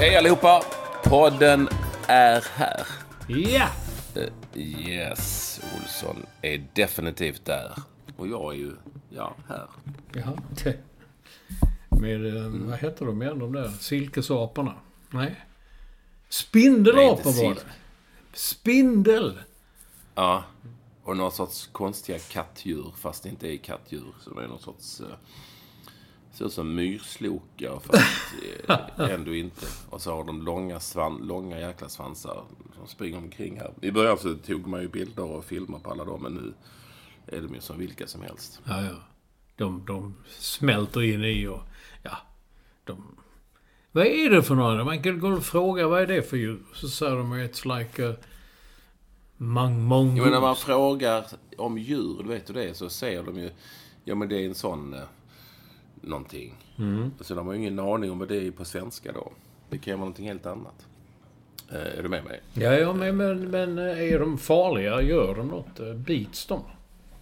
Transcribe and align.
Hej 0.00 0.16
allihopa! 0.16 0.62
Podden 1.04 1.68
är 2.06 2.44
här. 2.54 2.86
Ja! 3.28 3.68
Yes, 4.54 5.60
Olsson 5.76 6.26
är 6.42 6.66
definitivt 6.74 7.44
där. 7.44 7.72
Och 8.16 8.28
jag 8.28 8.52
är 8.52 8.56
ju, 8.56 8.72
ja, 9.10 9.34
här. 9.48 9.66
Jaha. 10.12 10.38
Med, 11.88 12.36
eh, 12.36 12.42
vad 12.48 12.78
heter 12.78 13.06
de 13.06 13.22
igen 13.22 13.38
de 13.38 13.52
där? 13.52 13.68
Silkesaparna? 13.68 14.74
Nej. 15.10 15.44
Spindelapor 16.28 17.32
Nej, 17.32 17.44
var 17.48 17.54
det. 17.54 17.60
Spindel! 18.32 19.38
Ja. 20.14 20.44
Och 21.02 21.16
någon 21.16 21.32
sorts 21.32 21.66
konstiga 21.72 22.18
kattdjur, 22.18 22.92
fast 22.98 23.22
det 23.22 23.28
inte 23.28 23.48
är 23.48 23.56
kattdjur. 23.56 24.14
Så 24.20 24.34
det 24.34 24.44
är 24.44 24.48
någon 24.48 24.60
sorts... 24.60 25.02
Eh, 26.30 26.36
ser 26.36 26.44
ut 26.44 26.52
som 26.52 26.74
myrslokar, 26.74 27.80
fast 27.80 28.34
eh, 28.98 29.10
ändå 29.10 29.34
inte. 29.34 29.66
Och 29.90 30.02
så 30.02 30.14
har 30.14 30.24
de 30.24 30.42
långa, 30.42 30.80
svan, 30.80 31.20
långa 31.22 31.60
jäkla 31.60 31.88
svansar 31.88 32.44
som 32.76 32.86
springer 32.86 33.18
omkring 33.18 33.60
här. 33.60 33.72
I 33.80 33.90
början 33.90 34.18
så 34.18 34.34
tog 34.34 34.66
man 34.66 34.80
ju 34.80 34.88
bilder 34.88 35.24
och 35.24 35.44
filmer 35.44 35.78
på 35.78 35.90
alla 35.90 36.04
dem, 36.04 36.22
men 36.22 36.34
nu 36.34 36.54
är 37.26 37.40
de 37.40 37.54
ju 37.54 37.60
som 37.60 37.78
vilka 37.78 38.06
som 38.06 38.22
helst. 38.22 38.60
Ja, 38.64 38.82
ja. 38.82 38.96
De, 39.56 39.84
de 39.86 40.14
smälter 40.28 41.02
in 41.02 41.24
i 41.24 41.46
och... 41.46 41.60
Ja. 42.02 42.16
De... 42.84 43.16
Vad 43.92 44.06
är 44.06 44.30
det 44.30 44.42
för 44.42 44.54
några? 44.54 44.84
Man 44.84 45.02
kan 45.02 45.20
gå 45.20 45.28
och 45.28 45.44
fråga 45.44 45.88
vad 45.88 46.02
är 46.02 46.06
det 46.06 46.22
för 46.22 46.36
djur? 46.36 46.62
Så 46.74 46.88
säger 46.88 47.16
de 47.16 47.34
it's 47.34 47.78
like 47.78 48.08
a... 48.08 48.14
Mang, 49.36 49.82
mongoose. 49.82 50.18
Jo, 50.18 50.24
men 50.24 50.32
när 50.32 50.40
man 50.40 50.56
frågar 50.56 51.24
om 51.56 51.78
djur, 51.78 52.22
du 52.22 52.28
vet 52.28 52.48
hur 52.48 52.54
det 52.54 52.74
så 52.74 52.88
säger 52.88 53.22
de 53.22 53.38
ju... 53.38 53.50
Ja, 54.04 54.14
men 54.14 54.28
det 54.28 54.36
är 54.36 54.46
en 54.46 54.54
sån... 54.54 54.96
Någonting. 56.02 56.54
Mm. 56.78 57.10
Så 57.20 57.34
de 57.34 57.46
har 57.46 57.54
ju 57.54 57.60
ingen 57.60 57.78
aning 57.78 58.10
om 58.10 58.18
vad 58.18 58.28
det 58.28 58.46
är 58.46 58.50
på 58.50 58.64
svenska 58.64 59.12
då. 59.12 59.32
Det 59.70 59.78
kan 59.78 59.90
ju 59.92 59.96
vara 59.96 60.00
någonting 60.00 60.26
helt 60.28 60.46
annat. 60.46 60.86
Eh, 61.72 61.98
är 61.98 62.02
du 62.02 62.08
med 62.08 62.24
mig? 62.24 62.40
Ja, 62.54 62.72
ja 62.72 62.92
men, 62.92 63.16
men, 63.16 63.50
men 63.50 63.78
eh, 63.78 64.12
är 64.12 64.18
de 64.18 64.38
farliga? 64.38 65.02
Gör 65.02 65.34
de 65.34 65.48
något? 65.48 65.80
Eh, 65.80 65.94
Bits 65.94 66.46
de? 66.46 66.60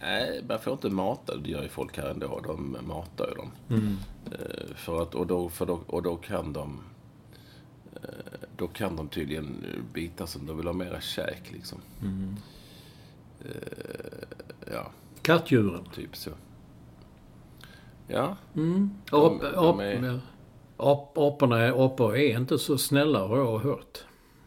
Nej, 0.00 0.44
man 0.48 0.58
får 0.58 0.72
inte 0.72 0.90
mata. 0.90 1.36
Det 1.36 1.50
gör 1.50 1.62
ju 1.62 1.68
folk 1.68 1.96
här 1.98 2.08
ändå. 2.08 2.40
De 2.46 2.76
matar 2.86 3.28
ju 3.28 3.34
dem. 3.34 3.50
Eh, 4.32 4.74
för 4.76 5.02
att, 5.02 5.14
och, 5.14 5.26
då, 5.26 5.48
för 5.48 5.66
då, 5.66 5.80
och 5.86 6.02
då 6.02 6.16
kan 6.16 6.52
de... 6.52 6.80
Eh, 7.94 8.08
då 8.56 8.68
kan 8.68 8.96
de 8.96 9.08
tydligen 9.08 9.64
bita 9.92 10.26
som 10.26 10.46
de 10.46 10.56
vill 10.56 10.66
ha 10.66 10.72
mera 10.72 11.00
käk 11.00 11.52
liksom. 11.52 11.78
Eh, 13.44 13.50
ja, 14.72 14.90
Kattdjuren? 15.22 15.84
typ 15.94 16.16
så. 16.16 16.30
Ja. 18.08 18.36
Ap, 19.10 19.40
de 19.40 19.56
ap, 19.56 19.80
är- 19.80 20.20
ap, 20.76 21.18
aporna 21.18 21.58
är, 21.60 21.84
apor 21.86 22.16
är 22.16 22.38
inte 22.38 22.58
så 22.58 22.78
snälla 22.78 23.26
har 23.26 23.36
jag 23.38 23.58
hört. 23.58 23.98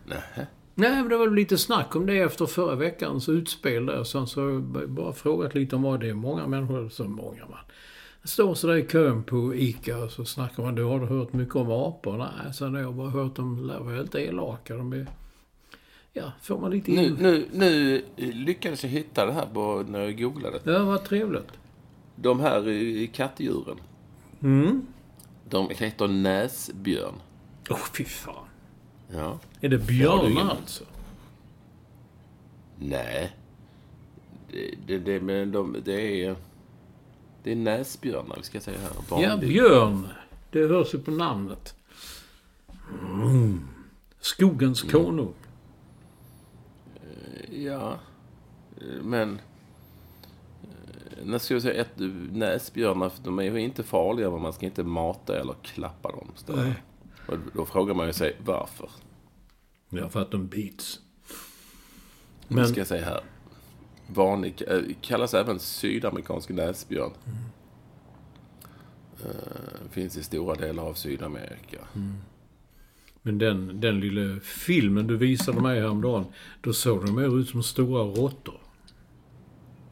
Nähä. 0.05 0.47
Nej, 0.75 0.91
men 0.91 1.09
det 1.09 1.17
var 1.17 1.27
lite 1.29 1.57
snack 1.57 1.95
om 1.95 2.05
det 2.05 2.17
efter 2.19 2.45
förra 2.45 2.75
veckans 2.75 3.29
utspel 3.29 3.85
där. 3.85 4.03
Sen 4.03 4.27
så 4.27 4.41
har 4.41 4.49
jag 4.51 4.89
bara 4.89 5.13
frågat 5.13 5.55
lite 5.55 5.75
om 5.75 5.81
vad 5.81 5.99
det 5.99 6.09
är. 6.09 6.13
Många 6.13 6.47
människor, 6.47 6.89
så 6.89 7.03
många 7.03 7.45
man. 7.49 7.59
Står 8.23 8.53
sådär 8.53 8.75
i 8.75 8.87
kön 8.87 9.23
på 9.23 9.55
ICA 9.55 9.97
och 9.97 10.11
så 10.11 10.25
snackar 10.25 10.63
man. 10.63 10.75
Du 10.75 10.83
har 10.83 10.99
du 10.99 11.05
hört 11.05 11.33
mycket 11.33 11.55
om 11.55 11.71
apor? 11.71 12.17
Nej, 12.17 12.53
sen 12.53 12.73
har 12.75 12.81
jag 12.81 12.93
bara 12.93 13.09
hört 13.09 13.35
dem 13.35 13.67
lär 13.67 13.79
vara 13.79 13.95
helt 13.95 14.15
elaka. 14.15 14.75
De 14.75 14.93
är... 14.93 15.07
Ja, 16.13 16.31
får 16.41 16.59
man 16.59 16.71
lite 16.71 16.91
Nu, 16.91 17.03
in... 17.05 17.13
nu, 17.19 17.45
nu 17.51 18.01
lyckades 18.17 18.83
jag 18.83 18.89
hitta 18.91 19.25
det 19.25 19.31
här 19.33 19.45
på, 19.53 19.83
när 19.87 19.99
jag 19.99 20.17
googlade. 20.21 20.59
Ja, 20.63 20.83
vad 20.83 21.03
trevligt. 21.03 21.47
De 22.21 22.39
här 22.39 23.05
kattdjuren. 23.13 23.77
Mm. 24.41 24.85
De 25.49 25.69
heter 25.69 26.07
näsbjörn. 26.07 27.13
Åh, 27.69 27.77
fy 27.93 28.03
fan. 28.05 28.45
Ja. 29.13 29.39
Är 29.61 29.69
det 29.69 29.75
Ja, 29.75 29.81
björnar 29.87 30.49
alltså? 30.49 30.83
Nej. 32.79 33.35
Det, 34.51 34.75
det, 34.87 34.97
det, 34.99 35.21
men 35.21 35.51
de, 35.51 35.75
det 35.85 36.23
är... 36.25 36.35
Det 37.43 37.51
är 37.51 37.55
näsbjörnar, 37.55 38.35
vi 38.37 38.43
ska 38.43 38.59
säga 38.61 38.77
här. 38.79 38.91
Ja, 39.09 39.15
Vanlig- 39.17 39.47
björn. 39.47 40.07
Det 40.51 40.67
hörs 40.67 40.93
ju 40.93 40.99
på 40.99 41.11
namnet. 41.11 41.75
Mm. 43.09 43.67
Skogens 44.19 44.81
konung. 44.81 45.33
Ja. 47.51 47.99
Men... 49.01 49.39
När 51.23 51.37
ska 51.37 51.53
jag 51.53 51.63
säga 51.63 51.81
ett, 51.81 51.93
näsbjörnar, 52.31 53.09
för 53.09 53.23
de 53.23 53.39
är 53.39 53.43
ju 53.43 53.59
inte 53.59 53.83
farliga, 53.83 54.31
men 54.31 54.41
man 54.41 54.53
ska 54.53 54.65
inte 54.65 54.83
mata 54.83 55.39
eller 55.39 55.55
klappa 55.61 56.11
dem. 56.11 56.31
Nej. 56.47 56.73
Och 57.27 57.37
då 57.53 57.65
frågar 57.65 57.93
man 57.93 58.07
ju 58.07 58.13
sig 58.13 58.35
varför. 58.45 58.89
Ja, 59.89 60.09
för 60.09 60.21
att 60.21 60.31
de 60.31 60.47
bits. 60.47 60.99
Men... 62.47 62.55
Men, 62.55 62.67
ska 62.67 62.79
jag 62.79 62.87
säga 62.87 63.05
här. 63.05 63.21
Vanlig, 64.07 64.63
eh, 64.67 64.81
kallas 65.01 65.33
även 65.33 65.59
sydamerikansk 65.59 66.49
näsbjörn. 66.49 67.11
Eh, 69.25 69.89
finns 69.91 70.17
i 70.17 70.23
stora 70.23 70.55
delar 70.55 70.83
av 70.83 70.93
Sydamerika. 70.93 71.77
men 73.21 73.37
den, 73.37 73.81
den 73.81 73.99
lilla 73.99 74.39
filmen 74.39 75.07
du 75.07 75.17
visade 75.17 75.61
mig 75.61 75.81
häromdagen, 75.81 76.25
då 76.61 76.73
såg 76.73 77.05
de 77.05 77.15
mer 77.15 77.39
ut 77.39 77.49
som 77.49 77.63
stora 77.63 78.03
råttor. 78.03 78.58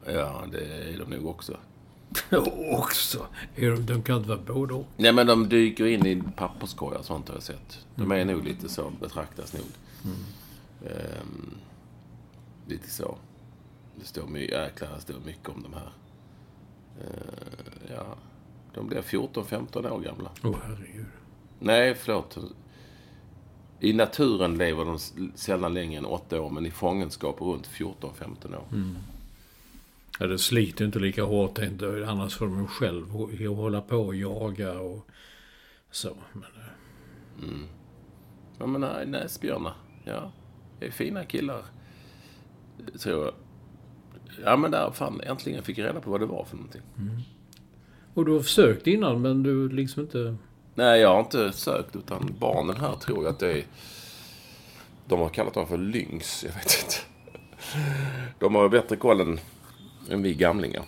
Ja, 0.08 0.44
det 0.52 0.92
är 0.94 0.98
de 0.98 1.10
nog 1.16 1.26
också. 1.26 1.56
Också. 2.72 3.26
Är 3.56 3.70
de, 3.70 3.86
de 3.86 4.02
kan 4.02 4.16
inte 4.16 4.28
vara 4.28 4.40
både 4.46 4.74
och. 4.74 4.86
Nej, 4.96 5.12
men 5.12 5.26
de 5.26 5.48
dyker 5.48 5.86
in 5.86 6.06
i 6.06 6.22
papperskorgar 6.36 6.98
och 6.98 7.04
sånt 7.04 7.28
har 7.28 7.36
jag 7.36 7.42
sett. 7.42 7.86
De 7.94 8.12
är 8.12 8.24
nog 8.24 8.44
lite 8.44 8.68
så, 8.68 8.92
betraktas 9.00 9.52
nog. 9.52 9.66
Ehm, 10.86 11.54
lite 12.66 12.90
så. 12.90 13.18
Det 13.96 14.06
står 14.06 14.26
mycket, 14.26 14.58
jäklar, 14.58 14.88
det 14.94 15.00
står 15.00 15.14
mycket 15.26 15.48
om 15.48 15.62
de 15.62 15.72
här. 15.74 15.92
Eh, 17.00 17.94
ja, 17.96 18.16
de 18.74 18.86
blir 18.86 19.02
14-15 19.02 19.90
år 19.90 20.00
gamla. 20.00 20.30
Åh, 20.44 20.56
herregud. 20.62 21.06
Nej, 21.58 21.94
förlåt. 21.94 22.38
I 23.80 23.92
naturen 23.92 24.58
lever 24.58 24.84
de 24.84 24.98
sällan 25.34 25.74
längre 25.74 25.98
än 25.98 26.06
8 26.06 26.40
år, 26.40 26.50
men 26.50 26.66
i 26.66 26.70
fångenskap 26.70 27.40
runt 27.40 27.66
14-15 27.68 28.54
år. 28.54 28.64
Ja, 30.18 30.26
det 30.26 30.38
sliter 30.38 30.84
inte 30.84 30.98
lika 30.98 31.22
hårt 31.22 31.58
inte. 31.58 32.06
Annars 32.08 32.36
får 32.36 32.46
de 32.46 32.66
själv 32.68 33.06
hå- 33.10 33.54
hålla 33.54 33.80
på 33.80 33.96
och 33.96 34.14
jaga 34.16 34.80
och 34.80 35.06
så. 35.90 36.16
Men, 36.32 36.42
eh, 36.42 37.58
Ja 38.58 38.66
men 38.66 38.80
nej, 38.80 39.06
näsbjörnar. 39.06 39.72
Ja, 40.04 40.32
det 40.80 40.86
är 40.86 40.90
fina 40.90 41.24
killar. 41.24 41.62
Tror 43.00 43.24
jag. 43.24 43.34
Ja 44.44 44.56
men 44.56 44.70
där 44.70 44.90
fan, 44.90 45.20
äntligen 45.20 45.62
fick 45.62 45.78
jag 45.78 45.86
reda 45.88 46.00
på 46.00 46.10
vad 46.10 46.20
det 46.20 46.26
var 46.26 46.44
för 46.44 46.56
någonting. 46.56 46.82
och 48.14 48.24
du 48.24 48.32
har 48.32 48.40
försökt 48.40 48.86
innan 48.86 49.20
men 49.22 49.42
du 49.42 49.68
liksom 49.68 50.02
inte... 50.02 50.36
Nej, 50.74 51.00
jag 51.00 51.08
har 51.12 51.20
inte 51.20 51.52
sökt 51.52 51.96
utan 51.96 52.36
barnen 52.40 52.76
här 52.76 52.92
tror 52.94 53.24
jag 53.24 53.30
att 53.32 53.38
det 53.38 53.52
är... 53.52 53.64
De 55.08 55.20
har 55.20 55.28
kallat 55.28 55.54
dem 55.54 55.66
för 55.66 55.78
lynx, 55.78 56.44
jag 56.44 56.52
vet 56.52 56.84
inte. 56.84 56.96
De 58.38 58.54
har 58.54 58.68
bättre 58.68 58.96
koll 58.96 59.20
än, 59.20 59.40
än 60.10 60.22
vi 60.22 60.34
gamlingar. 60.34 60.84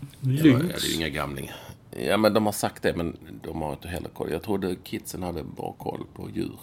Ja, 0.00 0.06
det 0.20 0.50
är 0.50 0.58
Lynx? 0.58 0.88
ju 0.90 0.94
inga 0.94 1.08
gamlingar. 1.08 1.56
Ja, 1.90 2.16
men 2.16 2.34
de 2.34 2.46
har 2.46 2.52
sagt 2.52 2.82
det, 2.82 2.96
men 2.96 3.16
de 3.42 3.62
har 3.62 3.72
inte 3.72 3.88
heller 3.88 4.08
koll. 4.08 4.30
Jag 4.30 4.42
trodde 4.42 4.76
kidsen 4.82 5.22
hade 5.22 5.42
bra 5.42 5.74
koll 5.78 6.06
på 6.14 6.30
djur. 6.34 6.58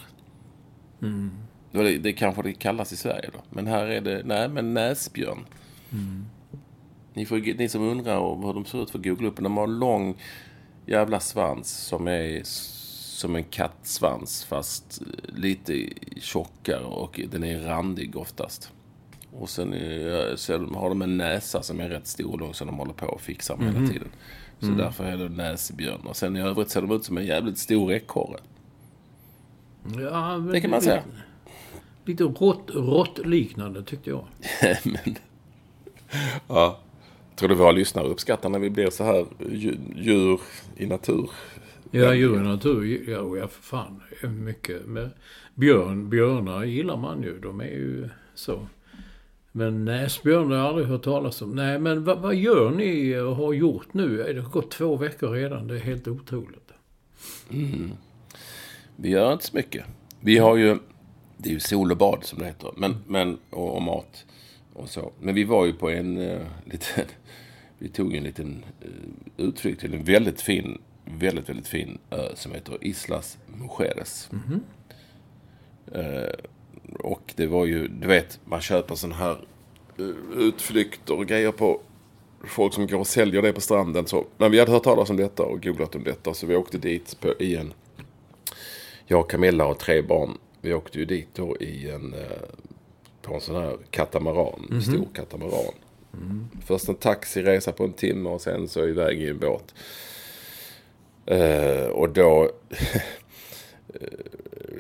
Det, 1.72 1.78
var 1.78 1.84
det, 1.84 1.98
det 1.98 2.14
kanske 2.14 2.42
det 2.42 2.54
kallas 2.54 2.94
i 2.94 2.98
Sverige 2.98 3.30
då. 3.34 3.40
Men 3.50 3.68
här 3.68 3.86
är 3.86 4.02
det, 4.02 4.22
nej 4.26 4.50
men 4.50 4.74
näsbjörn. 4.74 5.46
Ni, 7.14 7.26
får, 7.26 7.58
ni 7.58 7.70
som 7.70 7.82
undrar 7.82 8.46
hur 8.46 8.54
de 8.54 8.66
ser 8.66 8.84
ut 8.84 8.92
får 8.92 9.00
googla 9.00 9.28
upp. 9.28 9.36
De 9.36 9.58
har 9.58 9.64
en 9.64 9.80
lång 9.80 10.16
jävla 10.86 11.20
svans 11.20 11.70
som 11.70 12.08
är 12.08 12.42
som 13.20 13.36
en 13.36 13.44
kattsvans 13.44 14.46
fast 14.46 15.02
lite 15.28 15.90
tjockare 16.22 16.84
och 16.84 17.22
den 17.32 17.44
är 17.44 17.60
randig 17.60 18.16
oftast. 18.16 18.72
Och 19.32 19.50
sen, 19.50 19.76
sen 20.36 20.76
har 20.76 20.90
de 20.90 21.02
en 21.02 21.18
näsa 21.18 21.62
som 21.62 21.80
är 21.80 21.90
rätt 21.90 22.08
stor 22.08 22.32
och 22.32 22.40
lång 22.40 22.54
som 22.54 22.68
de 22.68 22.78
håller 22.78 22.94
på 22.94 23.06
och 23.06 23.22
fixar 23.22 23.58
med 23.58 23.74
hela 23.74 23.88
tiden. 23.88 24.08
Så 24.60 24.68
därför 24.68 25.04
är 25.04 25.18
det 25.18 25.30
näsbjörn. 25.30 26.02
Och 26.04 26.16
sen 26.16 26.38
i 26.38 26.42
övrigt 26.42 26.70
ser 26.70 26.82
de 26.82 26.92
ut 26.92 27.06
som 27.06 27.18
en 27.18 27.26
jävligt 27.26 27.58
stor 27.58 27.92
ekorre. 27.92 28.38
Ja, 30.02 30.38
men 30.38 30.48
Det 30.48 30.62
kan 30.62 30.72
man 30.72 30.82
säga. 30.82 31.04
Lite 32.06 32.24
rått, 32.24 32.70
råttliknande 32.74 33.84
tyckte 33.84 34.10
jag. 34.10 34.26
Men, 34.84 35.16
ja. 36.48 36.80
Tror 37.36 37.50
du 37.50 37.56
våra 37.56 37.72
lyssnare 37.72 38.08
uppskattar 38.08 38.50
när 38.50 38.60
vi 38.60 38.70
blir 38.70 38.90
så 38.90 39.04
här 39.04 39.26
djur, 39.96 40.42
i 40.78 40.86
natur? 40.86 41.30
Ja, 41.92 42.14
djur 42.14 42.36
i 42.36 42.40
natur, 42.40 43.10
ja, 43.10 43.38
ja 43.38 43.48
för 43.48 43.64
fan. 43.64 44.02
Mycket. 44.24 44.86
Men 44.86 45.10
björn, 45.56 46.10
björnar 46.10 46.64
gillar 46.64 46.98
man 46.98 47.24
ju. 47.24 47.40
De 47.40 47.62
är 47.62 47.66
ju 47.66 48.10
så. 48.36 48.68
Men 49.52 49.86
näsbjörn 49.86 50.52
har 50.52 50.58
jag 50.58 50.66
aldrig 50.66 50.88
hört 50.88 51.04
talas 51.04 51.42
om. 51.42 51.56
Nej, 51.56 51.80
men 51.80 52.04
vad, 52.04 52.20
vad 52.20 52.36
gör 52.36 52.72
ni 52.72 53.20
och 53.20 53.36
har 53.36 53.54
gjort 53.54 53.94
nu? 53.94 54.34
Det 54.34 54.42
har 54.42 54.50
gått 54.50 54.72
två 54.72 54.96
veckor 54.96 55.30
redan. 55.30 55.68
Det 55.68 55.76
är 55.76 55.80
helt 55.80 56.08
otroligt. 56.08 56.70
Vi 58.96 59.10
gör 59.10 59.34
inte 59.34 59.46
så 59.46 59.56
mycket. 59.56 59.86
Vi 60.20 60.38
har 60.38 60.58
ju, 60.58 60.78
det 61.38 61.50
är 61.50 61.54
ju 61.54 61.60
sol 61.60 61.92
och 61.92 61.98
bad 61.98 62.24
som 62.24 62.40
det 62.40 62.46
heter, 62.46 62.72
men, 62.78 62.96
men, 63.08 63.38
och, 63.50 63.76
och 63.76 63.82
mat 63.82 64.26
och 64.74 64.90
så. 64.90 65.12
Men 65.20 65.36
vi 65.36 65.44
var 65.44 65.66
ju 65.66 65.74
på 65.74 65.90
en 65.90 66.18
uh, 66.18 66.42
liten, 66.66 67.06
vi 67.78 67.90
tog 67.90 68.16
en 68.16 68.24
liten 68.24 68.66
uh, 68.86 69.46
utflykt 69.48 69.82
till 69.82 69.94
en 69.94 70.04
väldigt 70.04 70.42
fin, 70.42 70.82
väldigt, 71.06 71.50
väldigt 71.50 71.68
fin 71.68 71.98
ö 72.10 72.30
som 72.36 72.52
heter 72.52 72.78
Islas 72.82 73.38
Mujeres. 73.48 74.30
Eh, 75.92 76.34
och 77.00 77.34
det 77.36 77.48
var 77.48 77.66
ju, 77.66 77.88
du 77.88 78.08
vet, 78.08 78.40
man 78.46 78.62
köper 78.62 78.96
sån 78.96 79.12
här 79.12 79.38
uh, 80.00 80.16
utflykter 80.38 81.18
och 81.18 81.26
grejer 81.26 81.52
på 81.52 81.82
folk 82.48 82.74
som 82.74 82.88
går 82.88 83.00
och 83.00 83.08
säljer 83.08 83.42
det 83.42 83.54
på 83.54 83.62
stranden. 83.62 84.06
Så, 84.08 84.26
men 84.38 84.52
vi 84.52 84.60
hade 84.60 84.72
hört 84.72 84.84
talas 84.84 85.10
om 85.10 85.18
detta 85.18 85.44
och 85.44 85.64
googlat 85.64 85.96
om 85.96 86.04
detta 86.04 86.34
så 86.34 86.48
vi 86.48 86.56
åkte 86.56 86.78
dit 86.78 87.18
på, 87.20 87.34
i 87.40 87.56
en 87.56 87.74
jag, 89.06 89.30
Camilla 89.30 89.66
och 89.66 89.80
tre 89.80 90.02
barn. 90.02 90.38
Vi 90.62 90.74
åkte 90.74 91.00
ju 91.00 91.06
dit 91.06 91.28
då 91.34 91.58
i 91.58 91.90
en, 91.90 92.14
eh, 92.14 92.20
på 93.22 93.34
en 93.34 93.42
sån 93.42 93.56
här 93.56 93.78
katamaran, 93.92 94.82
stor 94.82 95.08
katamaran. 95.14 95.74
Först 96.66 96.90
en 96.90 96.96
taxiresa 96.96 97.72
på 97.72 97.84
en 97.84 97.94
timme 97.94 98.30
och 98.30 98.42
sen 98.42 98.68
så 98.68 98.88
iväg 98.88 99.22
i 99.22 99.30
en 99.30 99.40
båt. 99.40 99.74
Eh, 101.26 101.86
och 101.86 102.10
då 102.10 102.44
eh, 103.94 104.08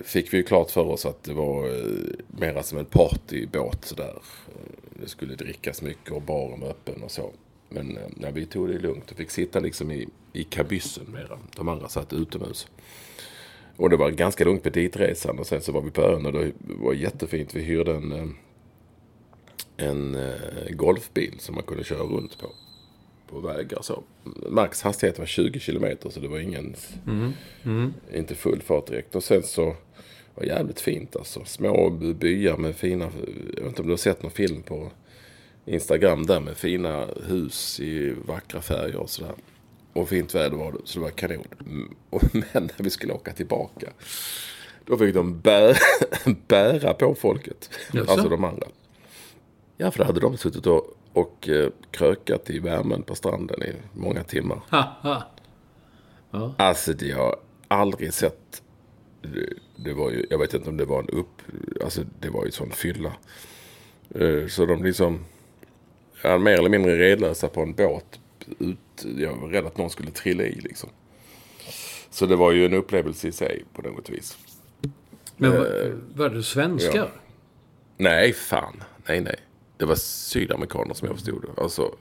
fick 0.03 0.33
vi 0.33 0.37
ju 0.37 0.43
klart 0.43 0.71
för 0.71 0.87
oss 0.87 1.05
att 1.05 1.23
det 1.23 1.33
var 1.33 1.65
eh, 1.67 1.91
mera 2.27 2.63
som 2.63 2.77
en 2.77 2.85
partybåt 2.85 3.85
sådär. 3.85 4.21
Eh, 4.47 5.01
det 5.01 5.09
skulle 5.09 5.35
drickas 5.35 5.81
mycket 5.81 6.11
och 6.11 6.21
baren 6.21 6.59
var 6.59 6.69
öppen 6.69 7.03
och 7.03 7.11
så. 7.11 7.31
Men 7.69 7.97
eh, 7.97 8.03
när 8.15 8.31
vi 8.31 8.45
tog 8.45 8.67
det 8.67 8.79
lugnt 8.79 9.11
och 9.11 9.17
fick 9.17 9.31
sitta 9.31 9.59
liksom 9.59 9.91
i, 9.91 10.07
i 10.33 10.43
kabyssen 10.43 11.05
mera. 11.11 11.39
De 11.55 11.69
andra 11.69 11.89
satt 11.89 12.13
utomhus. 12.13 12.67
Och 13.75 13.89
det 13.89 13.97
var 13.97 14.09
ganska 14.09 14.43
lugnt 14.43 14.63
på 14.63 14.69
ditresan 14.69 15.39
och 15.39 15.47
sen 15.47 15.61
så 15.61 15.71
var 15.71 15.81
vi 15.81 15.91
på 15.91 16.01
ön 16.01 16.25
och 16.25 16.33
det 16.33 16.51
var 16.65 16.93
jättefint. 16.93 17.55
Vi 17.55 17.61
hyrde 17.61 17.95
en, 17.95 18.35
en 19.77 20.17
golfbil 20.69 21.35
som 21.39 21.55
man 21.55 21.63
kunde 21.63 21.83
köra 21.83 22.03
runt 22.03 22.39
på. 22.39 22.47
På 23.29 23.39
vägar 23.39 23.81
så. 23.81 24.03
Max 24.49 24.81
hastighet 24.81 25.19
var 25.19 25.25
20 25.25 25.59
kilometer 25.59 26.09
så 26.09 26.19
det 26.19 26.27
var 26.27 26.39
ingen, 26.39 26.75
inte 28.13 28.35
full 28.35 28.61
fart 28.61 28.87
direkt. 28.87 29.15
Och 29.15 29.23
sen 29.23 29.43
så 29.43 29.65
var 30.35 30.43
det 30.43 30.47
jävligt 30.47 30.79
fint 30.79 31.15
alltså. 31.15 31.45
Små 31.45 31.89
byar 31.89 32.57
med 32.57 32.75
fina, 32.75 33.11
jag 33.55 33.61
vet 33.61 33.67
inte 33.67 33.81
om 33.81 33.87
du 33.87 33.93
har 33.93 33.97
sett 33.97 34.23
någon 34.23 34.31
film 34.31 34.61
på 34.61 34.91
Instagram 35.65 36.25
där 36.25 36.39
med 36.39 36.57
fina 36.57 37.07
hus 37.27 37.79
i 37.79 38.15
vackra 38.25 38.61
färger 38.61 38.95
och 38.95 39.09
sådär. 39.09 39.33
Och 39.93 40.09
fint 40.09 40.35
väder 40.35 40.57
var 40.57 40.71
det, 40.71 40.77
så 40.83 40.99
det 40.99 41.03
var 41.03 41.11
kanon. 41.11 41.47
Mm, 41.65 41.93
Men 42.31 42.63
när 42.77 42.83
vi 42.83 42.89
skulle 42.89 43.13
åka 43.13 43.33
tillbaka, 43.33 43.89
då 44.85 44.97
fick 44.97 45.13
de 45.13 45.39
bära, 45.39 45.75
bära 46.47 46.93
på 46.93 47.15
folket. 47.15 47.69
Jaså? 47.93 48.11
Alltså 48.11 48.29
de 48.29 48.43
andra. 48.43 48.67
Ja, 49.77 49.91
för 49.91 49.99
då 49.99 50.05
hade 50.05 50.19
de 50.19 50.37
suttit 50.37 50.67
och, 50.67 50.97
och 51.13 51.49
eh, 51.49 51.69
krökat 51.91 52.49
i 52.49 52.59
värmen 52.59 53.03
på 53.03 53.15
stranden 53.15 53.63
i 53.63 53.73
många 53.93 54.23
timmar. 54.23 54.61
Haha. 54.69 55.23
Alltså, 56.57 56.93
det 56.93 57.11
har 57.11 57.35
aldrig 57.67 58.13
sett. 58.13 58.61
Det, 59.21 59.53
det 59.75 59.93
var 59.93 60.11
ju, 60.11 60.25
jag 60.29 60.37
vet 60.37 60.53
inte 60.53 60.69
om 60.69 60.77
det 60.77 60.85
var 60.85 60.99
en 60.99 61.09
upp... 61.09 61.41
Alltså, 61.83 62.01
det 62.19 62.29
var 62.29 62.45
ju 62.45 62.51
sån 62.51 62.71
fylla. 62.71 63.13
Eh, 64.15 64.47
Så 64.47 64.65
de 64.65 64.83
liksom... 64.83 65.25
Ja, 66.23 66.37
mer 66.37 66.51
eller 66.53 66.69
mindre 66.69 66.97
redlösa 66.97 67.47
på 67.47 67.61
en 67.61 67.73
båt. 67.73 68.19
Ut, 68.59 69.05
jag 69.17 69.35
var 69.35 69.47
rädd 69.47 69.65
att 69.65 69.77
någon 69.77 69.89
skulle 69.89 70.11
trilla 70.11 70.43
i 70.43 70.59
liksom. 70.59 70.89
Så 72.09 72.25
det 72.25 72.35
var 72.35 72.51
ju 72.51 72.65
en 72.65 72.73
upplevelse 72.73 73.27
i 73.27 73.31
sig 73.31 73.63
på 73.73 73.81
något 73.81 74.09
vis. 74.09 74.37
Men 75.37 75.51
var, 75.51 75.95
var 76.15 76.29
det 76.29 76.43
svenskar? 76.43 76.95
ja. 76.95 77.07
Nej, 77.97 78.33
fan. 78.33 78.83
Nej, 79.07 79.21
nej. 79.21 79.35
Det 79.79 79.85
var 79.85 79.95
sydamerikaner 79.95 80.93
som 80.93 81.07
jag 81.07 81.15
förstod 81.15 81.41
det. 81.41 81.61
Alltså 81.61 81.95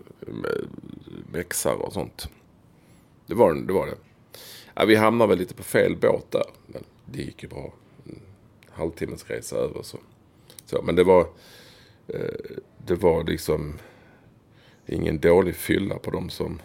mexar 1.33 1.75
och 1.75 1.93
sånt. 1.93 2.29
Det 3.27 3.35
var 3.35 3.55
det. 3.55 3.73
Var 3.73 3.87
det. 3.87 3.95
Ja, 4.75 4.85
vi 4.85 4.95
hamnade 4.95 5.29
väl 5.29 5.39
lite 5.39 5.55
på 5.55 5.63
fel 5.63 5.97
båt 5.97 6.31
där. 6.31 6.45
Men 6.67 6.85
det 7.05 7.23
gick 7.23 7.43
ju 7.43 7.49
bra. 7.49 7.73
En 8.07 8.21
halvtimmes 8.73 9.31
resa 9.31 9.57
över 9.57 9.83
så. 9.83 9.99
så 10.65 10.83
men 10.83 10.97
det 10.97 11.05
var... 11.05 11.21
Eh, 12.09 12.57
det 12.87 12.95
var 12.95 13.25
liksom 13.25 13.79
ingen 14.87 15.19
dålig 15.21 15.57
fylla 15.57 15.99
på 15.99 16.11
dem 16.11 16.31
som... 16.31 16.61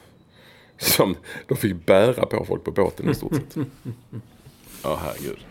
Som 0.78 1.16
de 1.48 1.58
fick 1.58 1.86
bära 1.86 2.26
på 2.26 2.46
folk 2.46 2.64
på 2.64 2.72
båten 2.72 3.10
i 3.10 3.16
stort 3.16 3.34
sett. 3.34 3.56
Ja, 4.84 4.96
herregud. 4.96 5.46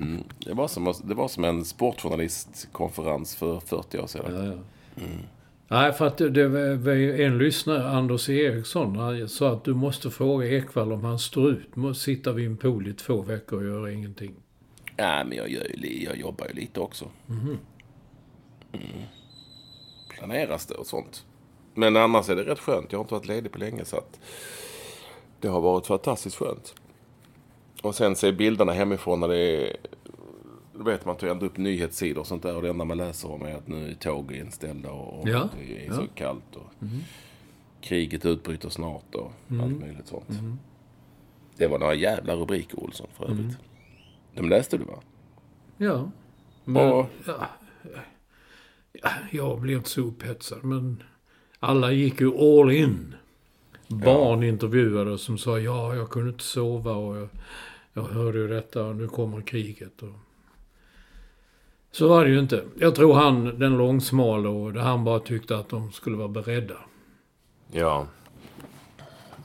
Mm. 0.00 0.22
Det, 0.38 0.52
var 0.54 0.68
som, 0.68 0.94
det 1.04 1.14
var 1.14 1.28
som 1.28 1.44
en 1.44 1.64
sportjournalistkonferens 1.64 3.36
för 3.36 3.60
40 3.60 3.98
år 3.98 4.06
sedan. 4.06 4.62
Nej, 5.68 5.92
för 5.92 6.06
att 6.06 6.18
det- 6.18 6.48
var 6.76 6.92
ju 6.92 7.24
en 7.24 7.38
lyssnare, 7.38 7.88
Anders 7.88 8.28
Eriksson, 8.28 8.96
han 8.96 9.28
sa 9.28 9.52
att 9.52 9.64
du 9.64 9.74
måste 9.74 10.10
fråga 10.10 10.48
Ekvall 10.48 10.92
om 10.92 11.04
han 11.04 11.18
står 11.18 11.50
ut 11.50 11.76
med 11.76 11.90
att 11.90 11.96
sitta 11.96 12.32
vid 12.32 12.46
en 12.46 12.56
pool 12.56 12.88
i 12.88 12.92
två 12.92 13.22
veckor 13.22 13.58
och 13.58 13.64
göra 13.64 13.92
ingenting. 13.92 14.34
Ja, 14.96 15.24
men 15.24 15.38
jag, 15.38 15.48
gör 15.50 15.66
ju, 15.74 16.04
jag 16.04 16.16
jobbar 16.16 16.46
ju 16.46 16.52
lite 16.60 16.80
också. 16.80 17.04
Mm. 17.28 17.58
Planeras 20.08 20.66
det 20.66 20.74
och 20.74 20.86
sånt. 20.86 21.24
Men 21.74 21.96
annars 21.96 22.28
är 22.28 22.36
det 22.36 22.42
rätt 22.42 22.58
skönt. 22.58 22.92
Jag 22.92 22.98
har 22.98 23.04
inte 23.04 23.14
varit 23.14 23.26
ledig 23.26 23.52
på 23.52 23.58
länge 23.58 23.84
så 23.84 23.96
att 23.96 24.20
det 25.40 25.48
har 25.48 25.60
varit 25.60 25.86
fantastiskt 25.86 26.36
skönt. 26.36 26.74
Och 27.84 27.94
sen 27.94 28.16
se 28.16 28.32
bilderna 28.32 28.72
hemifrån 28.72 29.20
när 29.20 29.28
det 29.28 29.38
är... 29.38 29.76
Då 30.78 30.84
vet 30.84 31.04
man 31.04 31.16
tar 31.16 31.26
ändå 31.26 31.46
upp 31.46 31.56
nyhetssidor 31.56 32.20
och 32.20 32.26
sånt 32.26 32.42
där. 32.42 32.56
Och 32.56 32.62
det 32.62 32.68
enda 32.68 32.84
man 32.84 32.96
läser 32.98 33.30
om 33.32 33.42
är 33.42 33.54
att 33.54 33.68
nu 33.68 33.90
är 33.90 33.94
tåg 33.94 34.32
inställda 34.32 34.90
och, 34.90 35.20
och 35.20 35.28
Ja, 35.28 35.48
det 35.58 35.84
är 35.84 35.86
ja. 35.88 35.94
så 35.94 36.06
kallt. 36.14 36.56
Och 36.56 36.86
Kriget 37.80 38.26
utbryter 38.26 38.68
snart 38.68 39.14
och 39.14 39.32
allt 39.62 39.80
möjligt 39.80 40.06
sånt. 40.06 40.28
Det 41.56 41.66
var 41.66 41.78
några 41.78 41.94
jävla 41.94 42.34
rubriker 42.36 42.80
Olsson 42.80 43.06
för 43.16 43.30
övrigt. 43.30 43.58
De 44.34 44.48
läste 44.48 44.76
du 44.78 44.84
va? 44.84 44.98
Ja. 45.76 46.10
Men, 46.64 46.92
Och- 46.92 47.06
ja, 47.26 47.46
ja, 48.92 49.10
jag 49.30 49.60
blir 49.60 49.76
inte 49.76 49.88
så 49.90 50.00
upphetsad, 50.00 50.64
men 50.64 51.02
Alla 51.60 51.92
gick 51.92 52.20
ju 52.20 52.32
all 52.38 52.70
in. 52.70 53.14
Barn 53.88 54.42
intervjuade 54.42 55.18
som 55.18 55.38
sa 55.38 55.58
ja, 55.58 55.94
jag 55.94 56.10
kunde 56.10 56.30
inte 56.30 56.44
sova 56.44 56.92
och 56.92 57.16
jag, 57.16 57.28
jag 57.94 58.02
hörde 58.02 58.38
ju 58.38 58.48
detta 58.48 58.84
och 58.84 58.96
nu 58.96 59.08
kommer 59.08 59.40
kriget. 59.40 60.02
Och... 60.02 60.14
Så 61.90 62.08
var 62.08 62.24
det 62.24 62.30
ju 62.30 62.38
inte. 62.38 62.64
Jag 62.78 62.94
tror 62.94 63.14
han, 63.14 63.58
den 63.58 63.76
långsmala, 63.76 64.48
och 64.48 64.72
han 64.72 65.04
bara 65.04 65.20
tyckte 65.20 65.56
att 65.56 65.68
de 65.68 65.92
skulle 65.92 66.16
vara 66.16 66.28
beredda. 66.28 66.76
Ja. 67.72 68.06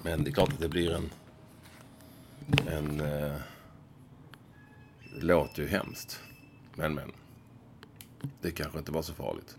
Men 0.03 0.24
det 0.24 0.29
är 0.29 0.34
klart 0.34 0.53
att 0.53 0.60
det 0.60 0.70
blir 0.70 0.91
en... 0.91 1.10
En... 2.68 3.00
Eh, 3.00 3.36
det 5.15 5.25
låter 5.25 5.62
ju 5.62 5.68
hemskt. 5.68 6.20
Men, 6.75 6.96
men. 6.96 7.12
Det 8.41 8.51
kanske 8.51 8.79
inte 8.79 8.91
var 8.91 9.01
så 9.01 9.13
farligt. 9.13 9.58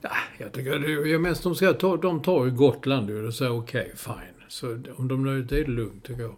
Ja, 0.00 0.10
jag 0.38 0.52
tycker 0.52 0.78
det 0.78 1.12
är 1.12 1.18
mest 1.18 1.42
de 1.42 1.54
ska 1.54 1.72
ta, 1.72 1.96
de 1.96 2.22
tar 2.22 2.44
ju 2.44 2.50
Gotland 2.50 3.10
och 3.10 3.34
säger 3.34 3.58
okej, 3.58 3.80
okay, 3.82 3.96
fine. 3.96 4.44
Så 4.48 4.82
om 4.96 5.08
de 5.08 5.24
nöjer 5.24 5.42
det 5.42 5.58
är 5.58 5.64
det 5.64 5.70
lugnt 5.70 6.04
tycker 6.04 6.22
jag. 6.22 6.36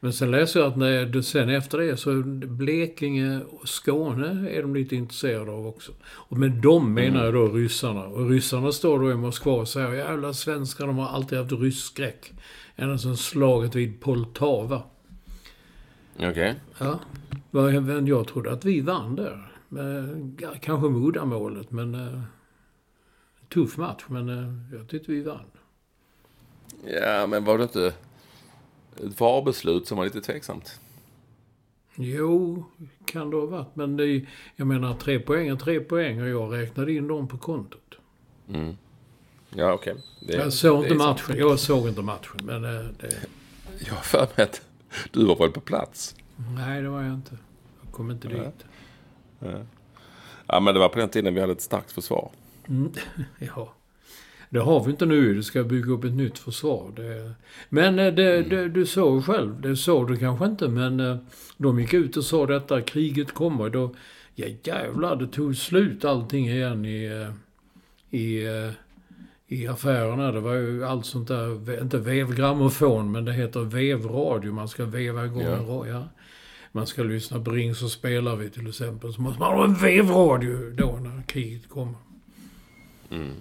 Men 0.00 0.12
sen 0.12 0.30
läser 0.30 0.60
jag 0.60 0.68
att 0.68 0.76
när, 0.76 1.22
sen 1.22 1.48
efter 1.48 1.78
det 1.78 1.96
så 1.96 2.22
Blekinge 2.46 3.40
och 3.40 3.68
Skåne 3.68 4.50
är 4.50 4.62
de 4.62 4.74
lite 4.74 4.96
intresserade 4.96 5.50
av 5.50 5.66
också. 5.66 5.92
Och 6.04 6.36
med 6.38 6.50
de 6.50 6.94
menar 6.94 7.24
jag 7.24 7.34
då 7.34 7.48
ryssarna. 7.48 8.06
Och 8.06 8.30
ryssarna 8.30 8.72
står 8.72 8.98
då 8.98 9.10
i 9.10 9.14
Moskva 9.14 9.52
och 9.52 9.68
säger 9.68 9.92
jävla 9.92 10.32
svenskar, 10.32 10.86
de 10.86 10.98
har 10.98 11.08
alltid 11.08 11.38
haft 11.38 11.52
rysskräck. 11.52 12.32
Ända 12.76 12.98
sedan 12.98 13.16
slaget 13.16 13.74
vid 13.74 14.00
Poltava. 14.00 14.82
Okej. 16.16 16.30
Okay. 16.30 16.54
Ja. 16.78 17.00
Men 17.50 18.06
jag 18.06 18.28
trodde 18.28 18.52
att 18.52 18.64
vi 18.64 18.80
vann 18.80 19.16
där. 19.16 19.52
Kanske 20.60 20.88
modermålet, 20.88 21.70
men... 21.70 21.94
Uh, 21.94 22.20
tuff 23.48 23.76
match, 23.76 24.04
men 24.06 24.28
uh, 24.28 24.78
jag 24.78 24.88
tyckte 24.88 25.12
vi 25.12 25.22
vann. 25.22 25.44
Ja, 27.02 27.26
men 27.26 27.44
var 27.44 27.58
det 27.58 27.62
inte 27.62 27.92
ett 29.00 29.20
VAR-beslut 29.20 29.86
som 29.86 29.98
var 29.98 30.04
lite 30.04 30.20
tveksamt? 30.20 30.80
Jo, 31.94 32.64
kan 33.04 33.30
det 33.30 33.36
ha 33.36 33.46
varit. 33.46 33.76
Men 33.76 33.96
det, 33.96 34.26
jag 34.56 34.66
menar, 34.66 34.94
tre 34.94 35.18
poäng 35.18 35.48
är 35.48 35.56
tre 35.56 35.80
poäng 35.80 36.22
och 36.22 36.28
jag 36.28 36.52
räknade 36.52 36.92
in 36.92 37.08
dem 37.08 37.28
på 37.28 37.38
kontot. 37.38 37.94
Mm. 38.48 38.76
Ja, 39.50 39.72
okej. 39.72 39.94
Okay. 40.22 40.36
Jag 40.36 40.52
såg 40.52 40.82
inte 40.82 40.94
matchen. 40.94 41.26
Sant. 41.26 41.38
Jag 41.38 41.58
såg 41.58 41.88
inte 41.88 42.02
matchen, 42.02 42.40
men 42.42 42.64
uh, 42.64 42.86
det... 43.00 43.16
Jag 43.78 43.94
har 43.94 44.02
för 44.02 44.28
mig 44.36 44.44
att 44.44 44.62
du 45.10 45.26
var 45.26 45.36
väl 45.36 45.50
på 45.50 45.60
plats? 45.60 46.16
Nej, 46.54 46.82
det 46.82 46.88
var 46.88 47.02
jag 47.02 47.14
inte. 47.14 47.38
Jag 47.84 47.92
kom 47.92 48.10
inte 48.10 48.28
dit. 48.28 48.64
Ja. 49.38 49.48
ja, 50.46 50.60
men 50.60 50.74
det 50.74 50.80
var 50.80 50.88
på 50.88 50.98
den 50.98 51.08
tiden 51.08 51.34
vi 51.34 51.40
hade 51.40 51.52
ett 51.52 51.60
starkt 51.60 51.92
försvar. 51.92 52.30
Mm, 52.68 52.92
ja. 53.38 53.74
Det 54.50 54.58
har 54.58 54.84
vi 54.84 54.90
inte 54.90 55.06
nu. 55.06 55.34
Det 55.34 55.42
ska 55.42 55.64
bygga 55.64 55.92
upp 55.92 56.04
ett 56.04 56.14
nytt 56.14 56.38
försvar. 56.38 56.92
Det... 56.96 57.32
Men 57.68 57.98
eh, 57.98 58.14
det, 58.14 58.36
mm. 58.36 58.48
det, 58.48 58.68
du 58.68 58.86
såg 58.86 59.24
själv. 59.24 59.60
Det 59.60 59.76
såg 59.76 60.08
du 60.08 60.16
kanske 60.16 60.46
inte, 60.46 60.68
men 60.68 61.00
eh, 61.00 61.16
de 61.56 61.80
gick 61.80 61.94
ut 61.94 62.16
och 62.16 62.24
sa 62.24 62.46
detta. 62.46 62.82
Kriget 62.82 63.32
kommer. 63.32 63.70
Då, 63.70 63.94
ja 64.34 64.46
jävlar, 64.62 65.16
det 65.16 65.26
tog 65.26 65.56
slut 65.56 66.04
allting 66.04 66.48
igen 66.48 66.84
i, 66.84 67.04
eh, 67.04 68.20
i, 68.20 68.46
i 69.46 69.66
affärerna. 69.66 70.32
Det 70.32 70.40
var 70.40 70.54
ju 70.54 70.84
allt 70.84 71.06
sånt 71.06 71.28
där, 71.28 71.82
inte 71.82 71.98
vevgrammofon, 71.98 73.12
men 73.12 73.24
det 73.24 73.32
heter 73.32 73.60
vevradio. 73.60 74.52
Man 74.52 74.68
ska 74.68 74.84
veva 74.84 75.24
igång 75.24 75.42
ja. 75.42 75.84
en 75.84 75.90
ja. 75.90 76.08
Man 76.72 76.86
ska 76.86 77.02
lyssna 77.02 77.40
på 77.40 77.50
Ring 77.50 77.74
så 77.74 77.88
spelar 77.88 78.36
vi 78.36 78.50
till 78.50 78.68
exempel. 78.68 79.12
Så 79.12 79.20
måste 79.22 79.40
man 79.40 79.54
ha 79.54 79.64
en 79.64 79.74
vevradio 79.74 80.70
då 80.70 80.98
när 81.02 81.22
kriget 81.22 81.68
kommer. 81.68 81.94
Mm. 83.10 83.32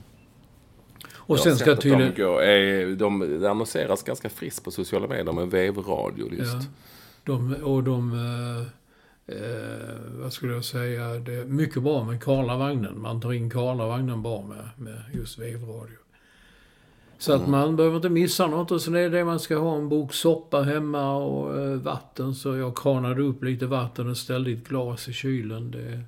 Och 1.28 1.40
sen 1.40 1.58
ska 1.58 1.76
tydligen... 1.76 2.14
De, 2.16 2.96
de, 2.98 3.40
de 3.40 3.46
annonseras 3.46 4.04
ganska 4.04 4.30
friskt 4.30 4.64
på 4.64 4.72
sociala 4.72 5.08
medier 5.08 5.34
med 5.34 5.52
vevradio 5.52 6.34
just. 6.34 6.54
Ja. 6.54 6.62
De, 7.24 7.56
och 7.64 7.84
de... 7.84 8.14
Eh, 8.14 9.36
eh, 9.36 10.22
vad 10.22 10.34
skulle 10.34 10.54
jag 10.54 10.66
säga? 10.66 11.08
Det 11.08 11.34
är 11.34 11.46
mycket 11.46 11.84
bra 11.84 12.04
med 12.04 12.24
Karlavagnen. 12.24 13.02
Man 13.02 13.22
tar 13.22 13.34
in 13.34 13.50
Karlavagnen 13.50 14.22
bra 14.22 14.42
med, 14.42 14.70
med 14.86 15.02
just 15.14 15.40
vevradio. 15.40 15.98
Så 17.18 17.34
att 17.34 17.40
mm. 17.40 17.52
man 17.52 17.76
behöver 17.76 17.96
inte 17.96 18.10
missa 18.10 18.48
något. 18.48 18.72
Och 18.72 18.82
sen 18.82 18.96
är 18.96 19.00
det 19.00 19.10
det 19.10 19.26
man 19.26 19.40
ska 19.40 19.58
ha 19.58 19.76
en 19.76 19.90
bok 19.90 20.14
soppa 20.14 20.62
hemma 20.62 21.16
och 21.16 21.60
eh, 21.60 21.76
vatten. 21.76 22.36
Så 22.36 22.58
jag 22.58 22.78
kranade 22.78 23.22
upp 23.22 23.44
lite 23.44 23.66
vatten 23.66 24.10
och 24.10 24.18
ställde 24.18 24.52
ett 24.52 24.68
glas 24.68 25.08
i 25.08 25.14
kylen. 25.14 25.72
Det, 25.72 26.04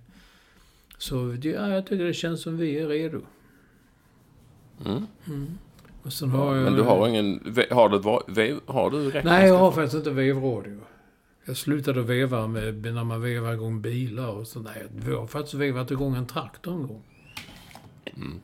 så 0.97 1.37
ja, 1.43 1.69
jag 1.69 1.87
tycker 1.87 2.05
det 2.05 2.13
känns 2.13 2.41
som 2.41 2.57
vi 2.57 2.79
är 2.79 2.87
redo. 2.87 3.21
Mm. 4.85 5.07
Mm. 5.27 5.57
Har 6.31 6.55
jag, 6.55 6.63
Men 6.63 6.73
du 6.73 6.81
har 6.81 7.07
ingen... 7.07 7.55
Har 7.71 7.89
du, 7.89 8.59
har 8.65 8.89
du 8.89 9.21
Nej, 9.23 9.47
jag 9.47 9.57
har 9.57 9.71
faktiskt 9.71 9.95
inte 9.95 10.09
vevradio. 10.09 10.79
Jag 11.45 11.57
slutade 11.57 12.01
veva 12.01 12.47
med, 12.47 12.93
när 12.93 13.03
man 13.03 13.21
vevar 13.21 13.53
igång 13.53 13.81
bilar 13.81 14.27
och 14.27 14.47
sånt 14.47 14.67
där. 14.67 14.87
Vi 14.91 15.15
har 15.15 15.27
faktiskt 15.27 15.53
vevat 15.53 15.91
igång 15.91 16.15
en 16.15 16.27
traktor 16.27 16.73
en 16.73 16.87
gång. 16.87 17.03
Mm. 18.15 18.39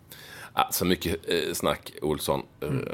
Alltså 0.53 0.85
mycket 0.85 1.29
eh, 1.29 1.53
snack, 1.53 1.91
Olsson. 2.01 2.41
Mm. 2.61 2.77
Uh, 2.77 2.85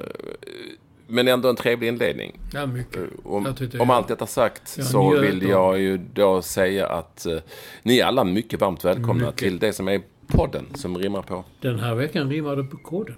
men 1.07 1.27
ändå 1.27 1.49
en 1.49 1.55
trevlig 1.55 1.87
inledning. 1.87 2.39
Ja, 2.53 2.65
mycket. 2.65 2.97
Uh, 2.97 3.07
om, 3.23 3.55
om 3.79 3.89
allt 3.89 4.07
detta 4.07 4.27
sagt 4.27 4.75
ja, 4.77 4.83
så 4.83 5.19
vill 5.19 5.41
jag 5.41 5.79
ju 5.79 5.97
då 5.97 6.41
säga 6.41 6.87
att 6.87 7.25
uh, 7.29 7.39
ni 7.83 7.99
är 7.99 8.05
alla 8.05 8.23
mycket 8.23 8.61
varmt 8.61 8.85
välkomna 8.85 9.25
mycket. 9.25 9.37
till 9.37 9.59
det 9.59 9.73
som 9.73 9.87
är 9.87 10.01
podden 10.27 10.65
som 10.73 10.97
rimmar 10.97 11.21
på. 11.21 11.43
Den 11.59 11.79
här 11.79 11.95
veckan 11.95 12.29
rimmar 12.29 12.55
det 12.55 12.63
på 12.63 12.77
koden 12.77 13.15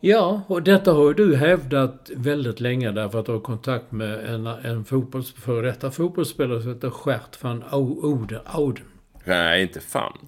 Ja, 0.00 0.42
och 0.46 0.62
detta 0.62 0.92
har 0.92 1.14
du 1.14 1.36
hävdat 1.36 2.10
väldigt 2.16 2.60
länge 2.60 2.92
därför 2.92 3.20
att 3.20 3.26
du 3.26 3.32
har 3.32 3.40
kontakt 3.40 3.92
med 3.92 4.34
en, 4.34 4.46
en 4.46 4.84
fotbolls, 4.84 5.32
före 5.32 5.66
detta 5.66 5.90
fotbollsspelare 5.90 6.62
som 6.62 6.74
heter 6.74 6.92
Gert 7.06 7.42
van 7.42 7.64
Ouden. 7.72 8.40
Auden. 8.44 8.84
Nej, 9.24 9.62
inte 9.62 9.80
fan. 9.80 10.18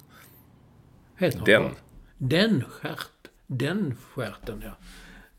Heter 1.17 1.45
Den. 1.45 1.63
Den 2.17 2.63
Gert. 2.83 3.09
Den 3.47 3.95
Gerten, 4.17 4.63
ja. 4.65 4.71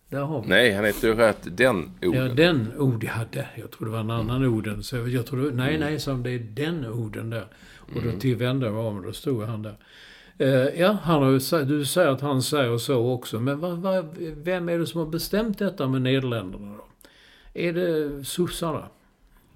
Där 0.08 0.20
har 0.20 0.42
vi. 0.42 0.48
Nej, 0.48 0.72
han 0.72 0.84
heter 0.84 1.08
ju 1.08 1.14
rätt 1.14 1.56
den 1.56 1.90
Ja, 2.00 2.08
Oden. 2.08 2.36
den 2.36 2.72
Oden 2.78 3.10
hade. 3.10 3.48
Jag 3.54 3.70
tror 3.70 3.86
det 3.86 3.92
var 3.92 4.00
en 4.00 4.10
annan 4.10 4.44
Oden. 4.44 4.82
Så 4.82 4.96
jag 4.96 5.26
tror, 5.26 5.50
nej, 5.50 5.78
nej, 5.78 6.00
sa 6.00 6.10
de, 6.10 6.22
det 6.22 6.30
är 6.30 6.38
den 6.38 6.86
Oden 6.86 7.30
där. 7.30 7.46
Och 7.94 8.02
då 8.02 8.18
tillvände 8.20 8.66
jag 8.66 8.74
mig 8.74 8.84
om 8.84 8.96
och 8.96 9.02
då 9.02 9.12
stod 9.12 9.42
han 9.42 9.62
där. 9.62 9.76
Eh, 10.38 10.80
ja, 10.80 10.98
han 11.02 11.22
har 11.22 11.30
ju, 11.30 11.64
du 11.64 11.84
säger 11.84 12.08
att 12.08 12.20
han 12.20 12.42
säger 12.42 12.78
så 12.78 13.12
också. 13.12 13.40
Men 13.40 13.60
vad, 13.60 13.78
vad, 13.78 14.06
vem 14.18 14.68
är 14.68 14.78
det 14.78 14.86
som 14.86 15.00
har 15.00 15.06
bestämt 15.06 15.58
detta 15.58 15.88
med 15.88 16.02
Nederländerna 16.02 16.76
då? 16.76 16.84
Är 17.54 17.72
det 17.72 18.24
sossarna? 18.24 18.88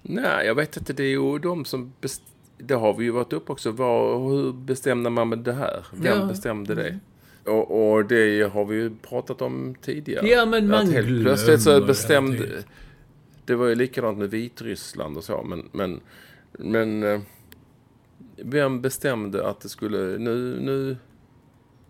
Nej, 0.01 0.45
jag 0.45 0.55
vet 0.55 0.77
inte. 0.77 0.93
Det 0.93 1.03
är 1.03 1.09
ju 1.09 1.39
de 1.39 1.65
som... 1.65 1.93
Best... 2.01 2.21
Det 2.57 2.73
har 2.73 2.93
vi 2.93 3.03
ju 3.03 3.11
varit 3.11 3.33
upp 3.33 3.49
också. 3.49 3.71
Var, 3.71 4.29
hur 4.29 4.53
bestämde 4.53 5.09
man 5.09 5.29
med 5.29 5.39
det 5.39 5.53
här? 5.53 5.85
Vem 5.93 6.19
Ja. 6.19 6.25
bestämde 6.25 6.75
det? 6.75 6.99
Och, 7.45 7.91
och 7.91 8.05
det 8.05 8.53
har 8.53 8.65
vi 8.65 8.75
ju 8.75 8.91
pratat 8.95 9.41
om 9.41 9.75
tidigare. 9.81 10.27
Ja, 10.27 10.45
men 10.45 10.67
man 10.67 10.87
Att 10.87 10.93
helt 10.93 11.23
plötsligt 11.23 11.61
så 11.61 11.81
bestämde... 11.81 12.63
Det 13.45 13.55
var 13.55 13.67
ju 13.67 13.75
likadant 13.75 14.17
med 14.17 14.29
Vitryssland 14.29 15.17
och 15.17 15.23
så. 15.23 15.43
Men... 15.43 15.69
men, 15.71 15.99
men 16.51 17.03
eh, 17.03 17.19
vem 18.43 18.81
bestämde 18.81 19.47
att 19.47 19.61
det 19.61 19.69
skulle... 19.69 19.97
Nu... 19.97 20.59
nu 20.59 20.97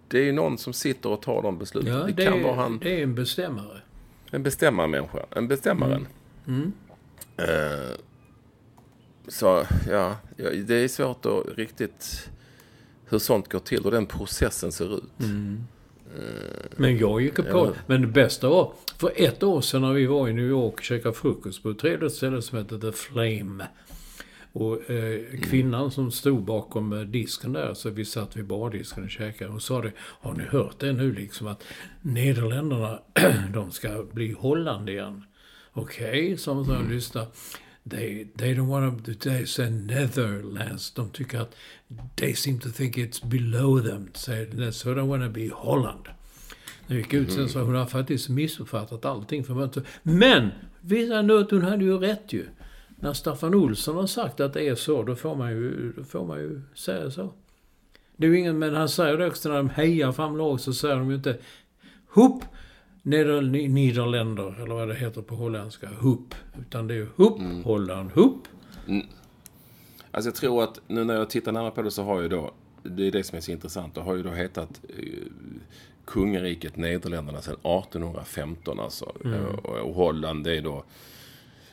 det 0.08 0.20
är 0.20 0.24
ju 0.24 0.32
någon 0.32 0.58
som 0.58 0.74
sitter 0.74 1.10
och 1.10 1.22
tar 1.22 1.41
de 1.41 1.58
besluten. 1.58 1.94
Ja, 1.94 2.00
det, 2.00 2.12
det, 2.12 2.25
kan 2.25 2.39
är, 2.39 2.44
vara 2.44 2.56
han. 2.56 2.79
det 2.79 3.00
är 3.00 3.03
en 3.03 3.15
bestämmare. 3.15 3.82
En 4.32 4.44
bestämmarmänniska. 4.44 5.25
En 5.29 5.48
bestämmaren. 5.48 6.08
Mm. 6.48 6.72
Eh, 7.38 7.96
så, 9.27 9.65
ja, 9.89 10.15
det 10.65 10.75
är 10.75 10.88
svårt 10.88 11.25
att 11.25 11.58
riktigt 11.58 12.29
hur 13.06 13.20
sånt 13.20 13.50
går 13.51 13.60
till 13.60 13.86
och 13.86 13.91
den 13.91 14.06
processen 14.06 14.72
ser 14.72 14.98
ut. 14.98 15.03
Men 16.75 16.98
jag 16.98 17.22
gick 17.22 17.39
och 17.39 17.46
Ja. 17.50 17.74
Men 17.88 18.01
det 18.01 18.08
bästa 18.08 18.50
var, 18.50 18.74
för 18.98 19.12
ett 19.15 19.44
år 19.44 19.62
sedan 19.62 19.82
när 19.82 19.94
vi 19.94 20.06
var 20.06 20.29
i 20.29 20.34
New 20.34 20.46
York 20.46 20.74
och 20.74 20.84
käkade 20.84 21.15
frukost 21.15 21.63
på 21.63 21.70
ett 21.70 21.79
trevligt 21.79 22.13
ställe 22.13 22.41
som 22.41 22.58
heter 22.58 22.77
The 22.77 22.91
Flame. 22.91 23.68
Och 24.53 24.89
eh, 24.89 25.22
kvinnan 25.41 25.91
som 25.91 26.12
stod 26.12 26.44
bakom 26.44 26.94
eh, 26.94 27.00
disken 27.00 27.53
där, 27.53 27.74
så 27.74 27.89
vi 27.89 28.06
satt 28.06 28.38
vid 28.38 28.46
bardisken 28.46 29.03
och 29.03 29.10
käkade. 29.10 29.51
Och 29.51 29.62
sa 29.62 29.82
det, 29.82 29.91
har 29.98 30.34
ni 30.34 30.44
hört 30.44 30.79
det 30.79 30.94
nu 30.94 31.13
liksom 31.13 31.48
att 31.48 31.63
Nederländerna, 32.01 33.00
de 33.53 33.72
ska 33.72 34.06
bli 34.13 34.32
Holland 34.32 34.89
igen? 34.89 35.24
Okej, 35.74 36.10
okay, 36.10 36.38
sa 36.38 36.53
hon 36.53 36.65
så 36.65 36.74
här, 36.74 36.89
lyssna. 36.89 37.27
They, 37.89 38.27
they 38.38 38.53
don't 38.53 38.68
want 38.68 39.06
to, 39.06 39.13
they 39.13 39.46
say 39.46 39.70
Netherlands. 39.70 40.94
De 40.94 41.10
tycker 41.10 41.39
att 41.39 41.56
they 42.15 42.36
seem 42.36 42.60
to 42.60 42.70
think 42.70 42.98
it's 42.98 43.27
below 43.27 43.79
them. 43.79 44.12
So 44.13 44.32
so 44.72 44.94
they 44.94 45.03
want 45.03 45.24
to 45.24 45.29
be 45.29 45.50
Holland. 45.53 46.08
När 46.88 46.96
vi 46.96 47.01
gick 47.01 47.13
ut 47.13 47.32
sen 47.32 47.50
så 47.50 47.62
hon 47.62 47.75
har 47.75 47.86
faktiskt 47.86 48.29
missuppfattat 48.29 49.06
allting. 49.06 49.44
För 49.44 49.84
men! 50.03 50.50
Visar 50.82 51.24
nu 51.24 51.39
att 51.39 51.51
hon 51.51 51.62
hade 51.62 51.84
ju 51.84 51.98
rätt 51.98 52.34
ju. 52.34 52.46
När 53.00 53.13
Staffan 53.13 53.53
Olsson 53.56 53.96
har 53.96 54.08
sagt 54.08 54.39
att 54.39 54.53
det 54.53 54.68
är 54.68 54.75
så, 54.75 55.03
då 55.03 55.15
får 55.15 55.36
man 55.36 55.51
ju, 55.51 55.94
då 55.98 56.03
får 56.03 56.25
man 56.25 56.39
ju 56.39 56.62
säga 56.75 57.12
så. 57.12 57.29
Det 58.18 58.27
är 58.27 58.32
ju 58.32 58.39
ingen, 58.39 58.60
men 58.60 58.75
han 58.75 58.89
säger 58.89 59.18
det 59.18 59.27
också 59.27 59.50
när 59.50 59.58
de 59.58 59.70
hejar 59.70 60.12
fram 60.12 60.38
lag 60.38 60.60
så 60.60 60.74
säger 60.74 60.96
de 60.96 61.10
ju 61.10 61.15
inte 61.15 61.38
Hupp! 62.13 62.44
Neder, 63.01 63.41
Nederländer, 63.70 64.62
eller 64.63 64.75
vad 64.75 64.88
det 64.88 64.96
heter 64.96 65.22
på 65.22 65.36
holländska. 65.36 65.88
Hupp. 66.00 66.36
Utan 66.62 66.88
det 66.88 66.94
är 66.94 66.98
ju 66.98 67.08
Hupp, 67.15 67.65
Holland, 67.65 68.12
Hupp. 68.12 68.41
Alltså 70.12 70.29
jag 70.29 70.36
tror 70.36 70.63
att 70.63 70.82
nu 70.88 71.03
när 71.03 71.13
jag 71.15 71.29
tittar 71.29 71.51
närmare 71.51 71.72
på 71.72 71.82
det 71.82 71.91
så 71.91 72.03
har 72.03 72.22
ju 72.22 72.27
då, 72.27 72.51
det 72.84 73.08
är 73.08 73.12
det 73.12 73.24
som 73.24 73.38
är 73.38 73.41
så 73.41 73.51
intressant, 73.51 73.96
det 73.96 74.01
har 74.01 74.15
ju 74.15 74.24
då 74.24 74.29
hetat 74.29 74.82
eh, 74.98 75.03
kungariket 76.06 76.77
Nederländerna 76.77 77.41
sedan 77.41 77.53
1815 77.53 78.79
alltså. 78.79 79.12
Eh, 79.25 79.56
Och, 79.56 79.75
och 79.75 79.94
Holland 79.96 80.44
det 80.44 80.58
är 80.58 80.62
då 80.62 80.84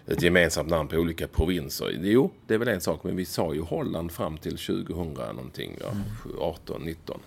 ett 0.06 0.22
gemensamt 0.22 0.68
namn 0.68 0.88
på 0.88 0.96
olika 0.96 1.28
provinser. 1.28 1.98
Jo, 2.02 2.30
det 2.46 2.54
är 2.54 2.58
väl 2.58 2.68
en 2.68 2.80
sak, 2.80 3.04
men 3.04 3.16
vi 3.16 3.24
sa 3.24 3.54
ju 3.54 3.60
Holland 3.60 4.12
fram 4.12 4.38
till 4.38 4.56
2000 4.58 5.12
någonting, 5.14 5.76
ja, 5.80 5.92
18, 6.40 6.82
19. 6.82 7.20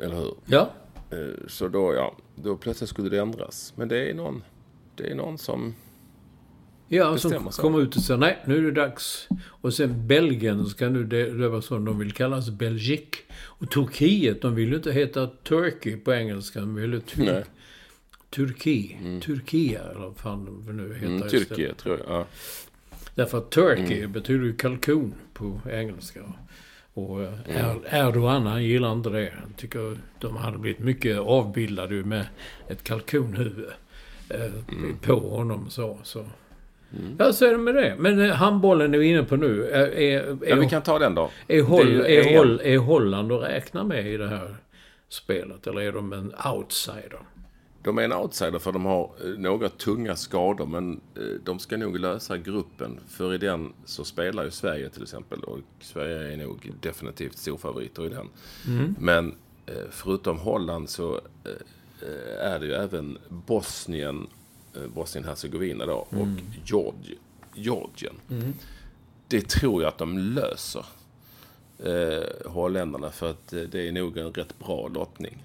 Eller 0.00 0.16
hur? 0.16 0.34
Ja. 0.46 0.70
Eh, 1.10 1.46
Så 1.48 1.68
då, 1.68 1.94
ja, 1.94 2.16
då 2.34 2.56
plötsligt 2.56 2.90
skulle 2.90 3.08
det 3.08 3.18
ändras. 3.20 3.72
Men 3.76 3.88
det 3.88 4.10
är 4.10 4.14
någon, 4.14 4.42
det 4.96 5.10
är 5.10 5.14
någon 5.14 5.38
som... 5.38 5.74
Ja, 6.90 7.18
som 7.18 7.30
kommer 7.50 7.80
ut 7.80 7.96
och 7.96 8.02
säger 8.02 8.18
nej, 8.20 8.38
nu 8.46 8.58
är 8.58 8.62
det 8.62 8.70
dags. 8.70 9.28
Och 9.44 9.74
sen 9.74 10.06
Belgien 10.06 10.66
ska 10.66 10.88
nu 10.88 11.04
det, 11.04 11.30
det 11.30 11.48
var 11.48 11.60
så 11.60 11.78
de 11.78 11.98
vill 11.98 12.12
kallas 12.12 12.50
Belgique. 12.50 13.20
Och 13.44 13.70
Turkiet, 13.70 14.42
de 14.42 14.54
vill 14.54 14.68
ju 14.68 14.76
inte 14.76 14.92
heta 14.92 15.26
Turkey 15.26 15.96
på 15.96 16.12
engelska. 16.12 16.60
De 16.60 16.74
vill 16.74 16.92
ju 16.92 17.00
tur- 17.00 17.44
Turki. 18.30 18.96
Turkia, 19.22 19.80
eller 19.80 20.00
vad 20.00 20.16
fan 20.16 20.62
det 20.66 20.72
nu 20.72 20.94
heter. 20.94 21.06
Mm. 21.06 21.28
Turkiet, 21.28 21.78
tror 21.78 21.98
jag. 21.98 22.16
Ja. 22.16 22.26
Därför 23.14 23.38
att 23.38 23.50
Turkey 23.50 24.06
betyder 24.06 24.44
ju 24.44 24.52
kalkon 24.56 25.14
på 25.34 25.60
engelska. 25.70 26.20
Och 26.94 27.22
eh, 27.22 27.32
Er- 27.46 28.08
Erdogan, 28.08 28.46
han 28.46 28.64
gillar 28.64 28.92
inte 28.92 29.10
det. 29.10 29.32
Han 29.40 29.52
tycker 29.52 29.96
de 30.20 30.36
hade 30.36 30.58
blivit 30.58 30.78
mycket 30.78 31.18
avbildade 31.18 31.94
med 31.94 32.26
ett 32.68 32.84
kalkonhuvud 32.84 33.68
eh, 34.30 34.50
på 35.02 35.14
honom 35.14 35.70
så. 35.70 35.98
så. 36.02 36.24
Ja, 37.18 37.32
så 37.32 37.46
är 37.46 37.50
det 37.52 37.58
med 37.58 37.74
det. 37.74 37.96
Men 37.98 38.20
eh, 38.20 38.30
handbollen 38.34 38.94
är 38.94 38.98
vi 38.98 39.06
inne 39.06 39.22
på 39.22 39.36
nu. 39.36 39.64
Är, 39.70 39.86
är, 39.86 40.20
är, 40.20 40.36
ja, 40.48 40.56
vi 40.56 40.68
kan 40.68 40.82
ta 40.82 40.98
den 40.98 41.14
då. 41.14 41.30
är, 41.48 41.62
Holl, 41.62 42.00
är. 42.00 42.36
Holl, 42.38 42.60
är 42.64 42.78
Holland 42.78 43.32
att 43.32 43.42
räkna 43.42 43.84
med 43.84 44.06
i 44.12 44.16
det 44.16 44.28
här 44.28 44.54
spelet? 45.08 45.66
Eller 45.66 45.80
är 45.80 45.92
de 45.92 46.12
en 46.12 46.34
outsider? 46.54 47.18
De 47.88 47.98
är 47.98 48.02
en 48.02 48.12
outsider 48.12 48.58
för 48.58 48.72
de 48.72 48.84
har 48.84 49.10
eh, 49.24 49.28
några 49.38 49.68
tunga 49.68 50.16
skador 50.16 50.66
men 50.66 51.00
eh, 51.16 51.22
de 51.44 51.58
ska 51.58 51.76
nog 51.76 51.98
lösa 51.98 52.38
gruppen. 52.38 53.00
För 53.08 53.34
i 53.34 53.38
den 53.38 53.72
så 53.84 54.04
spelar 54.04 54.44
ju 54.44 54.50
Sverige 54.50 54.90
till 54.90 55.02
exempel 55.02 55.40
och 55.40 55.58
Sverige 55.80 56.32
är 56.32 56.36
nog 56.36 56.72
definitivt 56.80 57.36
storfavoriter 57.38 58.06
i 58.06 58.08
den. 58.08 58.28
Men 58.98 59.34
eh, 59.66 59.74
förutom 59.90 60.38
Holland 60.38 60.88
så 60.90 61.20
är 62.40 62.58
det 62.58 62.66
ju 62.66 62.72
även 62.72 63.18
Bosnien, 63.28 64.26
Bosnien-Hercegovina 64.94 65.86
då 65.86 65.94
och 66.10 66.28
Georgi- 66.64 67.18
Georgien. 67.54 68.14
Det 69.28 69.48
tror 69.48 69.82
jag 69.82 69.88
att 69.88 69.98
de 69.98 70.18
löser. 70.18 70.84
Holländarna 72.46 73.10
för 73.10 73.30
att 73.30 73.48
det 73.70 73.88
är 73.88 73.92
nog 73.92 74.18
en 74.18 74.32
rätt 74.32 74.58
bra 74.58 74.88
lottning. 74.88 75.44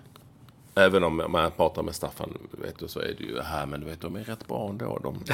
Även 0.76 1.04
om 1.04 1.24
man 1.30 1.52
pratar 1.52 1.84
med 1.84 1.96
Staffan, 1.96 2.38
vet 2.52 2.80
du, 2.80 2.88
så 2.88 3.00
är 3.00 3.16
det 3.18 3.24
ju 3.24 3.42
här, 3.42 3.66
men 3.66 3.80
du 3.80 3.86
vet, 3.86 4.02
de 4.02 4.16
är 4.16 4.24
rätt 4.24 4.48
bra 4.48 4.70
ändå. 4.70 5.00
De, 5.04 5.24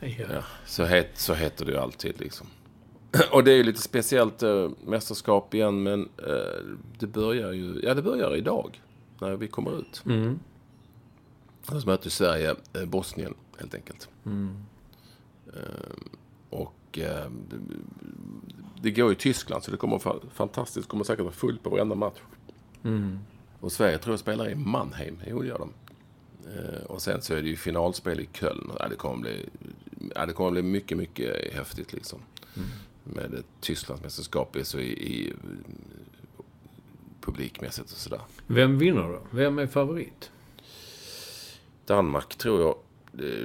Ja. 0.00 0.24
ja, 0.30 0.42
så, 0.66 0.84
het, 0.84 1.18
så 1.18 1.34
heter 1.34 1.64
det 1.64 1.72
ju 1.72 1.78
alltid 1.78 2.20
liksom. 2.20 2.46
Och 3.32 3.44
det 3.44 3.52
är 3.52 3.56
ju 3.56 3.62
lite 3.62 3.82
speciellt 3.82 4.42
eh, 4.42 4.70
mästerskap 4.86 5.54
igen, 5.54 5.82
men 5.82 6.08
eh, 6.18 6.76
det 6.98 7.06
börjar 7.06 7.52
ju, 7.52 7.80
ja 7.82 7.94
det 7.94 8.02
börjar 8.02 8.36
idag. 8.36 8.82
När 9.20 9.36
vi 9.36 9.48
kommer 9.48 9.78
ut. 9.78 10.02
Mm. 10.06 10.38
Och 11.66 11.80
så 11.82 11.88
möter 11.88 12.10
Sverige 12.10 12.54
eh, 12.72 12.84
Bosnien, 12.84 13.34
helt 13.58 13.74
enkelt. 13.74 14.08
Eh, 15.54 15.62
och 16.50 16.98
det 18.82 18.90
går 18.90 19.12
i 19.12 19.14
Tyskland, 19.14 19.64
så 19.64 19.70
det 19.70 19.76
kommer 19.76 19.98
fantastiskt. 20.34 20.86
Det 20.86 20.90
kommer 20.90 21.04
säkert 21.04 21.24
vara 21.24 21.34
fullt 21.34 21.62
på 21.62 21.70
varenda 21.70 21.94
match. 21.94 22.18
Och 23.60 23.72
Sverige 23.72 23.98
tror 23.98 24.12
jag 24.12 24.20
spelar 24.20 24.50
i 24.50 24.54
Mannheim. 24.54 25.18
Jo, 25.26 25.42
det 25.42 25.48
gör 25.48 25.58
de. 25.58 25.72
Eh, 26.56 26.84
och 26.86 27.02
sen 27.02 27.22
så 27.22 27.34
är 27.34 27.42
det 27.42 27.48
ju 27.48 27.56
finalspel 27.56 28.20
i 28.20 28.28
Köln. 28.32 28.70
Ja, 28.78 28.88
det, 28.88 28.96
kommer 28.96 29.16
bli, 29.16 29.48
ja, 30.14 30.26
det 30.26 30.32
kommer 30.32 30.50
bli 30.50 30.62
mycket, 30.62 30.98
mycket 30.98 31.54
häftigt 31.54 31.92
liksom. 31.92 32.18
Med 33.04 33.34
ett 33.34 33.46
Tysklandsmästerskap 33.60 34.56
så 34.62 34.78
i, 34.78 34.92
i 34.92 35.32
publikmässigt 37.20 37.92
och 37.92 37.98
sådär. 37.98 38.20
Vem 38.46 38.78
vinner 38.78 39.02
då? 39.02 39.20
Vem 39.30 39.58
är 39.58 39.66
favorit? 39.66 40.30
Danmark 41.86 42.34
tror 42.34 42.60
jag. 42.60 42.74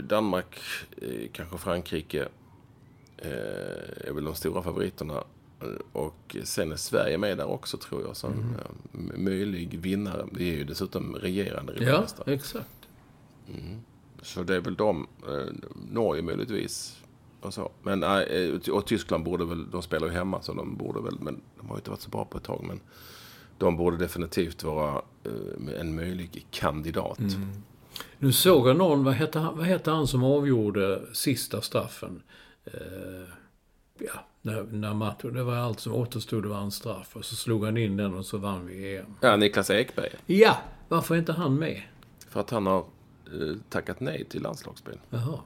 Danmark, 0.04 0.60
eh, 1.02 1.30
kanske 1.32 1.58
Frankrike 1.58 2.28
eh, 3.18 4.08
är 4.08 4.12
väl 4.14 4.24
de 4.24 4.36
stora 4.36 4.64
favoriterna. 4.64 5.24
Och 5.92 6.36
sen 6.44 6.72
är 6.72 6.76
Sverige 6.76 7.18
med 7.18 7.38
där 7.38 7.46
också 7.46 7.78
tror 7.78 8.02
jag 8.02 8.16
som 8.18 8.32
eh, 8.32 8.66
m- 8.94 9.12
möjlig 9.18 9.80
vinnare. 9.80 10.26
Det 10.32 10.44
är 10.44 10.56
ju 10.58 10.64
dessutom 10.64 11.16
regerande 11.16 11.74
Ja, 11.74 11.82
Europamästare. 11.82 12.34
exakt. 12.34 12.70
Så 14.22 14.44
det 14.44 14.56
är 14.56 14.60
väl 14.62 14.76
de, 14.76 15.08
eh, 15.28 15.54
Norge 15.92 16.22
möjligtvis. 16.22 17.00
Och, 17.42 17.54
så. 17.54 17.72
Men, 17.84 18.04
eh, 18.04 18.72
och 18.72 18.86
Tyskland 18.88 19.24
borde 19.24 19.46
väl, 19.46 19.72
de 19.72 19.82
spelar 19.82 20.08
ju 20.08 20.14
hemma 20.14 20.42
så 20.42 20.54
de 20.54 20.78
borde 20.78 21.02
väl, 21.02 21.18
men 21.20 21.42
de 21.60 21.68
har 21.68 21.76
ju 21.76 21.80
inte 21.80 21.90
varit 21.90 22.02
så 22.02 22.10
bra 22.10 22.26
på 22.26 22.38
ett 22.38 22.44
tag. 22.44 22.64
Men 22.68 22.80
de 23.58 23.78
borde 23.78 23.98
definitivt 23.98 24.64
vara 24.64 25.02
eh, 25.24 25.80
en 25.80 25.96
möjlig 25.96 26.46
kandidat. 26.52 27.20
Nu 28.20 28.32
såg 28.34 28.68
jag 28.70 28.78
någon, 28.78 29.04
vad 29.04 29.14
hette 29.14 29.40
han, 29.40 29.58
vad 29.58 29.66
hette 29.66 29.92
han 29.92 30.08
som 30.08 30.24
avgjorde 30.24 31.02
sista 31.14 31.62
straffen? 31.62 32.22
Eh, 32.66 32.74
ja, 34.00 34.26
när, 34.46 34.64
när 34.64 34.94
matchen, 34.94 35.34
det 35.34 35.44
var 35.44 35.56
allt 35.56 35.80
som 35.80 35.94
återstod, 35.94 36.44
det 36.44 36.50
var 36.50 36.62
en 36.62 36.72
straff. 36.72 37.16
Och 37.16 37.26
så 37.26 37.36
slog 37.36 37.66
han 37.66 37.78
in 37.78 37.98
den 37.98 38.14
och 38.14 38.26
så 38.26 38.38
vann 38.38 38.66
vi 38.66 38.98
EM. 38.98 39.06
Ja, 39.22 39.36
Niklas 39.36 39.70
Ekberg. 39.70 40.10
Ja, 40.26 40.58
varför 40.88 41.16
är 41.16 41.20
inte 41.20 41.34
han 41.34 41.56
med? 41.56 41.82
För 42.30 42.40
att 42.40 42.50
han 42.50 42.66
har 42.66 42.80
eh, 42.80 43.58
tackat 43.70 44.00
nej 44.00 44.26
till 44.26 44.42
landslagsspel. 44.42 45.00
Jaha. 45.10 45.40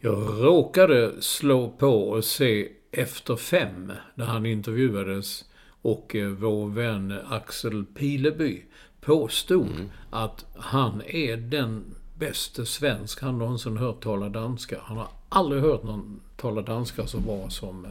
Jag 0.00 0.44
råkade 0.44 1.22
slå 1.22 1.70
på 1.70 2.08
och 2.08 2.24
se 2.24 2.68
Efter 2.94 3.36
fem, 3.36 3.92
när 4.14 4.24
han 4.24 4.46
intervjuades 4.46 5.44
och 5.82 6.16
eh, 6.16 6.28
vår 6.28 6.68
vän 6.68 7.18
Axel 7.28 7.84
Pileby 7.84 8.62
påstod 9.00 9.68
att 10.10 10.44
han 10.56 11.02
är 11.06 11.36
den 11.36 11.94
bästa 12.18 12.64
svensk 12.64 13.22
han 13.22 13.38
någonsin 13.38 13.76
hört 13.76 14.02
tala 14.02 14.28
danska. 14.28 14.78
Han 14.82 14.96
har 14.96 15.08
aldrig 15.28 15.62
hört 15.62 15.82
någon 15.82 16.20
tala 16.42 16.62
danska 16.62 17.06
så 17.06 17.20
bra 17.20 17.50
som... 17.50 17.84
Eh, 17.84 17.90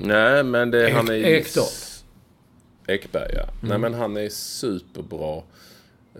Nej, 0.00 0.44
men 0.44 0.70
det, 0.70 0.90
han 0.90 1.08
är 1.08 1.14
ju... 1.14 1.24
Ekdal. 1.24 1.64
Ekberg, 2.86 3.32
ja. 3.34 3.44
Nej, 3.60 3.78
men 3.78 3.94
han 3.94 4.16
är 4.16 4.28
superbra. 4.28 5.42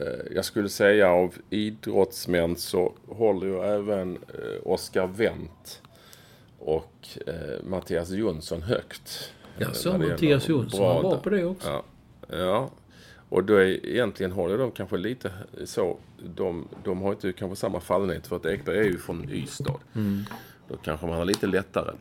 Eh, 0.01 0.33
Jag 0.35 0.45
skulle 0.45 0.69
säga 0.69 1.11
av 1.11 1.35
idrottsmän 1.51 2.57
så 2.57 2.93
håller 3.09 3.47
ju 3.47 3.59
även 3.63 4.17
eh, 4.17 4.61
Oscar 4.73 5.07
Wendt 5.07 5.83
och 6.59 7.09
eh, 7.27 7.65
Mattias 7.65 8.11
Jonsson 8.11 8.63
högt. 8.63 9.33
Ja, 9.59 9.67
Eh, 9.67 9.73
så 9.73 9.93
när 9.93 9.99
det 9.99 10.09
Mattias 10.09 10.49
Jonsson 10.49 10.81
var 10.81 11.01
bra 11.03 11.19
på 11.19 11.31
det 11.31 11.45
också. 11.45 11.69
Ja, 11.69 11.83
ja. 12.37 12.71
Och 13.29 13.45
då 13.45 13.55
är, 13.55 13.87
egentligen 13.87 14.33
håller 14.33 14.59
de 14.59 14.71
kanske 14.71 14.97
lite 14.97 15.31
så. 15.65 15.97
De, 16.35 16.69
de 16.85 17.03
har 17.03 17.13
inte 17.13 17.33
kanske 17.33 17.57
samma 17.57 17.81
fallenhet 17.81 18.27
för 18.27 18.37
att 18.37 18.47
Ekberg 18.47 18.79
är 18.79 18.85
ju 18.85 18.99
från 18.99 19.31
Ystad. 19.31 19.81
Mm. 19.95 20.25
Då 20.69 20.77
kanske 20.77 21.07
man 21.07 21.17
har 21.19 21.25
lite 21.25 21.47
lättare. 21.47 21.95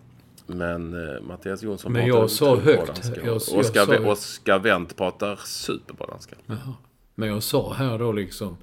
Men 0.47 0.93
eh, 1.15 1.21
Mattias 1.21 1.63
Jonsson 1.63 1.91
Men 1.93 2.07
jag 2.07 2.29
sa 2.31 2.55
högt. 2.59 3.11
Jag- 3.23 3.35
Oskar, 4.07 4.59
Wendt 4.59 4.95
pratar 4.95 5.35
superbra 5.35 6.07
danska. 6.07 6.35
Men 7.15 7.29
jag 7.29 7.43
sa 7.43 7.73
här 7.73 7.99
då 7.99 8.11
liksom 8.11 8.57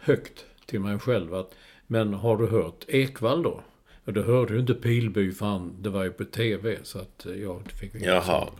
högt 0.00 0.44
till 0.66 0.80
mig 0.80 0.98
själv 0.98 1.34
att 1.34 1.54
Men 1.86 2.14
har 2.14 2.36
du 2.36 2.46
hört 2.46 2.84
Ekvall 2.88 3.42
då? 3.42 3.60
Och 4.04 4.12
det 4.12 4.22
hörde 4.22 4.54
ju 4.54 4.60
inte 4.60 4.74
Pilby 4.74 5.32
för 5.32 5.46
han, 5.46 5.72
det 5.82 5.90
var 5.90 6.04
ju 6.04 6.10
på 6.10 6.24
TV 6.24 6.78
så 6.82 6.98
att 6.98 7.26
eh, 7.26 7.32
jag 7.32 7.70
fick 7.72 7.94
inget 7.94 8.06
Jaha. 8.06 8.22
svar. 8.22 8.50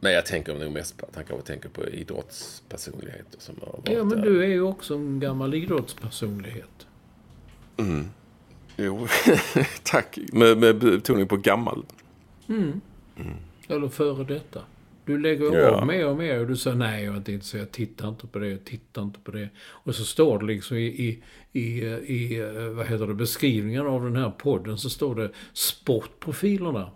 Men 0.00 0.12
jag 0.12 0.26
tänker 0.26 0.54
nog 0.58 0.72
mest 0.72 0.96
på 0.98 1.06
att 1.06 1.16
han 1.16 1.24
kanske 1.24 1.46
tänker 1.46 1.68
på 1.68 1.86
idrottspersonligheter 1.88 3.40
som 3.40 3.54
har 3.60 3.66
varit 3.66 3.88
Ja 3.88 4.04
men 4.04 4.08
där. 4.18 4.24
du 4.24 4.42
är 4.44 4.48
ju 4.48 4.62
också 4.62 4.94
en 4.94 5.20
gammal 5.20 5.54
idrottspersonlighet. 5.54 6.86
Jo, 8.78 9.06
tack. 9.82 10.18
Med, 10.32 10.58
med 10.58 10.78
betoning 10.78 11.26
på 11.28 11.36
gammal. 11.36 11.84
Eller 13.68 13.88
före 13.88 14.24
detta. 14.24 14.60
Du 15.04 15.18
lägger 15.18 15.56
Ja. 15.58 15.70
av 15.70 15.86
mer 15.86 16.06
och 16.08 16.16
mer 16.16 16.40
och 16.40 16.46
du 16.46 16.56
säger 16.56 16.76
nej 16.76 17.04
jag 17.04 17.12
är 17.14 17.18
inte 17.18 17.32
intresserad, 17.32 17.62
jag 17.62 17.72
tittar 17.72 18.08
inte 18.08 18.26
på 18.26 18.38
det, 18.38 18.48
jag 18.48 18.64
tittar 18.64 19.02
inte 19.02 19.20
på 19.20 19.30
det. 19.30 19.48
Och 19.60 19.94
så 19.94 20.04
står 20.04 20.38
det 20.38 20.44
liksom 20.46 20.76
i, 20.76 20.86
i, 20.86 21.22
i, 21.52 21.84
i 21.88 22.40
eh, 22.40 22.68
vad 22.68 22.86
heter 22.86 23.06
det, 23.06 23.14
beskrivningen 23.14 23.86
av 23.86 24.04
den 24.04 24.16
här 24.16 24.30
podden 24.30 24.78
så 24.78 24.90
står 24.90 25.14
det 25.14 25.30
sportprofilerna. 25.52 26.90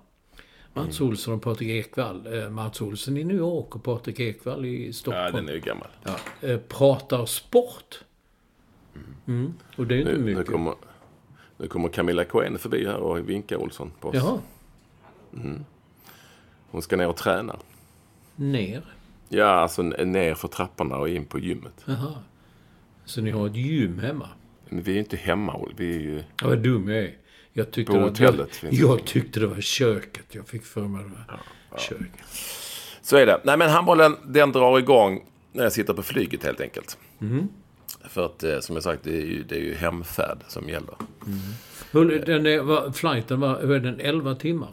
Mats 0.75 1.01
Mm. 1.01 1.11
Olsson 1.11 1.35
och 1.35 1.43
Patrik 1.43 1.69
Ekwall. 1.87 2.43
Eh, 2.43 2.51
Mats 2.51 2.81
Olsson 2.81 3.17
i 3.17 3.25
New 3.25 3.37
York 3.37 3.77
och 3.77 3.85
Patrik 3.85 4.21
Ekwall 4.21 4.65
i 4.65 4.87
Ja, 4.87 4.93
Stockholm. 4.93 5.33
den 5.37 5.49
är 5.49 5.53
ju 5.53 5.61
gammal. 5.61 5.89
Ja, 6.05 6.17
eh, 6.49 6.59
pratar 6.59 7.27
sport. 7.27 8.01
Mm. 9.27 9.55
Och 9.77 9.87
det 9.87 9.95
är 9.95 9.99
inte 9.99 10.13
Nu, 10.13 10.19
nu, 10.19 10.25
mycket. 10.25 10.53
kommer, 10.53 10.75
nu 11.63 11.69
kommer 11.69 11.89
Camilla 11.89 12.25
Coen 12.25 12.59
förbi 12.59 12.87
här 12.87 12.97
och 12.97 13.29
vinkar 13.29 13.57
Olsson 13.57 13.91
på 14.01 14.09
oss. 14.09 14.15
Jaha, 14.15 14.39
Hon 16.71 16.83
ska 16.83 16.97
ner 16.97 17.09
och 17.09 17.17
träna. 17.17 17.57
ner. 18.37 18.83
Ja, 19.29 19.45
alltså 19.47 19.83
ner 19.83 20.35
för 20.35 20.49
trapporna 20.49 20.97
och 20.97 21.09
in 21.09 21.25
på 21.25 21.39
gymmet. 21.39 21.73
Jaha. 21.85 22.15
Så 23.05 23.21
ni 23.21 23.31
har 23.31 23.47
ett 23.47 23.57
gym 23.57 23.99
hemma? 23.99 24.29
Men 24.69 24.83
vi 24.83 24.91
är 24.91 24.95
ju 24.95 25.01
inte 25.01 25.17
hemma. 25.17 25.61
Vi 25.77 25.97
är 25.97 26.01
ju... 26.01 26.23
Ja, 26.43 26.49
vad 26.49 26.59
dum 26.59 26.89
jag 26.89 26.99
är. 27.05 27.17
Jag 27.53 27.71
tyckte, 27.71 27.93
På 27.93 27.99
det 27.99 28.03
var- 28.03 28.09
hotellet 28.11 28.63
jag, 28.63 28.73
jag 28.73 29.05
tyckte 29.05 29.41
det 29.41 29.47
var 29.47 29.61
köket. 29.61 30.25
Jag 30.35 30.49
fick 30.49 30.65
för 30.65 30.81
mig 30.81 31.05
det 31.05 31.11
var 31.71 31.79
köket. 31.79 32.09
Så 33.03 33.17
är 33.17 33.27
det. 33.27 33.41
Nej, 33.45 33.57
men 33.59 33.71
handbollen, 33.71 34.17
den 34.27 34.53
drar 34.53 34.79
igång 34.79 35.25
när 35.53 35.63
jag 35.63 35.73
sitter 35.73 35.95
på 35.95 36.03
flyget 36.03 36.45
helt 36.45 36.61
enkelt. 36.61 36.99
För 38.13 38.27
att, 38.27 38.43
eh, 38.43 38.61
som 38.61 38.77
jag 38.77 38.83
sagt, 38.83 39.05
det 39.05 39.17
är 39.17 39.27
ju, 39.27 39.43
det 39.43 39.55
är 39.55 39.61
ju 39.61 39.75
hemfärd 39.75 40.39
som 40.49 40.69
gäller. 40.69 40.95
Hur, 41.93 42.25
den 42.27 42.47
är, 42.47 42.61
var, 42.61 42.91
flighten 42.91 43.41
var, 43.41 43.63
var 43.63 43.79
den 43.79 44.01
11 44.01 44.35
timmar? 44.35 44.71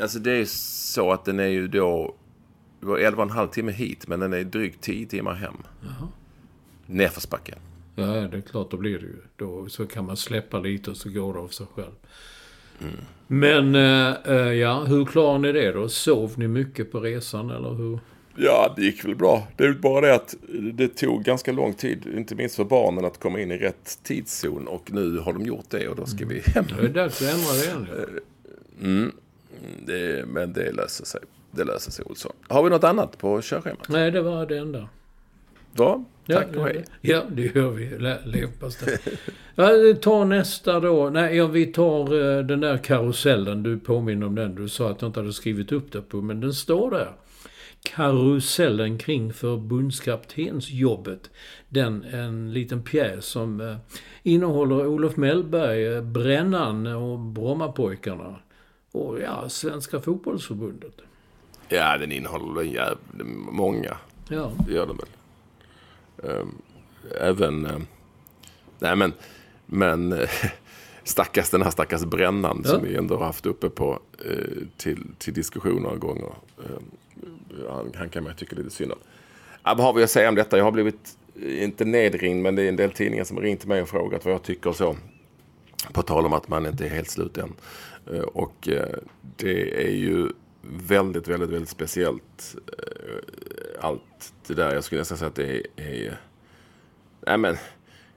Alltså 0.00 0.18
det 0.18 0.32
är 0.32 0.44
så 0.44 1.12
att 1.12 1.24
den 1.24 1.40
är 1.40 1.46
ju 1.46 1.68
då... 1.68 2.14
Det 2.80 2.86
var 2.86 2.98
11 2.98 3.22
och 3.22 3.30
en 3.30 3.36
halv 3.36 3.48
timme 3.48 3.72
hit, 3.72 4.08
men 4.08 4.20
den 4.20 4.32
är 4.32 4.44
drygt 4.44 4.80
10 4.80 5.06
timmar 5.06 5.34
hem. 5.34 5.54
Nedförsbacke. 6.86 7.54
Ja, 7.94 8.04
det 8.04 8.36
är 8.36 8.40
klart, 8.40 8.70
då 8.70 8.76
blir 8.76 8.98
det 8.98 9.06
ju. 9.06 9.16
Då, 9.36 9.68
så 9.68 9.86
kan 9.86 10.06
man 10.06 10.16
släppa 10.16 10.60
lite 10.60 10.90
och 10.90 10.96
så 10.96 11.10
går 11.10 11.34
det 11.34 11.40
av 11.40 11.48
sig 11.48 11.66
själv. 11.74 11.92
Men, 13.26 13.74
eh, 13.74 14.14
eh, 14.24 14.52
ja, 14.52 14.84
hur 14.84 15.04
klarar 15.04 15.38
ni 15.38 15.52
det 15.52 15.72
då? 15.72 15.88
Sov 15.88 16.32
ni 16.36 16.48
mycket 16.48 16.92
på 16.92 17.00
resan 17.00 17.50
eller 17.50 17.74
hur? 17.74 17.98
Ja, 18.40 18.74
det 18.76 18.82
gick 18.82 19.04
väl 19.04 19.14
bra. 19.14 19.48
Det 19.56 19.64
är 19.64 19.72
bara 19.72 20.00
det 20.00 20.14
att 20.14 20.34
det 20.72 20.88
tog 20.88 21.24
ganska 21.24 21.52
lång 21.52 21.74
tid, 21.74 22.06
inte 22.16 22.34
minst 22.34 22.56
för 22.56 22.64
barnen, 22.64 23.04
att 23.04 23.20
komma 23.20 23.40
in 23.40 23.52
i 23.52 23.58
rätt 23.58 23.98
tidszon. 24.02 24.68
Och 24.68 24.92
nu 24.92 25.18
har 25.18 25.32
de 25.32 25.46
gjort 25.46 25.70
det 25.70 25.88
och 25.88 25.96
då 25.96 26.06
ska 26.06 26.26
vi 26.26 26.40
hem. 26.40 26.64
Det 26.80 26.84
är 26.86 26.88
dags 26.88 27.22
att 27.22 27.34
ändra 27.34 27.52
det 27.52 27.64
igen. 27.64 27.86
ja. 28.80 29.10
Det, 29.86 30.26
men 30.26 30.52
det 30.52 30.72
löser 30.72 31.04
sig. 31.04 31.20
Det 31.50 31.64
löser 31.64 31.90
sig, 31.90 32.04
Olsson. 32.04 32.32
Har 32.48 32.62
vi 32.62 32.70
något 32.70 32.84
annat 32.84 33.18
på 33.18 33.42
körschemat? 33.42 33.88
Nej, 33.88 34.10
det 34.10 34.22
var 34.22 34.46
det 34.46 34.58
enda. 34.58 34.88
Ja, 35.76 36.04
tack 36.26 36.46
ja, 36.52 36.60
och 36.60 36.66
hej. 36.66 36.84
Ja, 37.00 37.22
det 37.30 37.54
gör 37.54 37.70
vi. 37.70 37.98
Leverpastej. 38.24 38.98
ja, 39.54 39.68
ta 40.00 40.24
nästa 40.24 40.80
då. 40.80 41.10
Nej, 41.10 41.36
ja, 41.36 41.46
vi 41.46 41.66
tar 41.66 42.00
eh, 42.38 42.44
den 42.44 42.60
där 42.60 42.78
karusellen. 42.78 43.62
Du 43.62 43.78
påminner 43.78 44.26
om 44.26 44.34
den. 44.34 44.54
Du 44.54 44.68
sa 44.68 44.90
att 44.90 45.02
jag 45.02 45.08
inte 45.08 45.20
hade 45.20 45.32
skrivit 45.32 45.72
upp 45.72 45.92
det 45.92 46.02
på, 46.02 46.20
men 46.20 46.40
den 46.40 46.54
står 46.54 46.90
där. 46.90 47.12
Karusellen 47.82 48.98
kring 48.98 49.32
förbundskaptensjobbet. 49.32 51.30
Den, 51.68 52.04
en 52.04 52.52
liten 52.52 52.82
pjäs 52.82 53.24
som 53.24 53.60
eh, 53.60 53.76
innehåller 54.22 54.86
Olof 54.86 55.16
Mellberg, 55.16 55.86
eh, 55.86 56.02
Brännan 56.02 56.86
och 56.86 57.18
Brommapojkarna. 57.18 58.36
Och 58.92 59.20
ja, 59.20 59.48
Svenska 59.48 60.00
fotbollsförbundet. 60.00 60.94
Ja, 61.68 61.98
den 61.98 62.12
innehåller 62.12 62.54
väl 62.54 62.74
jävligt 62.74 63.26
många. 63.52 63.96
Ja, 64.28 64.52
Det 64.66 64.72
gör 64.72 64.86
den 64.86 64.96
väl. 64.96 65.06
Ehm, 66.30 66.54
Även... 67.20 67.66
ehm, 67.66 67.86
nej, 68.78 68.96
men... 68.96 69.12
Men... 69.66 70.12
eh, 70.12 70.28
Stackars 71.04 71.50
den 71.50 71.62
här 71.62 71.70
stackars 71.70 72.04
brännan 72.04 72.64
som 72.64 72.78
Ja. 72.84 72.88
vi 72.90 72.96
ändå 72.96 73.16
har 73.16 73.24
haft 73.26 73.46
uppe 73.46 73.70
på 73.70 73.98
eh, 74.24 74.34
till, 74.76 75.04
till 75.18 75.34
diskussion 75.34 75.82
några 75.82 75.96
gånger. 75.96 76.32
Ehm, 76.58 76.84
han, 77.68 77.92
han 77.94 78.08
kan 78.08 78.24
man 78.24 78.34
tycka 78.34 78.56
lite 78.56 78.70
synd 78.70 78.92
om. 78.92 78.98
Ja, 79.64 79.74
vad 79.74 79.86
har 79.86 79.92
vi 79.92 80.02
att 80.02 80.10
säga 80.10 80.28
om 80.28 80.34
detta? 80.34 80.56
Jag 80.56 80.64
har 80.64 80.72
blivit, 80.72 81.18
eh, 81.42 81.64
inte 81.64 81.84
nedringd, 81.84 82.42
men 82.42 82.54
det 82.54 82.62
är 82.62 82.68
en 82.68 82.76
del 82.76 82.92
tidningar 82.92 83.24
som 83.24 83.36
har 83.36 83.44
ringt 83.44 83.66
mig 83.66 83.82
och 83.82 83.88
frågat 83.88 84.24
vad 84.24 84.34
jag 84.34 84.42
tycker 84.42 84.70
och 84.70 84.76
så. 84.76 84.96
På 85.92 86.02
tal 86.02 86.26
om 86.26 86.32
att 86.32 86.48
man 86.48 86.66
inte 86.66 86.84
är 86.84 86.88
helt 86.88 87.10
slut 87.10 87.38
än. 87.38 87.52
Eh, 88.12 88.20
och 88.20 88.68
eh, 88.68 88.98
det 89.36 89.86
är 89.86 89.90
ju 89.90 90.28
väldigt, 90.62 91.28
väldigt, 91.28 91.50
väldigt 91.50 91.68
speciellt. 91.68 92.56
Allt 93.80 94.32
det 94.46 94.54
där. 94.54 94.74
Jag 94.74 94.84
skulle 94.84 95.00
nästan 95.00 95.18
säga 95.18 95.28
att 95.28 95.34
det 95.34 95.66
är... 95.76 96.20
nej 97.26 97.38
men, 97.38 97.56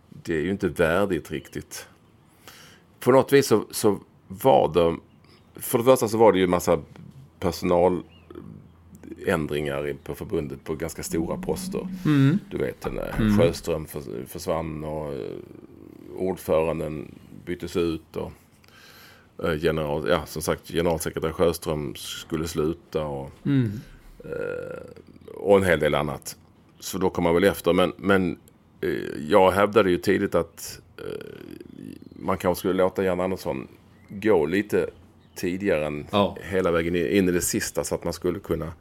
det 0.10 0.36
är 0.36 0.42
ju 0.42 0.52
inte 0.52 0.68
värdigt 0.68 1.32
riktigt. 1.32 1.88
På 3.00 3.12
något 3.12 3.34
vis 3.34 3.48
så, 3.48 3.66
så 3.72 4.00
var 4.28 4.74
det... 4.74 4.98
För 5.62 5.78
det 5.78 5.84
första 5.84 6.08
så 6.08 6.18
var 6.18 6.32
det 6.32 6.38
ju 6.38 6.44
en 6.44 6.50
massa 6.50 6.82
personal 7.40 8.04
i- 9.90 9.94
på 10.04 10.16
förbundet 10.16 10.64
på 10.64 10.76
ganska 10.76 11.04
stora 11.04 11.38
poster. 11.38 11.88
Du 12.52 12.58
vet, 12.58 12.82
där 12.82 13.14
Sjöström 13.40 13.86
förs- 13.86 14.28
försvann 14.28 14.84
och 14.84 15.14
eh, 15.14 15.20
ordföranden 16.18 17.16
byttes 17.46 17.78
ut. 17.78 18.16
Och, 18.16 18.32
eh, 19.44 19.64
general, 19.64 20.10
ja, 20.10 20.26
som 20.26 20.42
sagt, 20.42 20.68
generalsekreterare 20.68 21.34
Sjöström 21.34 21.96
skulle 21.96 22.48
sluta. 22.48 23.06
Och, 23.06 23.32
eh, 24.26 24.84
och 25.36 25.58
en 25.58 25.64
hel 25.64 25.80
del 25.80 25.96
annat. 25.96 26.38
Så 26.80 26.98
då 26.98 27.10
kom 27.10 27.24
man 27.24 27.34
väl 27.34 27.44
efter. 27.44 27.74
Men, 27.74 27.94
men 27.98 28.38
jag 29.30 29.52
hävdade 29.52 29.90
ju 29.92 29.98
tidigt 29.98 30.36
att 30.36 30.82
man 32.16 32.38
kanske 32.38 32.60
skulle 32.60 32.74
låta 32.74 33.04
Jan 33.04 33.20
Andersson 33.20 33.68
gå 34.10 34.46
lite 34.46 34.90
tidigare 35.36 35.86
än 35.86 36.06
Ja. 36.12 36.38
hela 36.42 36.72
vägen 36.72 36.96
in 36.96 37.30
i 37.30 37.32
det 37.32 37.42
sista. 37.42 37.84
Så 37.84 37.96
att 37.96 38.04
man 38.04 38.14
skulle 38.14 38.40
kunna, 38.40 38.74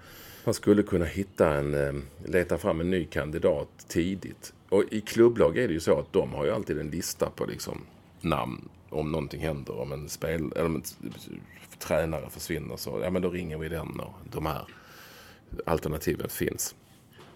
man 0.44 0.54
skulle 0.54 0.82
kunna 0.82 1.04
hitta 1.04 1.54
en, 1.54 1.74
eh, 1.74 1.92
leta 2.30 2.58
fram 2.58 2.80
en 2.80 2.90
ny 2.90 3.04
kandidat 3.04 3.68
tidigt. 3.88 4.52
Och 4.68 4.84
i 4.90 5.00
klubblag 5.00 5.58
är 5.58 5.68
det 5.68 5.74
ju 5.74 5.80
så 5.80 5.98
att 5.98 6.12
de 6.12 6.32
har 6.32 6.44
ju 6.44 6.50
alltid 6.50 6.78
en 6.78 6.90
lista 6.90 7.30
på 7.30 7.44
liksom 7.46 7.80
namn 8.20 8.68
om 8.88 9.12
någonting 9.12 9.40
händer. 9.40 9.80
Om 9.80 9.92
en, 9.92 10.08
spel, 10.08 10.52
eller 10.56 10.64
om 10.66 10.74
en 10.76 10.82
tränare 11.78 12.30
försvinner 12.30 12.76
så 12.76 13.00
ja, 13.02 13.10
men 13.10 13.22
då 13.22 13.30
ringer 13.30 13.58
vi 13.58 13.68
den 13.68 14.00
och 14.00 14.12
de 14.32 14.46
här 14.46 14.62
alternativen 15.66 16.28
finns. 16.28 16.74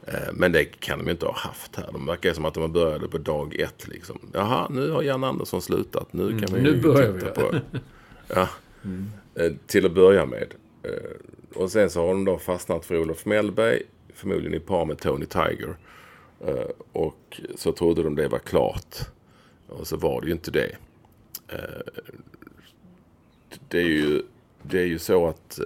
Eh, 0.06 0.32
Men 0.32 0.52
det 0.52 0.64
kan 0.64 0.98
de 0.98 1.04
ju 1.04 1.10
inte 1.12 1.26
ha 1.26 1.34
haft 1.36 1.76
här. 1.76 1.88
De 1.92 2.06
verkar 2.06 2.32
som 2.32 2.44
att 2.44 2.54
de 2.54 2.72
började 2.72 3.08
på 3.08 3.18
dag 3.18 3.54
ett. 3.60 3.88
Liksom. 3.88 4.18
Jaha, 4.32 4.68
nu 4.70 4.90
har 4.90 5.02
Jan 5.02 5.24
Andersson 5.24 5.62
slutat. 5.62 6.12
Nu 6.12 6.38
kan 6.38 6.54
vi 6.54 6.62
nu 6.62 6.80
börjar 6.80 7.12
titta 7.12 7.50
vi. 7.52 7.60
på... 7.60 7.78
Ja, 8.34 8.48
eh, 9.34 9.52
till 9.66 9.86
att 9.86 9.94
börja 9.94 10.26
med. 10.26 10.54
Eh, 10.82 10.90
Och 11.54 11.70
sen 11.72 11.90
så 11.90 12.00
har 12.00 12.08
de 12.08 12.24
då 12.24 12.38
fastnat 12.38 12.84
för 12.84 12.98
Olof 12.98 13.24
Mellberg. 13.26 13.82
Förmodligen 14.14 14.54
i 14.54 14.60
par 14.60 14.84
med 14.84 14.98
Tony 14.98 15.26
Tiger. 15.26 15.76
Eh, 16.46 16.66
Och 16.92 17.40
så 17.56 17.72
trodde 17.72 18.02
de 18.02 18.14
det 18.14 18.28
var 18.28 18.38
klart. 18.38 18.96
Och 19.68 19.86
så 19.86 19.96
var 19.96 20.20
det 20.20 20.26
ju 20.26 20.32
inte 20.32 20.50
det. 20.50 20.76
Det 23.68 23.78
är 23.78 23.82
ju, 23.86 24.22
det 24.62 24.78
är 24.80 24.86
ju 24.86 24.98
så 24.98 25.26
att 25.26 25.60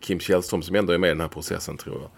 Kim 0.00 0.20
Källström 0.20 0.62
som 0.62 0.76
ändå 0.76 0.92
är 0.92 0.98
med 0.98 1.08
i 1.08 1.10
den 1.10 1.20
här 1.20 1.28
processen 1.28 1.76
tror 1.76 2.00
jag. 2.00 2.10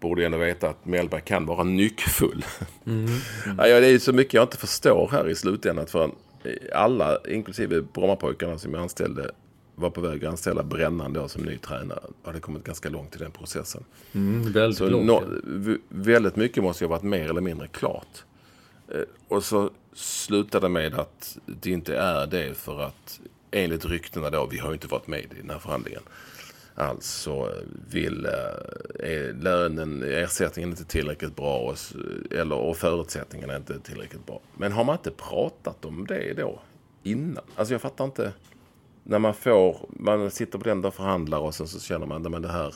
Borde 0.00 0.26
ändå 0.26 0.38
veta 0.38 0.68
att 0.68 0.86
Mellberg 0.86 1.20
kan 1.20 1.46
vara 1.46 1.64
nyckfull. 1.64 2.44
Ja, 3.58 3.66
ja, 3.68 3.80
det 3.80 3.86
är 3.86 3.90
ju 3.90 3.98
så 4.00 4.12
mycket 4.12 4.34
jag 4.34 4.44
inte 4.44 4.56
förstår 4.56 5.08
här 5.12 5.28
i 5.28 5.34
slutändan. 5.34 5.86
För 5.86 6.10
alla, 6.74 7.18
inklusive 7.28 7.82
Brommapojkarna 7.82 8.58
som 8.58 8.74
jag 8.74 8.82
anställde, 8.82 9.30
var 9.74 9.90
på 9.90 10.00
väg 10.00 10.24
att 10.24 10.30
anställa 10.30 10.62
Brännan 10.62 11.12
då 11.12 11.28
som 11.28 11.42
ny 11.42 11.58
tränare. 11.58 12.00
Hade 12.24 12.40
kommit 12.40 12.64
ganska 12.64 12.88
långt 12.88 13.16
i 13.16 13.18
den 13.18 13.30
processen. 13.30 13.84
Mm, 14.12 14.52
väldigt 14.52 14.78
Så 14.78 14.88
långt. 14.88 15.26
v- 15.44 15.76
väldigt 15.88 16.36
mycket 16.36 16.62
måste 16.62 16.84
ju 16.84 16.88
ha 16.88 16.96
varit 16.96 17.02
mer 17.02 17.28
eller 17.30 17.40
mindre 17.40 17.68
klart. 17.68 18.24
Eh, 18.88 19.00
Och 19.28 19.44
så 19.44 19.70
slutade 19.92 20.64
det 20.64 20.70
med 20.70 20.94
att 20.94 21.38
det 21.46 21.70
inte 21.70 21.96
är 21.96 22.26
det 22.26 22.56
för 22.56 22.80
att 22.80 23.20
enligt 23.50 23.84
ryktena 23.84 24.30
då, 24.30 24.46
vi 24.46 24.58
har 24.58 24.68
ju 24.68 24.74
inte 24.74 24.86
varit 24.86 25.06
med 25.06 25.20
i 25.20 25.26
den 25.40 25.50
här 25.50 25.58
förhandlingen. 25.58 26.02
Alltså 26.80 27.54
vill 27.90 28.26
eh, 28.26 29.10
är 29.10 29.32
lönen, 29.32 30.02
ersättningen 30.02 30.70
inte 30.70 30.84
tillräckligt 30.84 31.36
bra 31.36 31.58
och, 31.58 31.76
eller, 32.30 32.56
och 32.56 32.76
förutsättningarna 32.76 33.52
är 33.52 33.56
inte 33.56 33.80
tillräckligt 33.80 34.26
bra. 34.26 34.40
Men 34.56 34.72
har 34.72 34.84
man 34.84 34.96
inte 34.96 35.10
pratat 35.10 35.84
om 35.84 36.06
det 36.06 36.34
då 36.34 36.60
innan? 37.02 37.44
Alltså 37.56 37.74
jag 37.74 37.80
fattar 37.80 38.04
inte. 38.04 38.32
När 39.04 39.18
man 39.18 39.34
får, 39.34 39.88
man 39.88 40.30
sitter 40.30 40.58
på 40.58 40.64
den 40.64 40.84
och 40.84 40.94
förhandlar 40.94 41.38
och 41.38 41.54
sen 41.54 41.68
så 41.68 41.80
känner 41.80 42.06
man 42.06 42.26
att 42.34 42.42
det 42.42 42.48
här 42.48 42.74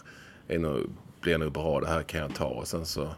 är 0.49 0.59
nog, 0.59 0.81
blir 1.21 1.38
nog 1.38 1.53
bra, 1.53 1.81
det 1.81 1.88
här 1.88 2.03
kan 2.03 2.21
jag 2.21 2.35
ta. 2.35 2.47
Och 2.47 2.69
sen 2.69 2.87
så 2.87 3.09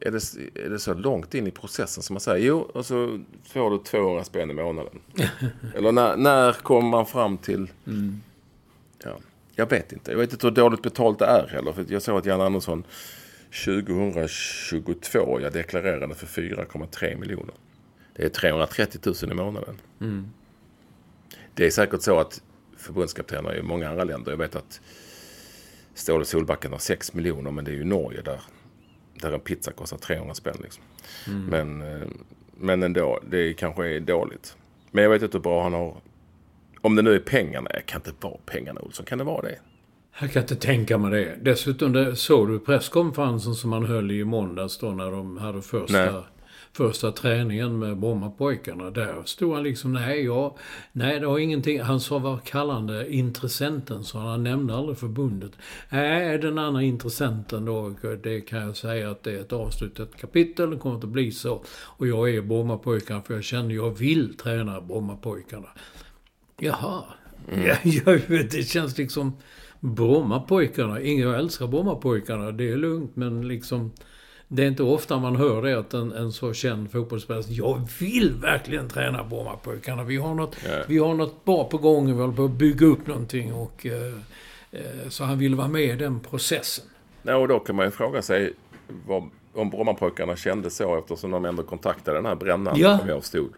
är 0.00 0.10
det, 0.10 0.20
är 0.64 0.70
det 0.70 0.78
så 0.78 0.94
långt 0.94 1.34
in 1.34 1.46
i 1.46 1.50
processen 1.50 2.02
som 2.02 2.14
man 2.14 2.20
säger, 2.20 2.46
jo, 2.46 2.58
och 2.58 2.86
så 2.86 3.20
får 3.44 3.70
du 3.70 3.78
200 3.78 4.24
spänn 4.24 4.50
i 4.50 4.54
månaden. 4.54 5.00
Eller 5.74 5.92
när, 5.92 6.16
när 6.16 6.52
kommer 6.52 6.88
man 6.88 7.06
fram 7.06 7.38
till... 7.38 7.70
Ja, 9.04 9.16
jag 9.54 9.70
vet 9.70 9.92
inte. 9.92 10.10
Jag 10.10 10.18
vet 10.18 10.32
inte 10.32 10.46
hur 10.46 10.54
dåligt 10.54 10.82
betalt 10.82 11.18
det 11.18 11.26
är 11.26 11.46
heller. 11.46 11.72
För 11.72 11.86
jag 11.88 12.02
såg 12.02 12.18
att 12.18 12.26
Jan 12.26 12.40
Andersson 12.40 12.84
2022, 13.64 15.40
jag 15.40 15.52
deklarerade 15.52 16.14
för 16.14 16.26
4,3 16.26 17.18
miljoner. 17.18 17.54
Det 18.16 18.24
är 18.24 18.28
330 18.28 19.00
000 19.22 19.32
i 19.32 19.34
månaden. 19.34 19.80
Det 21.54 21.66
är 21.66 21.70
säkert 21.70 22.02
så 22.02 22.18
att 22.18 22.42
förbundskaptener 22.76 23.56
i 23.56 23.62
många 23.62 23.90
andra 23.90 24.04
länder, 24.04 24.32
jag 24.32 24.38
vet 24.38 24.56
att 24.56 24.80
Ståle 25.94 26.24
Solbacken 26.24 26.72
har 26.72 26.78
6 26.78 27.12
miljoner, 27.12 27.50
men 27.50 27.64
det 27.64 27.70
är 27.70 27.74
ju 27.74 27.84
Norge 27.84 28.22
där, 28.22 28.40
där 29.14 29.32
en 29.32 29.40
pizza 29.40 29.72
kostar 29.72 29.96
300 29.96 30.34
spänn. 30.34 30.56
Liksom. 30.62 30.82
Men, 31.50 31.82
eh, 31.82 32.08
men 32.56 32.82
ändå, 32.82 33.20
det 33.30 33.54
kanske 33.54 33.88
är 33.88 34.00
dåligt. 34.00 34.56
Men 34.90 35.04
jag 35.04 35.10
vet 35.10 35.22
inte 35.22 35.36
hur 35.36 35.42
bra 35.42 35.62
han 35.62 35.72
har... 35.72 35.96
Om 36.84 36.94
det 36.94 37.02
nu 37.02 37.14
är 37.14 37.18
pengarna, 37.18 37.70
det 37.74 37.82
kan 37.86 38.00
inte 38.00 38.12
vara 38.20 38.36
pengarna 38.46 38.80
Olsson, 38.80 39.06
kan 39.06 39.18
det 39.18 39.24
vara 39.24 39.42
det? 39.42 39.58
Jag 40.20 40.32
kan 40.32 40.42
inte 40.42 40.56
tänka 40.56 40.98
mig 40.98 41.10
det. 41.10 41.36
Dessutom 41.42 41.92
det, 41.92 42.16
såg 42.16 42.48
du 42.48 42.58
presskonferensen 42.58 43.54
som 43.54 43.70
man 43.70 43.84
höll 43.84 44.10
i 44.10 44.24
måndags 44.24 44.78
då 44.78 44.90
när 44.90 45.10
de 45.10 45.36
hade 45.36 45.62
första, 45.62 46.12
Nej. 46.12 46.22
första 46.72 47.12
träningen 47.12 47.78
med 47.78 47.96
Brommapojkarna. 47.96 48.90
Där 48.90 49.22
stod 49.24 49.54
han 49.54 49.62
liksom, 49.62 49.92
nej, 49.92 50.24
ja, 50.24 50.56
nej 50.92 51.20
det 51.20 51.26
har 51.26 51.38
ingenting. 51.38 51.80
Han 51.80 52.00
sa 52.00 52.18
vad 52.18 52.44
kallande 52.44 53.12
intressenten, 53.12 54.04
så 54.04 54.18
han 54.18 54.42
nämnde 54.42 54.74
aldrig 54.74 54.98
förbundet. 54.98 55.52
Nej, 55.88 56.38
den 56.38 56.58
andra 56.58 56.82
intressenten 56.82 57.64
då, 57.64 57.94
det 58.22 58.40
kan 58.40 58.58
jag 58.62 58.76
säga 58.76 59.10
att 59.10 59.22
det 59.22 59.32
är 59.32 59.40
ett 59.40 59.52
avslutat 59.52 60.16
kapitel, 60.16 60.70
det 60.70 60.76
kommer 60.76 60.96
att 60.96 61.04
bli 61.04 61.32
så. 61.32 61.64
Och 61.70 62.06
jag 62.06 62.30
är 62.30 62.42
Brommapojkarna 62.42 63.22
för 63.22 63.34
jag 63.34 63.44
känner, 63.44 63.74
jag 63.74 63.98
vill 63.98 64.36
träna 64.36 64.80
Brommapojkarna. 64.80 65.68
Jaha. 66.62 67.02
Ja, 67.66 67.76
jag 67.82 68.18
vet, 68.28 68.50
det 68.50 68.62
känns 68.62 68.98
liksom... 68.98 69.36
Brommapojkarna. 69.80 71.00
Jag 71.00 71.38
älskar 71.38 71.66
Brommapojkarna. 71.66 72.52
Det 72.52 72.72
är 72.72 72.76
lugnt, 72.76 73.16
men 73.16 73.48
liksom... 73.48 73.92
Det 74.48 74.62
är 74.62 74.66
inte 74.66 74.82
ofta 74.82 75.18
man 75.18 75.36
hör 75.36 75.62
det 75.62 75.78
att 75.78 75.94
en, 75.94 76.12
en 76.12 76.32
så 76.32 76.52
känd 76.52 76.92
fotbollsspelare 76.92 77.44
Jag 77.48 77.88
vill 78.00 78.32
verkligen 78.42 78.88
träna 78.88 79.24
Brommapojkarna. 79.24 80.04
Vi 80.04 80.16
har 80.16 80.34
något, 80.34 80.56
vi 80.88 80.98
har 80.98 81.14
något 81.14 81.44
bra 81.44 81.64
på 81.64 81.78
gång. 81.78 82.06
Vi 82.06 82.20
håller 82.20 82.34
på 82.34 82.44
att 82.44 82.50
bygga 82.50 82.86
upp 82.86 83.06
någonting. 83.06 83.52
Och, 83.52 83.86
eh, 83.86 84.14
eh, 84.70 85.08
så 85.08 85.24
han 85.24 85.38
vill 85.38 85.54
vara 85.54 85.68
med 85.68 85.82
i 85.82 85.92
den 85.96 86.20
processen. 86.20 86.84
Ja, 87.22 87.36
och 87.36 87.48
då 87.48 87.58
kan 87.58 87.76
man 87.76 87.84
ju 87.84 87.90
fråga 87.90 88.22
sig 88.22 88.52
vad, 89.06 89.30
om 89.54 89.70
Brommapojkarna 89.70 90.36
kände 90.36 90.70
så 90.70 90.98
eftersom 90.98 91.30
de 91.30 91.44
ändå 91.44 91.62
kontaktade 91.62 92.18
den 92.18 92.26
här 92.26 92.36
brännan, 92.36 92.78
Ja. 92.78 92.98
om 93.02 93.08
jag 93.08 93.20
förstod 93.20 93.52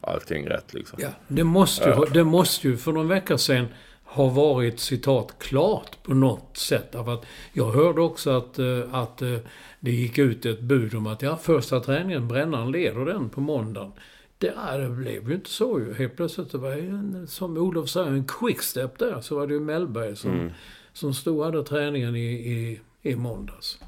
allting 0.00 0.48
rätt. 0.48 0.74
Liksom. 0.74 0.98
Ja, 1.02 1.08
det 1.28 1.44
måste 1.44 1.88
ju, 1.88 2.12
det 2.12 2.24
måste 2.24 2.68
ju 2.68 2.76
för 2.76 2.92
någon 2.92 3.08
vecka 3.08 3.38
sedan 3.38 3.66
ha 4.04 4.28
varit 4.28 4.80
citat 4.80 5.34
klart 5.38 6.02
på 6.02 6.14
något 6.14 6.56
sätt. 6.56 6.92
Därför 6.92 7.14
att 7.14 7.26
jag 7.52 7.70
hörde 7.70 8.00
också 8.00 8.30
att, 8.30 8.58
eh, 8.58 8.94
att 8.94 9.22
eh, 9.22 9.36
det 9.80 9.90
gick 9.90 10.18
ut 10.18 10.46
ett 10.46 10.60
bud 10.60 10.94
om 10.94 11.06
att 11.06 11.22
ja, 11.22 11.36
första 11.36 11.80
träningen, 11.80 12.28
Brännan 12.28 12.72
leder 12.72 13.04
den 13.04 13.28
på 13.28 13.40
måndagen. 13.40 13.92
Det, 14.38 14.54
det 14.78 14.88
blev 14.88 15.28
ju 15.28 15.34
inte 15.34 15.50
så 15.50 15.80
ju. 15.80 15.94
Helt 15.94 16.16
plötsligt 16.16 16.52
det 16.52 16.58
var 16.58 16.72
en, 16.72 17.26
som 17.26 17.56
Olof 17.56 17.88
säger, 17.88 18.08
en 18.08 18.24
quickstep 18.24 18.98
där. 18.98 19.20
Så 19.20 19.34
var 19.34 19.46
det 19.46 19.54
ju 19.54 19.60
Mellberg 19.60 20.16
som, 20.16 20.50
som 20.92 21.14
stod 21.14 21.38
och 21.38 21.44
hade 21.44 21.64
träningen 21.64 22.16
i, 22.16 22.30
i, 22.30 22.80
i 23.02 23.16
måndags. 23.16 23.78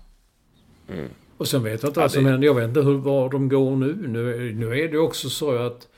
Och 1.36 1.48
sen 1.48 1.62
vet 1.62 1.82
jag 1.82 1.90
inte 1.90 2.00
vad 2.00 2.10
som 2.10 2.26
händer. 2.26 2.46
Jag 2.46 2.54
vet 2.54 2.68
inte 2.68 2.80
hur, 2.80 2.98
var 2.98 3.30
de 3.30 3.48
går 3.48 3.76
nu. 3.76 4.08
Nu, 4.08 4.52
nu 4.54 4.66
är 4.66 4.88
det 4.88 4.92
ju 4.92 4.98
också 4.98 5.30
så 5.30 5.56
att, 5.56 5.88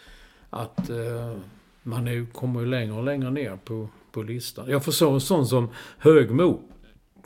att 0.54 0.90
eh, 0.90 1.36
man 1.82 2.08
är, 2.08 2.26
kommer 2.32 2.60
ju 2.60 2.66
längre 2.66 2.92
och 2.92 3.04
längre 3.04 3.30
ner 3.30 3.58
på, 3.64 3.88
på 4.12 4.22
listan. 4.22 4.64
Jag 4.68 4.84
förstår 4.84 5.14
en 5.14 5.20
sån 5.20 5.46
som 5.46 5.68
Högmo. 5.98 6.60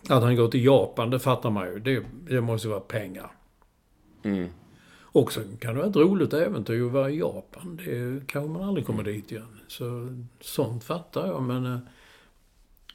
Att 0.09 0.23
han 0.23 0.37
går 0.37 0.49
till 0.49 0.65
Japan, 0.65 1.11
det 1.11 1.19
fattar 1.19 1.51
man 1.51 1.67
ju. 1.67 1.79
Det, 1.79 2.05
det 2.29 2.41
måste 2.41 2.69
vara 2.69 2.81
pengar. 2.81 3.31
Mm. 4.23 4.49
Och 5.01 5.33
så 5.33 5.41
kan 5.61 5.75
det 5.75 5.81
vara 5.81 5.91
ett 5.91 5.97
roligt 5.97 6.33
äventyr 6.33 6.87
att 6.87 6.93
vara 6.93 7.11
i 7.11 7.19
Japan. 7.19 7.81
Det 7.85 8.27
kanske 8.27 8.51
man 8.51 8.63
aldrig 8.63 8.87
kommer 8.87 9.03
dit 9.03 9.33
igen. 9.33 9.59
Så, 9.69 10.17
sånt 10.41 10.85
fattar 10.85 11.27
jag, 11.27 11.43
men... 11.43 11.81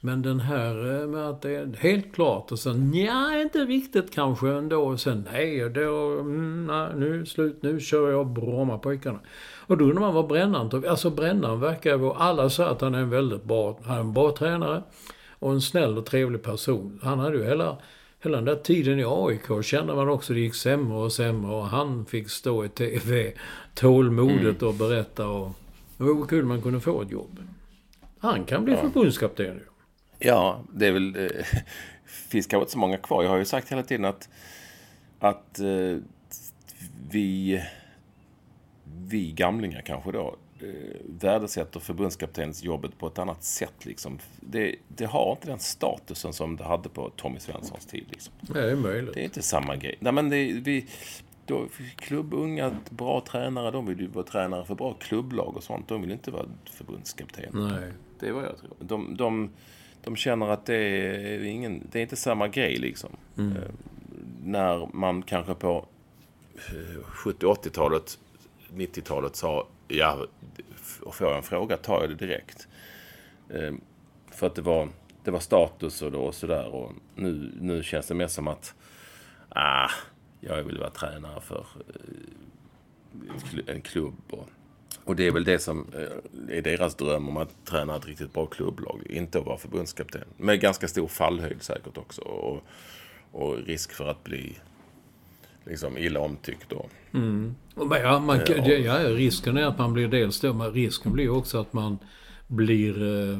Men 0.04 0.22
den 0.22 0.40
här 0.40 1.00
eh, 1.00 1.08
med 1.08 1.28
att 1.28 1.42
det 1.42 1.50
är 1.50 1.76
helt 1.78 2.14
klart 2.14 2.52
och 2.52 2.58
sen 2.58 2.94
ja, 2.94 3.40
inte 3.40 3.58
riktigt 3.58 4.14
kanske 4.14 4.48
ändå. 4.48 4.82
Och 4.82 5.00
sen 5.00 5.28
nej, 5.32 5.70
då, 5.70 6.18
mm, 6.20 6.66
nej, 6.66 6.88
nu 6.96 7.26
slut, 7.26 7.62
nu 7.62 7.80
kör 7.80 8.10
jag 8.10 8.26
Brommapojkarna. 8.26 9.18
Och 9.66 9.76
då 9.76 9.84
undrar 9.84 10.00
man 10.00 10.14
vad 10.14 10.26
Brännan. 10.26 10.84
Alltså 10.88 11.10
Brännan 11.10 11.60
verkar 11.60 11.96
vara, 11.96 12.16
alla 12.16 12.50
säger 12.50 12.70
att 12.70 12.80
han 12.80 12.94
är 12.94 12.98
en 12.98 13.10
väldigt 13.10 13.44
bra, 13.44 13.78
han 13.84 13.96
är 13.96 14.00
en 14.00 14.12
bra 14.12 14.36
tränare. 14.36 14.82
Och 15.38 15.52
en 15.52 15.60
snäll 15.60 15.98
och 15.98 16.06
trevlig 16.06 16.42
person. 16.42 17.00
Han 17.02 17.18
hade 17.18 17.36
ju 17.36 17.44
hela, 17.44 17.76
hela 18.22 18.36
den 18.36 18.44
där 18.44 18.56
tiden 18.56 18.98
i 18.98 19.04
AIK 19.06 19.64
kände 19.64 19.94
man 19.94 20.08
också 20.08 20.32
det 20.32 20.40
gick 20.40 20.54
sämre 20.54 20.98
och 20.98 21.12
sämre. 21.12 21.54
Och 21.54 21.64
han 21.64 22.06
fick 22.06 22.30
stå 22.30 22.64
i 22.64 22.68
TV 22.68 23.32
tålmodigt 23.74 24.62
och 24.62 24.74
berätta. 24.74 25.28
Och, 25.28 25.50
det 25.96 26.04
var 26.04 26.26
kul 26.26 26.44
man 26.44 26.62
kunde 26.62 26.80
få 26.80 27.02
ett 27.02 27.10
jobb. 27.10 27.38
Han 28.18 28.44
kan 28.44 28.64
bli 28.64 28.76
förbundskapten 28.76 29.46
ju. 29.46 29.73
Ja, 30.24 30.60
det 30.72 30.86
är 30.86 30.92
väl... 30.92 31.16
Eh, 31.16 31.44
finns 32.04 32.46
kanske 32.46 32.62
inte 32.62 32.72
så 32.72 32.78
många 32.78 32.96
kvar. 32.96 33.22
Jag 33.22 33.30
har 33.30 33.38
ju 33.38 33.44
sagt 33.44 33.72
hela 33.72 33.82
tiden 33.82 34.04
att, 34.04 34.28
att 35.18 35.58
eh, 35.58 35.96
vi, 37.10 37.62
vi 38.84 39.32
gamlingar 39.32 39.80
kanske 39.80 40.12
då 40.12 40.36
eh, 40.60 40.68
värdesätter 41.20 41.80
förbundskaptensjobbet 41.80 42.98
på 42.98 43.06
ett 43.06 43.18
annat 43.18 43.44
sätt. 43.44 43.86
Liksom. 43.86 44.18
Det, 44.40 44.76
det 44.88 45.04
har 45.04 45.32
inte 45.32 45.46
den 45.46 45.58
statusen 45.58 46.32
som 46.32 46.56
det 46.56 46.64
hade 46.64 46.88
på 46.88 47.10
Tommy 47.10 47.40
Svenssons 47.40 47.86
tid. 47.86 48.04
Liksom. 48.10 48.34
Ja, 48.40 48.60
det 48.60 48.70
är 48.70 48.76
möjligt. 48.76 49.14
Det 49.14 49.20
är 49.20 49.24
inte 49.24 49.42
samma 49.42 49.76
grej. 49.76 49.96
Nej, 50.00 50.12
men 50.12 50.28
det, 50.30 50.52
vi, 50.52 50.86
då, 51.46 51.66
klubbunga, 51.96 52.76
bra 52.90 53.24
tränare, 53.28 53.70
de 53.70 53.86
vill 53.86 54.00
ju 54.00 54.06
vara 54.06 54.24
tränare 54.24 54.64
för 54.64 54.74
bra 54.74 54.92
klubblag 54.92 55.56
och 55.56 55.62
sånt. 55.62 55.88
De 55.88 56.00
vill 56.00 56.10
inte 56.10 56.30
vara 56.30 56.46
förbundskapten. 56.64 57.44
Nej. 57.52 57.92
Det 58.20 58.28
är 58.28 58.32
vad 58.32 58.44
jag 58.44 58.58
tror. 58.58 58.76
De, 58.78 59.16
de, 59.16 59.50
de 60.04 60.16
känner 60.16 60.48
att 60.48 60.66
det 60.66 60.76
är, 60.76 61.44
ingen, 61.44 61.88
det 61.92 61.98
är 61.98 62.02
inte 62.02 62.16
samma 62.16 62.48
grej 62.48 62.76
liksom. 62.76 63.10
Eh, 63.38 63.70
när 64.44 64.88
man 64.92 65.22
kanske 65.22 65.54
på 65.54 65.86
eh, 66.54 67.06
70-80-talet, 67.06 68.18
90-talet 68.72 69.36
sa 69.36 69.66
ja, 69.88 70.26
får 71.12 71.26
jag 71.26 71.36
en 71.36 71.42
fråga 71.42 71.76
tar 71.76 72.00
jag 72.00 72.10
det 72.10 72.14
direkt. 72.14 72.68
Eh, 73.50 73.74
för 74.30 74.46
att 74.46 74.54
det 74.54 74.62
var, 74.62 74.88
det 75.24 75.30
var 75.30 75.40
status 75.40 76.02
och, 76.02 76.12
då 76.12 76.20
och 76.20 76.34
sådär. 76.34 76.66
Och 76.66 76.92
nu, 77.14 77.52
nu 77.60 77.82
känns 77.82 78.06
det 78.06 78.14
mer 78.14 78.26
som 78.26 78.48
att 78.48 78.74
ah, 79.48 79.90
jag 80.40 80.62
vill 80.62 80.78
vara 80.78 80.90
tränare 80.90 81.40
för 81.40 81.66
en 83.66 83.80
klubb. 83.80 84.14
Och, 84.30 84.48
och 85.04 85.16
det 85.16 85.26
är 85.26 85.30
väl 85.30 85.44
det 85.44 85.58
som 85.58 85.86
är 86.48 86.62
deras 86.62 86.94
dröm 86.94 87.28
om 87.28 87.36
att 87.36 87.64
träna 87.64 87.96
ett 87.96 88.06
riktigt 88.06 88.32
bra 88.32 88.46
klubblag. 88.46 89.02
Inte 89.10 89.38
att 89.38 89.46
vara 89.46 89.58
förbundskapten. 89.58 90.24
Med 90.36 90.60
ganska 90.60 90.88
stor 90.88 91.08
fallhöjd 91.08 91.62
säkert 91.62 91.98
också. 91.98 92.22
Och, 92.22 92.62
och 93.32 93.56
risk 93.66 93.92
för 93.92 94.08
att 94.08 94.24
bli 94.24 94.56
liksom 95.64 95.98
illa 95.98 96.20
omtyckt 96.20 96.68
då. 96.68 96.86
Mm. 97.14 97.54
Ja, 97.76 98.18
man, 98.18 98.40
ja, 98.46 98.72
ja, 98.72 98.98
risken 98.98 99.56
är 99.56 99.62
att 99.62 99.78
man 99.78 99.92
blir 99.92 100.08
dels 100.08 100.40
det, 100.40 100.52
men 100.52 100.72
risken 100.72 101.12
blir 101.12 101.30
också 101.30 101.60
att 101.60 101.72
man 101.72 101.98
blir, 102.54 103.02
eh, 103.02 103.38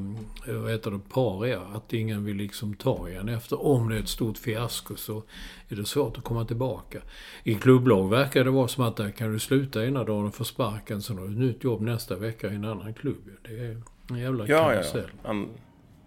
vad 0.54 0.70
heter 0.70 0.90
det, 0.90 1.00
paria. 1.08 1.60
Att 1.60 1.92
ingen 1.92 2.24
vill 2.24 2.36
liksom 2.36 2.74
ta 2.74 3.08
igen 3.08 3.28
efter. 3.28 3.66
Om 3.66 3.88
det 3.88 3.96
är 3.96 4.00
ett 4.00 4.08
stort 4.08 4.38
fiasko 4.38 4.96
så 4.96 5.22
är 5.68 5.76
det 5.76 5.84
svårt 5.84 6.18
att 6.18 6.24
komma 6.24 6.44
tillbaka. 6.44 6.98
I 7.44 7.54
klubblag 7.54 8.08
verkar 8.08 8.44
det 8.44 8.50
vara 8.50 8.68
som 8.68 8.84
att 8.84 8.96
där 8.96 9.10
kan 9.10 9.32
du 9.32 9.38
sluta 9.38 9.86
ena 9.86 10.04
dagen 10.04 10.26
och 10.26 10.34
få 10.34 10.44
sparken. 10.44 11.02
Sen 11.02 11.18
har 11.18 11.26
du 11.26 11.32
ett 11.32 11.38
nytt 11.38 11.64
jobb 11.64 11.80
nästa 11.80 12.16
vecka 12.16 12.52
i 12.52 12.54
en 12.54 12.64
annan 12.64 12.94
klubb. 12.94 13.30
Det 13.42 13.54
är 13.54 13.82
en 14.10 14.16
jävla 14.16 14.46
ja, 14.46 14.68
karusell. 14.68 15.10
Ja, 15.22 15.34
ja. 15.34 15.46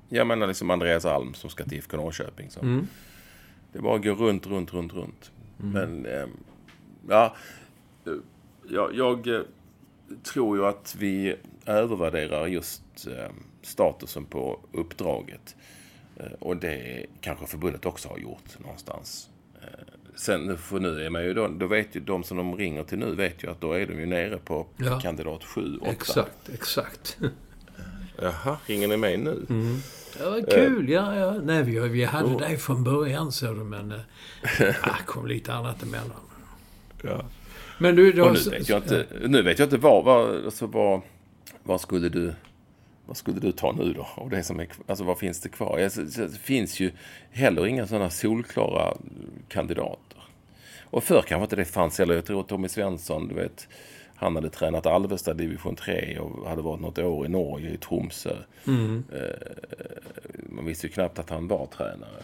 Jag 0.10 0.28
menar 0.28 0.48
liksom 0.48 0.70
Andreas 0.70 1.06
Alm 1.06 1.34
som 1.34 1.50
ska 1.50 1.64
till 1.64 1.78
IFK 1.78 1.98
Norrköping. 1.98 2.52
Så. 2.52 2.60
Mm. 2.60 2.88
Det 3.74 3.80
bara 3.80 3.98
går 3.98 4.16
runt, 4.16 4.48
runt, 4.48 4.74
runt, 4.74 4.94
runt. 4.94 5.32
Mm. 5.60 5.72
Men, 5.72 6.06
eh, 6.06 6.28
ja. 7.10 7.36
Jag, 8.70 8.96
jag 8.96 9.28
eh, 9.28 9.42
tror 10.24 10.58
ju 10.58 10.66
att 10.66 10.96
vi 11.00 11.36
övervärderar 11.68 12.48
just 12.48 13.08
eh, 13.08 13.32
statusen 13.62 14.26
på 14.26 14.60
uppdraget. 14.72 15.56
Eh, 16.16 16.32
och 16.40 16.58
det 16.58 17.06
kanske 17.22 17.46
förbundet 17.46 17.86
också 17.86 18.10
har 18.10 18.18
gjort 18.18 18.60
någonstans. 18.60 19.30
Eh, 19.62 19.94
sen, 20.16 20.58
för 20.58 20.80
nu 20.80 21.06
är 21.06 21.10
man 21.10 21.24
ju 21.24 21.34
då, 21.34 21.48
då 21.48 21.68
vet 21.68 21.96
ju 21.96 22.00
de 22.00 22.24
som 22.24 22.38
de 22.38 22.58
ringer 22.58 22.84
till 22.84 22.98
nu 22.98 23.16
vet 23.16 23.44
ju 23.44 23.52
att 23.52 23.62
då 23.62 23.74
är 23.74 23.88
de 23.88 24.00
ju 24.00 24.06
nere 24.06 24.38
på 24.38 24.68
ja. 24.78 25.00
kandidat 25.00 25.44
7, 25.44 25.78
8. 25.78 25.92
Exakt, 25.92 26.50
exakt. 26.54 27.18
Jaha, 28.22 28.58
ringer 28.66 28.88
ni 28.88 28.98
mig 28.98 29.18
nu? 29.18 29.46
Mm. 29.50 29.78
Ja, 30.20 30.30
vad 30.30 30.50
kul. 30.50 30.90
Ja, 30.90 31.16
ja. 31.16 31.32
Nej, 31.32 31.64
vi, 31.64 31.80
vi 31.80 32.04
hade 32.04 32.28
oh. 32.28 32.40
dig 32.40 32.58
från 32.58 32.84
början, 32.84 33.32
så 33.32 33.46
du, 33.46 33.64
men 33.64 33.90
det 34.58 34.76
kom 35.06 35.28
lite 35.28 35.54
annat 35.54 35.84
emellan. 35.84 36.22
Ja. 37.02 37.26
Men 37.78 37.96
du, 37.96 38.12
då, 38.12 38.26
nu, 38.26 38.50
vet 38.50 38.70
jag 38.70 38.84
inte, 38.84 39.06
nu 39.28 39.42
vet 39.42 39.60
jag 39.60 39.66
inte 39.66 39.78
vad, 39.78 40.04
vad, 40.04 40.46
alltså, 40.46 40.66
vad, 40.68 41.02
vad 41.68 41.82
skulle 41.82 42.10
du... 42.10 42.34
Vad 43.06 43.18
skulle 43.18 43.40
du 43.40 43.52
ta 43.52 43.72
nu 43.72 43.94
då? 43.94 44.08
Och 44.16 44.30
det 44.30 44.44
som 44.44 44.60
är, 44.60 44.68
alltså 44.88 45.04
vad 45.04 45.18
finns 45.18 45.42
det 45.42 45.50
kvar? 45.50 45.78
Det 46.18 46.38
finns 46.38 46.80
ju 46.80 46.92
heller 47.32 47.68
inga 47.68 47.88
sådana 47.88 48.10
solklara 48.10 48.98
kandidater. 49.48 50.22
Och 50.84 51.04
förr 51.04 51.22
kanske 51.28 51.44
inte 51.44 51.56
det 51.56 51.66
fanns 51.66 52.00
heller. 52.00 52.16
Jag 52.16 52.26
tror 52.26 52.44
Tommy 52.44 52.68
Svensson, 52.68 53.28
du 53.28 53.36
vet, 53.36 53.68
han 54.16 54.36
hade 54.36 54.50
tränat 54.50 54.86
Alvesta 54.86 55.34
division 55.34 55.76
3 55.76 56.20
och 56.20 56.50
hade 56.50 56.62
varit 56.62 56.82
något 56.82 57.00
år 57.00 57.26
i 57.26 57.30
Norge, 57.30 57.70
i 57.70 57.78
Tromsö. 57.78 58.36
Mm. 58.68 59.04
Eh, 59.14 59.48
man 60.50 60.66
visste 60.66 60.88
ju 60.88 60.94
knappt 60.94 61.20
att 61.20 61.30
han 61.30 61.48
var 61.48 61.66
tränare. 61.66 62.24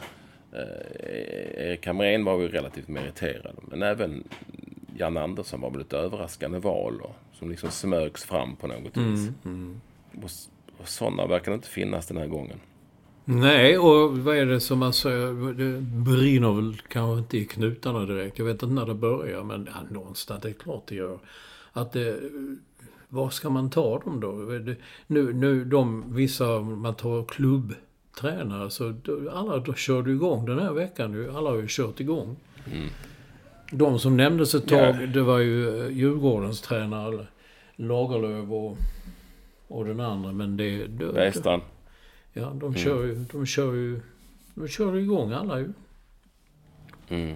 Eh, 0.51 1.65
Erik 1.65 1.87
Hamrén 1.87 2.25
var 2.25 2.39
ju 2.39 2.47
relativt 2.47 2.87
meriterad. 2.87 3.55
Men 3.61 3.83
även 3.83 4.23
Jan 4.97 5.17
Andersson 5.17 5.61
var 5.61 5.69
väl 5.69 5.81
ett 5.81 5.93
överraskande 5.93 6.59
val. 6.59 7.01
Och, 7.01 7.15
som 7.33 7.49
liksom 7.49 7.71
smögs 7.71 8.23
fram 8.23 8.55
på 8.55 8.67
något 8.67 8.97
vis. 8.97 9.19
Mm, 9.19 9.35
mm. 9.45 9.81
Och, 10.11 10.29
och 10.77 10.87
sådana 10.87 11.27
verkar 11.27 11.53
inte 11.53 11.67
finnas 11.67 12.07
den 12.07 12.17
här 12.17 12.27
gången. 12.27 12.59
Nej, 13.25 13.77
och 13.77 14.17
vad 14.17 14.37
är 14.37 14.45
det 14.45 14.59
som 14.59 14.79
man 14.79 14.93
säger? 14.93 15.53
Det 15.53 15.81
brinner 15.81 16.53
väl 16.53 16.81
kanske 16.87 17.19
inte 17.19 17.37
i 17.37 17.45
knutarna 17.45 18.05
direkt. 18.05 18.39
Jag 18.39 18.45
vet 18.45 18.63
inte 18.63 18.75
när 18.75 18.85
det 18.85 18.93
börjar, 18.93 19.43
men 19.43 19.69
ja, 19.73 19.93
någonstans, 19.93 20.41
det 20.41 20.49
är 20.49 20.53
klart 20.53 20.83
det 20.87 20.95
gör. 20.95 21.19
Att 21.73 21.91
det, 21.91 22.19
var 23.09 23.29
ska 23.29 23.49
man 23.49 23.69
ta 23.69 23.99
dem 23.99 24.19
då? 24.19 24.31
Nu, 25.07 25.33
nu 25.33 25.65
de, 25.65 26.03
vissa, 26.15 26.59
man 26.61 26.95
tar 26.95 27.25
klubbtränare, 27.25 28.69
så 28.69 28.95
alla 29.31 29.57
då 29.57 29.73
kör 29.73 30.01
du 30.01 30.11
igång 30.11 30.45
den 30.45 30.59
här 30.59 30.73
veckan. 30.73 31.29
Alla 31.35 31.49
har 31.49 31.57
ju 31.57 31.67
kört 31.67 31.99
igång. 31.99 32.35
Mm. 32.71 32.89
De 33.75 33.99
som 33.99 34.17
nämndes 34.17 34.55
ett 34.55 34.67
tag, 34.67 34.95
ja. 35.01 35.07
det 35.07 35.21
var 35.21 35.39
ju 35.39 35.85
eh, 35.85 35.91
Djurgårdens 35.91 36.61
tränare 36.61 37.27
Lagerlöf 37.75 38.49
och, 38.49 38.77
och 39.67 39.85
den 39.85 39.99
andra. 39.99 40.31
Men 40.31 40.57
det... 40.57 40.87
Western. 41.13 41.61
Ja, 42.33 42.45
de 42.45 42.63
mm. 42.63 42.75
kör 42.75 43.03
ju... 43.03 43.15
De 43.31 43.45
kör 43.45 43.73
ju... 43.73 44.01
De 44.55 44.67
kör 44.67 44.97
igång 44.97 45.31
alla 45.31 45.59
ju. 45.59 45.73
Mm. 47.09 47.35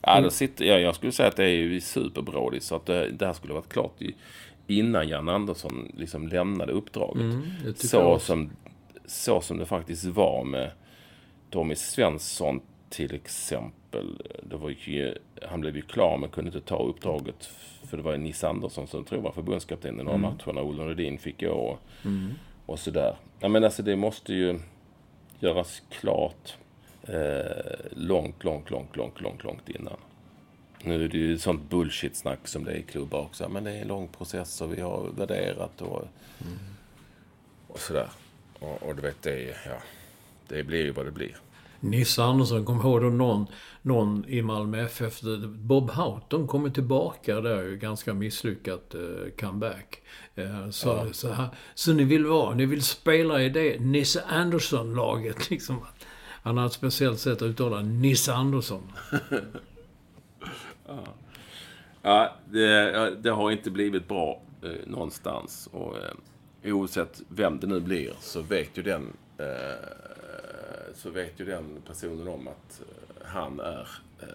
Ja, 0.00 0.20
då 0.20 0.30
sitter, 0.30 0.64
ja, 0.64 0.78
jag 0.78 0.94
skulle 0.94 1.12
säga 1.12 1.28
att 1.28 1.36
det 1.36 1.44
är 1.44 1.48
ju 1.48 1.80
superbrådigt. 1.80 2.64
Så 2.64 2.76
att 2.76 2.86
det, 2.86 3.10
det 3.10 3.26
här 3.26 3.32
skulle 3.32 3.54
varit 3.54 3.68
klart 3.68 4.00
innan 4.66 5.08
Jan 5.08 5.28
Andersson 5.28 5.92
liksom 5.96 6.28
lämnade 6.28 6.72
uppdraget. 6.72 7.22
Mm, 7.22 7.74
så, 7.74 8.18
som, 8.18 8.50
så 9.06 9.40
som 9.40 9.58
det 9.58 9.66
faktiskt 9.66 10.04
var 10.04 10.44
med 10.44 10.70
Tommy 11.50 11.74
Svensson 11.74 12.60
till 12.90 13.14
exempel. 13.14 14.22
Det 14.42 14.56
var 14.56 14.70
ju, 14.70 15.14
han 15.42 15.60
blev 15.60 15.76
ju 15.76 15.82
klar 15.82 16.18
men 16.18 16.30
kunde 16.30 16.48
inte 16.48 16.68
ta 16.68 16.78
uppdraget. 16.78 17.50
För 17.84 17.96
det 17.96 18.02
var 18.02 18.12
ju 18.12 18.18
Nisse 18.18 18.48
Andersson 18.48 18.86
som 18.86 19.04
tror 19.04 19.18
jag 19.18 19.24
var 19.24 19.32
förbundskapten 19.32 20.00
i 20.00 20.02
några 20.04 20.18
mm. 20.18 20.30
matcher 20.30 20.52
när 20.52 20.62
Olle 20.62 20.84
Rudin 20.84 21.18
fick 21.18 21.40
gå. 21.40 21.50
Och, 21.50 21.78
mm. 22.04 22.32
och 22.66 22.78
sådär. 22.78 23.16
Ja, 23.40 23.48
men 23.48 23.64
alltså 23.64 23.82
det 23.82 23.96
måste 23.96 24.34
ju 24.34 24.60
göras 25.40 25.82
klart 25.90 26.56
eh, 27.02 27.76
långt, 27.90 28.44
långt, 28.44 28.70
långt, 28.70 28.96
långt, 28.96 29.20
långt, 29.20 29.44
långt 29.44 29.68
innan. 29.68 29.96
Nu 30.82 31.04
är 31.04 31.08
det 31.08 31.18
ju 31.18 31.38
sånt 31.38 31.70
bullshit-snack 31.70 32.48
som 32.48 32.64
det 32.64 32.72
är 32.72 32.76
i 32.76 32.82
klubbar 32.82 33.20
också. 33.20 33.48
Men 33.48 33.64
det 33.64 33.70
är 33.70 33.82
en 33.82 33.88
lång 33.88 34.08
process 34.08 34.60
och 34.60 34.72
vi 34.72 34.80
har 34.80 35.10
värderat 35.16 35.82
och, 35.82 36.04
mm. 36.40 36.58
och 37.68 37.78
sådär. 37.78 38.08
Och, 38.58 38.82
och 38.82 38.96
du 38.96 39.02
vet, 39.02 39.22
det, 39.22 39.56
ja, 39.66 39.82
det 40.48 40.62
blir 40.62 40.84
ju 40.84 40.90
vad 40.90 41.06
det 41.06 41.10
blir. 41.10 41.36
Nisse 41.80 42.22
Andersson, 42.22 42.64
kom 42.64 42.80
ihåg 42.80 43.00
då 43.00 43.08
någon, 43.08 43.46
någon 43.82 44.24
i 44.28 44.42
Malmö 44.42 44.84
FF, 44.84 45.20
Bob 45.48 45.90
Houghton 45.90 46.46
kommer 46.46 46.70
tillbaka 46.70 47.40
där 47.40 47.74
ganska 47.74 48.14
misslyckat 48.14 48.94
uh, 48.94 49.30
comeback. 49.40 50.02
Uh, 50.38 50.70
så, 50.70 50.88
ja. 50.88 51.12
så, 51.12 51.32
här, 51.32 51.48
så 51.74 51.92
ni 51.92 52.04
vill 52.04 52.26
vara, 52.26 52.54
ni 52.54 52.66
vill 52.66 52.82
spela 52.82 53.42
i 53.42 53.48
det 53.48 53.80
Nisse 53.80 54.22
Andersson-laget 54.28 55.50
liksom. 55.50 55.80
Han 56.42 56.56
har 56.56 56.66
ett 56.66 56.72
speciellt 56.72 57.18
sätt 57.18 57.36
att 57.36 57.42
uttala 57.42 57.80
Nisse 57.80 58.34
Andersson. 58.34 58.92
ja, 60.86 61.04
ja 62.02 62.36
det, 62.50 63.16
det, 63.22 63.30
har 63.30 63.50
inte 63.50 63.70
blivit 63.70 64.08
bra 64.08 64.42
eh, 64.62 64.70
någonstans. 64.86 65.68
Och 65.72 65.96
eh, 65.96 66.74
oavsett 66.74 67.22
vem 67.28 67.60
det 67.60 67.66
nu 67.66 67.80
blir 67.80 68.12
så 68.20 68.42
vet 68.42 68.78
ju 68.78 68.82
den 68.82 69.12
eh, 69.38 69.46
så 70.98 71.10
vet 71.10 71.40
ju 71.40 71.44
den 71.44 71.64
personen 71.86 72.28
om 72.28 72.48
att 72.48 72.80
eh, 72.80 73.26
han 73.26 73.60
är 73.60 73.88
eh, 74.20 74.28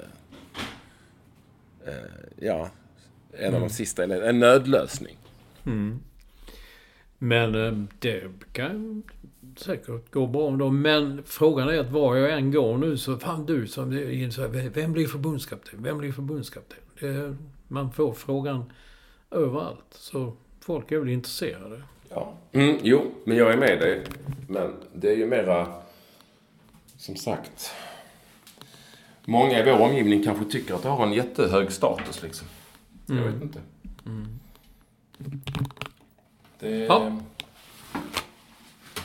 eh, 1.86 2.10
ja, 2.40 2.70
en 3.32 3.40
mm. 3.40 3.48
av 3.48 3.52
de 3.52 3.58
mm. 3.58 3.70
sista, 3.70 4.04
en 4.04 4.40
nödlösning. 4.40 5.18
Mm. 5.66 6.00
Men 7.18 7.88
det 8.00 8.24
kan 8.52 9.04
säkert 9.56 10.12
gå 10.12 10.28
bra 10.28 10.42
om 10.42 10.58
dem. 10.58 10.82
Men 10.82 11.24
frågan 11.26 11.70
är 11.70 11.80
att 11.80 11.92
var 11.92 12.16
jag 12.16 12.34
än 12.34 12.52
går 12.52 12.78
nu 12.78 12.98
så, 12.98 13.18
fan 13.18 13.46
du 13.46 13.68
som 13.68 13.90
vem 14.74 14.94
blir 14.94 15.08
förbundskapten? 15.08 15.84
Vem 15.84 15.98
blir 15.98 16.12
förbundskapten? 16.12 16.80
Det, 17.00 17.36
man 17.68 17.92
får 17.92 18.14
frågan 18.14 18.74
överallt. 19.32 19.86
Så 19.92 20.34
folk 20.60 20.92
är 20.92 21.00
väl 21.00 21.10
intresserade. 21.10 21.82
Ja, 22.10 22.34
mm, 22.52 22.78
jo, 22.84 23.12
men 23.24 23.38
jag 23.38 23.54
är 23.54 23.58
med 23.58 23.80
dig. 23.80 24.04
Men 24.48 24.74
det 24.94 25.12
är 25.12 25.16
ju 25.16 25.26
mera 25.26 25.83
som 27.04 27.16
sagt, 27.16 27.72
många 29.26 29.60
i 29.60 29.64
vår 29.64 29.82
omgivning 29.82 30.24
kanske 30.24 30.46
tycker 30.46 30.74
att 30.74 30.84
det 30.84 30.90
har 30.90 31.06
en 31.06 31.14
jättehög 31.14 31.72
status 31.72 32.22
liksom. 32.22 32.48
Mm. 33.10 33.24
Jag 33.24 33.32
vet 33.32 33.42
inte. 33.42 33.60
Mm. 34.06 34.40
Det... 36.60 36.70
Ja. 36.70 37.20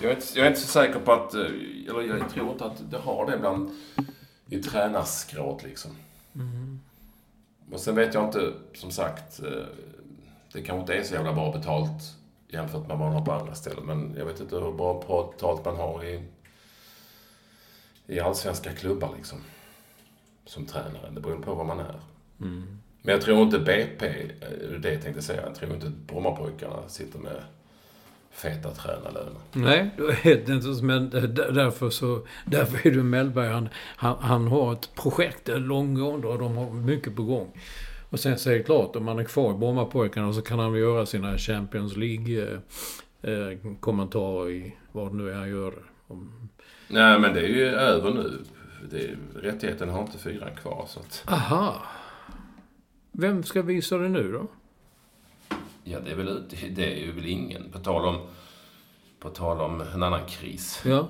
Jag 0.02 0.10
är, 0.10 0.14
inte, 0.14 0.26
jag 0.34 0.46
är 0.46 0.50
inte 0.50 0.60
så 0.60 0.66
säker 0.66 1.00
på 1.00 1.12
att, 1.12 1.34
eh, 1.34 1.40
eller 1.40 2.02
jag 2.02 2.30
tror 2.30 2.52
inte 2.52 2.64
att 2.64 2.90
det 2.90 2.98
har 2.98 3.30
det 3.30 3.38
bland 3.38 3.70
i 4.46 4.62
tränarskrået 4.62 5.62
liksom. 5.62 5.90
Mm. 6.34 6.80
Och 7.72 7.80
sen 7.80 7.94
vet 7.94 8.14
jag 8.14 8.24
inte, 8.24 8.52
som 8.74 8.90
sagt, 8.90 9.42
eh, 9.42 9.66
det 10.52 10.62
kanske 10.62 10.80
inte 10.80 10.94
är 10.94 11.02
så 11.02 11.14
jävla 11.14 11.32
bra 11.32 11.52
betalt 11.52 12.16
jämfört 12.48 12.88
med 12.88 12.98
vad 12.98 13.08
man 13.08 13.12
har 13.12 13.24
på 13.24 13.32
andra 13.32 13.54
ställen. 13.54 13.84
Men 13.84 14.14
jag 14.18 14.24
vet 14.24 14.40
inte 14.40 14.56
hur 14.56 14.72
bra 14.72 15.02
betalt 15.32 15.64
man 15.64 15.76
har 15.76 16.04
i 16.04 16.22
i 18.08 18.20
allsvenska 18.20 18.72
klubbar 18.72 19.14
liksom. 19.16 19.38
Som 20.44 20.66
tränare. 20.66 21.10
Det 21.10 21.20
beror 21.20 21.42
på 21.42 21.54
vad 21.54 21.66
man 21.66 21.80
är. 21.80 22.00
Mm. 22.40 22.78
Men 23.02 23.12
jag 23.12 23.22
tror 23.22 23.42
inte 23.42 23.58
BP, 23.58 24.06
eh, 24.06 24.80
det 24.80 24.92
jag 24.92 25.02
tänkte 25.02 25.22
säga, 25.22 25.42
jag 25.42 25.54
tror 25.54 25.74
inte 25.74 25.92
Brommapojkarna 26.06 26.88
sitter 26.88 27.18
med 27.18 27.42
feta 28.30 28.70
tränarlöner. 28.70 29.40
Nej, 29.52 29.90
du 29.96 30.06
vet 30.06 30.48
inte. 30.48 30.68
Men 30.82 31.10
därför 31.10 31.90
så... 31.90 32.26
Därför 32.44 32.88
är 32.88 32.92
du 32.92 33.02
Mellberg. 33.02 33.48
Han, 33.48 33.68
han, 33.96 34.16
han 34.20 34.48
har 34.48 34.72
ett 34.72 34.94
projekt, 34.94 35.44
det 35.44 35.52
är 35.52 35.58
långgående 35.58 36.28
och 36.28 36.38
de 36.38 36.56
har 36.56 36.70
mycket 36.70 37.16
på 37.16 37.22
gång. 37.22 37.52
Och 38.10 38.20
sen 38.20 38.38
så 38.38 38.50
är 38.50 38.54
det 38.54 38.62
klart, 38.62 38.96
om 38.96 39.04
man 39.04 39.18
är 39.18 39.24
kvar 39.24 39.54
i 39.54 39.58
Brommapojkarna 39.58 40.32
så 40.32 40.42
kan 40.42 40.58
han 40.58 40.72
väl 40.72 40.80
göra 40.80 41.06
sina 41.06 41.38
Champions 41.38 41.96
League-kommentarer 41.96 44.50
eh, 44.50 44.56
i 44.56 44.74
vad 44.92 45.12
det 45.12 45.16
nu 45.16 45.30
är 45.30 45.34
han 45.34 45.50
gör. 45.50 45.74
Om... 46.06 46.48
Nej, 46.88 47.20
men 47.20 47.34
det 47.34 47.40
är 47.40 47.48
ju 47.48 47.66
över 47.66 48.10
nu. 48.10 48.44
Det, 48.90 49.16
rättigheten 49.34 49.88
har 49.88 50.00
inte 50.00 50.18
fyran 50.18 50.56
kvar. 50.56 50.84
Så 50.88 51.00
att... 51.00 51.24
Aha. 51.26 51.82
Vem 53.12 53.42
ska 53.42 53.62
visa 53.62 53.98
det 53.98 54.08
nu 54.08 54.32
då? 54.32 54.46
Ja, 55.84 56.00
det 56.00 56.10
är 56.10 56.16
väl, 56.16 56.42
det 56.70 57.00
är 57.00 57.06
ju 57.06 57.12
väl 57.12 57.26
ingen. 57.26 57.70
På 57.70 57.78
tal 57.78 58.04
om, 58.04 58.26
på 59.20 59.30
tal 59.30 59.60
om 59.60 59.80
en 59.80 60.02
annan 60.02 60.26
kris. 60.26 60.82
Ja. 60.84 61.08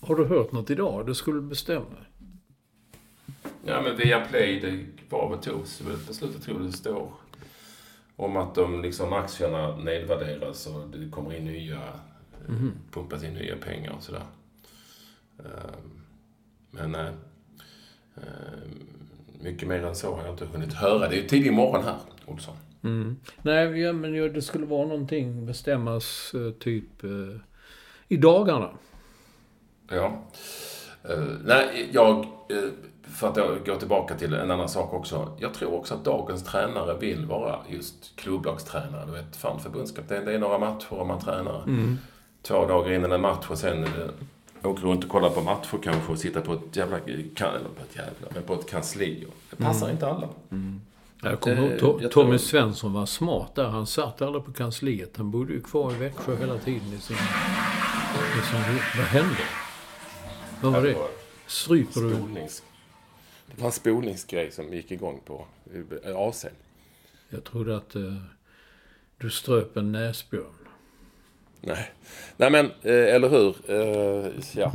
Har 0.00 0.14
du 0.14 0.24
hört 0.24 0.52
något 0.52 0.70
idag? 0.70 1.06
Du 1.06 1.14
skulle 1.14 1.40
bestämma 1.40 1.96
Ja, 3.64 3.82
men 3.82 3.96
via 3.96 4.20
Play, 4.20 4.60
det 4.60 4.86
var 5.16 5.30
väl 5.30 5.38
togs 5.38 5.80
väl 5.80 5.96
beslutet, 6.06 6.42
tror 6.42 6.60
det 6.60 6.72
står. 6.72 7.12
Om 8.16 8.36
att 8.36 8.54
de 8.54 8.82
liksom 8.82 9.12
aktierna 9.12 9.76
nedvärderas 9.76 10.66
och 10.66 10.88
det 10.88 11.10
kommer 11.10 11.34
in 11.34 11.44
nya, 11.44 11.80
mm. 12.48 12.72
pumpas 12.90 13.24
in 13.24 13.34
nya 13.34 13.56
pengar 13.56 13.92
och 13.92 14.02
sådär. 14.02 14.22
Ehm, 15.44 16.02
men 16.70 16.92
nej. 16.92 17.12
Ehm, 18.16 18.86
mycket 19.40 19.68
mer 19.68 19.84
än 19.84 19.94
så 19.94 20.14
har 20.14 20.22
jag 20.22 20.32
inte 20.32 20.46
hunnit 20.46 20.72
höra. 20.72 21.08
Det 21.08 21.16
är 21.16 21.22
ju 21.22 21.28
tidig 21.28 21.52
morgon 21.52 21.84
här, 21.84 21.96
Olsson. 22.26 22.54
Mm. 22.84 23.16
Nej, 23.42 23.80
ja, 23.80 23.92
men 23.92 24.14
ja, 24.14 24.28
det 24.28 24.42
skulle 24.42 24.66
vara 24.66 24.86
någonting 24.86 25.46
bestämmas 25.46 26.34
eh, 26.34 26.50
typ 26.50 27.04
eh, 27.04 27.40
i 28.08 28.16
dagarna. 28.16 28.70
Ja. 29.88 30.22
Uh, 31.10 31.36
nej, 31.44 31.90
jag... 31.92 32.26
För 33.02 33.28
att 33.28 33.66
gå 33.66 33.76
tillbaka 33.76 34.14
till 34.14 34.34
en 34.34 34.50
annan 34.50 34.68
sak 34.68 34.92
också. 34.92 35.36
Jag 35.40 35.54
tror 35.54 35.74
också 35.74 35.94
att 35.94 36.04
dagens 36.04 36.44
tränare 36.44 36.98
vill 36.98 37.26
vara 37.26 37.58
just 37.68 38.16
klubblagstränare. 38.16 39.06
Du 39.06 39.12
vet, 39.12 39.36
fan 39.36 39.60
förbundskapten, 39.60 40.24
det 40.24 40.34
är 40.34 40.38
några 40.38 40.58
matcher 40.58 40.92
och 40.92 41.06
man 41.06 41.20
tränar 41.20 41.62
mm. 41.62 41.98
två 42.42 42.66
dagar 42.66 42.92
innan 42.92 43.12
en 43.12 43.20
match 43.20 43.46
och 43.50 43.58
sen 43.58 43.84
åker 44.70 44.82
runt 44.82 45.04
och 45.04 45.10
kollar 45.10 45.30
på 45.30 45.40
matcher 45.40 45.78
kanske 45.82 46.12
och 46.12 46.18
sitta 46.18 46.40
på 46.40 46.52
ett 46.52 46.76
jävla, 46.76 46.98
eller 46.98 47.68
på 47.68 47.82
ett 47.90 47.96
jävla, 47.96 48.28
men 48.34 48.42
på 48.42 48.54
ett 48.54 48.70
kansli. 48.70 49.26
Det 49.50 49.56
passar 49.56 49.86
mm. 49.86 49.94
inte 49.94 50.06
alla. 50.06 50.28
Mm. 50.50 50.80
Jag 51.22 51.40
kommer 51.40 51.78
ihåg 51.78 52.10
Tommy 52.10 52.38
Svensson 52.38 52.92
var 52.92 53.06
smart 53.06 53.54
där. 53.54 53.64
Han 53.64 53.86
satt 53.86 54.22
aldrig 54.22 54.44
på 54.44 54.52
kansliet. 54.52 55.16
Han 55.16 55.30
bodde 55.30 55.52
ju 55.52 55.60
kvar 55.60 55.92
i 55.92 55.96
Växjö 55.96 56.36
hela 56.36 56.58
tiden 56.58 56.92
i 56.92 56.98
sin... 56.98 57.16
I 57.16 58.46
sin 58.46 58.60
vad 58.96 59.06
hände? 59.06 59.42
Vad 60.62 60.72
var 60.72 60.82
det? 60.82 60.96
Stryper 61.46 62.00
du? 62.00 62.10
Det 63.46 63.60
var 63.60 63.66
en 63.66 63.72
spolningsgrej 63.72 64.50
som 64.50 64.72
gick 64.72 64.90
igång 64.90 65.20
på 65.24 65.46
AC'n. 66.04 66.48
Jag 67.28 67.44
trodde 67.44 67.76
att 67.76 67.96
uh, 67.96 68.16
du 69.18 69.30
ströp 69.30 69.76
en 69.76 69.92
näsbjörn. 69.92 70.61
Nej. 71.62 71.92
Nej 72.36 72.50
men, 72.50 72.66
eh, 72.66 73.14
eller 73.14 73.28
hur? 73.28 73.56
Eh, 73.68 74.32
ja. 74.54 74.72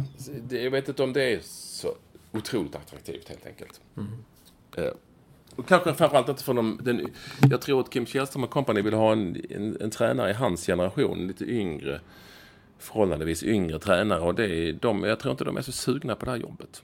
Jag 0.49 0.71
vet 0.71 0.87
inte 0.87 1.03
om 1.03 1.13
det 1.13 1.23
är 1.23 1.39
så 1.41 1.95
otroligt 2.31 2.75
attraktivt 2.75 3.29
helt 3.29 3.45
enkelt. 3.45 3.81
Mm. 3.97 4.09
Eh, 4.77 4.93
och 5.55 5.67
kanske 5.67 5.93
framförallt 5.93 6.29
inte 6.29 6.43
för 6.43 6.53
dem. 6.53 6.79
Den, 6.83 7.07
jag 7.49 7.61
tror 7.61 7.79
att 7.79 7.89
Kim 7.89 8.05
Källström 8.05 8.43
och 8.43 8.49
company 8.49 8.81
vill 8.81 8.93
ha 8.93 9.11
en, 9.11 9.41
en, 9.49 9.77
en, 9.81 9.89
tränare 9.89 10.29
i 10.29 10.33
hans 10.33 10.65
generation. 10.65 11.27
Lite 11.27 11.45
yngre. 11.45 12.01
Förhållandevis 12.79 13.43
yngre 13.43 13.79
tränare. 13.79 14.19
Och 14.19 14.35
det 14.35 14.45
är 14.45 14.73
de, 14.73 15.03
jag 15.03 15.19
tror 15.19 15.31
inte 15.31 15.43
de 15.43 15.57
är 15.57 15.61
så 15.61 15.71
sugna 15.71 16.15
på 16.15 16.25
det 16.25 16.31
här 16.31 16.37
jobbet. 16.37 16.83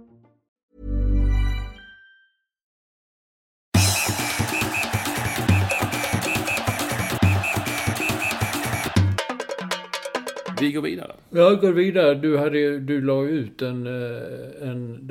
Vi 10.61 10.71
går 10.71 10.81
vidare. 10.81 11.15
Ja, 11.29 11.49
går 11.55 11.71
vidare. 11.71 12.15
Du, 12.15 12.37
hade, 12.37 12.79
du 12.79 13.01
la 13.01 13.23
ut 13.23 13.61
en, 13.61 13.87
eh, 13.87 14.69
en, 14.69 15.09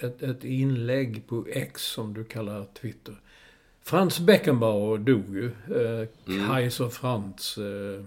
ett, 0.00 0.22
ett 0.22 0.44
inlägg 0.44 1.26
på 1.26 1.46
X, 1.48 1.82
som 1.82 2.14
du 2.14 2.24
kallar 2.24 2.66
Twitter. 2.80 3.14
Frans 3.82 4.20
Beckenbauer 4.20 4.98
dog 4.98 5.24
ju. 5.36 5.46
Eh, 5.46 6.08
mm. 6.26 6.48
Kaiser 6.48 6.88
Frans, 6.88 7.58
eh, 7.58 8.04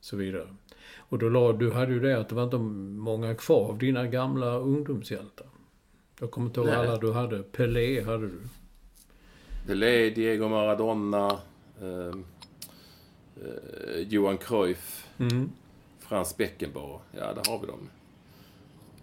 så 0.00 0.16
vidare. 0.16 0.46
Och 1.08 1.18
då 1.18 1.28
la, 1.28 1.52
du 1.52 1.72
hade 1.72 1.92
ju 1.92 2.00
det 2.00 2.18
att 2.18 2.28
det 2.28 2.34
var 2.34 2.44
inte 2.44 2.58
många 2.58 3.34
kvar 3.34 3.68
av 3.68 3.78
dina 3.78 4.06
gamla 4.06 4.56
ungdomshjältar. 4.58 5.46
Jag 6.20 6.30
kommer 6.30 6.46
inte 6.46 6.60
ihåg 6.60 6.68
alla 6.68 6.96
du 6.96 7.12
hade. 7.12 7.42
Pelé 7.42 8.04
hade 8.04 8.26
du. 8.26 8.40
Pelé, 9.66 10.10
Diego 10.10 10.48
Maradona, 10.48 11.40
eh, 11.80 12.14
eh, 13.36 13.98
Johan 14.08 14.38
Cruyff. 14.38 15.06
Mm. 15.18 15.50
Frans 16.08 16.36
Beckenbauer, 16.36 17.00
ja 17.12 17.32
där 17.34 17.50
har 17.50 17.58
vi 17.58 17.66
dem. 17.66 17.88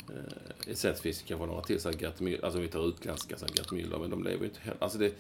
Eh, 0.09 0.73
sen 0.73 0.95
finns 0.95 1.21
det 1.21 1.27
kanske 1.27 1.45
några 1.45 1.61
till, 1.61 1.81
så 1.81 1.91
Gert 1.91 2.19
Müller, 2.19 2.45
alltså 2.45 2.57
om 2.57 2.63
vi 2.63 2.69
tar 2.69 2.87
utländska, 2.87 3.37
så 3.37 3.45
Gert 3.45 3.71
Müller, 3.71 3.99
men 3.99 4.09
de 4.09 4.23
lever 4.23 4.39
ju 4.39 4.45
inte 4.45 4.59
heller. 4.59 4.83
Alltså 4.83 4.97
det, 4.97 5.15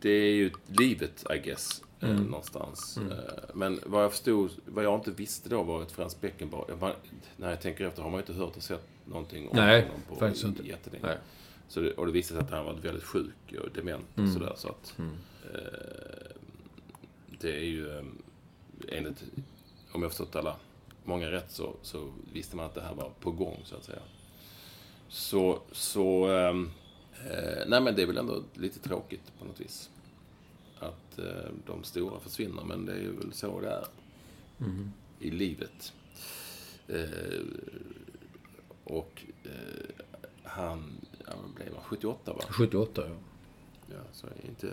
det 0.00 0.10
är 0.10 0.32
ju 0.32 0.50
livet, 0.66 1.26
I 1.34 1.38
guess, 1.38 1.82
eh, 2.00 2.10
mm. 2.10 2.22
någonstans. 2.22 2.96
Mm. 2.96 3.12
Eh, 3.12 3.18
men 3.54 3.80
vad 3.86 4.04
jag 4.04 4.10
förstod, 4.10 4.50
vad 4.66 4.84
jag 4.84 4.94
inte 4.94 5.10
visste 5.10 5.48
då 5.48 5.62
var 5.62 5.82
att 5.82 5.92
Frans 5.92 6.20
Beckenbauer, 6.20 6.76
man, 6.80 6.92
när 7.36 7.50
jag 7.50 7.60
tänker 7.60 7.84
efter 7.84 8.02
har 8.02 8.10
man 8.10 8.20
inte 8.20 8.32
hört 8.32 8.56
och 8.56 8.62
sett 8.62 8.88
någonting 9.04 9.48
om 9.48 9.56
Nej, 9.56 9.82
honom 9.82 10.00
på 10.08 10.16
faktiskt 10.16 10.44
inte. 10.44 10.66
jättelänge. 10.66 11.06
Nej. 11.06 11.18
Så 11.68 11.80
det, 11.80 11.92
och 11.92 12.06
det 12.06 12.12
visade 12.12 12.40
sig 12.40 12.44
att 12.44 12.50
han 12.50 12.64
var 12.64 12.74
väldigt 12.74 13.04
sjuk 13.04 13.54
och 13.60 13.70
dement 13.74 14.06
och 14.12 14.18
mm. 14.18 14.32
sådär. 14.32 14.52
Så 14.56 14.68
att, 14.68 14.94
mm. 14.98 15.12
eh, 15.54 16.30
det 17.40 17.56
är 17.56 17.64
ju 17.64 17.98
eh, 17.98 18.04
enligt, 18.88 19.24
om 19.92 20.02
jag 20.02 20.10
förstått 20.10 20.36
alla 20.36 20.56
många 21.08 21.30
rätt 21.30 21.50
så, 21.50 21.74
så 21.82 22.12
visste 22.32 22.56
man 22.56 22.66
att 22.66 22.74
det 22.74 22.80
här 22.80 22.94
var 22.94 23.10
på 23.20 23.30
gång, 23.30 23.60
så 23.64 23.76
att 23.76 23.84
säga. 23.84 24.02
Så, 25.08 25.62
så 25.72 26.26
ehm, 26.26 26.70
eh, 27.30 27.62
nej 27.66 27.80
men 27.80 27.94
det 27.94 28.02
är 28.02 28.06
väl 28.06 28.18
ändå 28.18 28.42
lite 28.54 28.78
tråkigt 28.78 29.32
på 29.38 29.44
något 29.44 29.60
vis. 29.60 29.90
Att 30.78 31.18
eh, 31.18 31.50
de 31.66 31.84
stora 31.84 32.20
försvinner, 32.20 32.62
men 32.64 32.86
det 32.86 32.92
är 32.92 33.08
väl 33.08 33.32
så 33.32 33.60
det 33.60 33.70
är. 33.70 33.84
I 35.20 35.30
livet. 35.30 35.92
Eh, 36.88 37.40
och 38.84 39.24
eh, 39.44 40.04
han, 40.42 41.06
vad 41.26 41.50
blev 41.54 41.74
han? 41.74 41.84
78 41.84 42.32
va? 42.32 42.44
78, 42.48 43.02
ja. 43.08 43.14
Ja, 43.90 44.00
så 44.12 44.26
inte, 44.48 44.72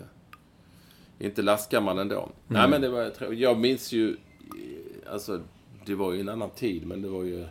inte 1.19 1.41
lastgammal 1.41 1.99
ändå. 1.99 2.29
Nej, 2.47 2.69
men 2.69 2.81
det 2.81 2.89
var 2.89 3.33
Jag 3.33 3.59
minns 3.59 3.91
ju, 3.91 4.17
alltså, 5.09 5.41
det 5.85 5.95
var 5.95 6.13
ju 6.13 6.19
en 6.19 6.29
annan 6.29 6.49
tid, 6.49 6.87
men 6.87 7.01
det 7.01 7.07
var 7.09 7.23
ju 7.23 7.45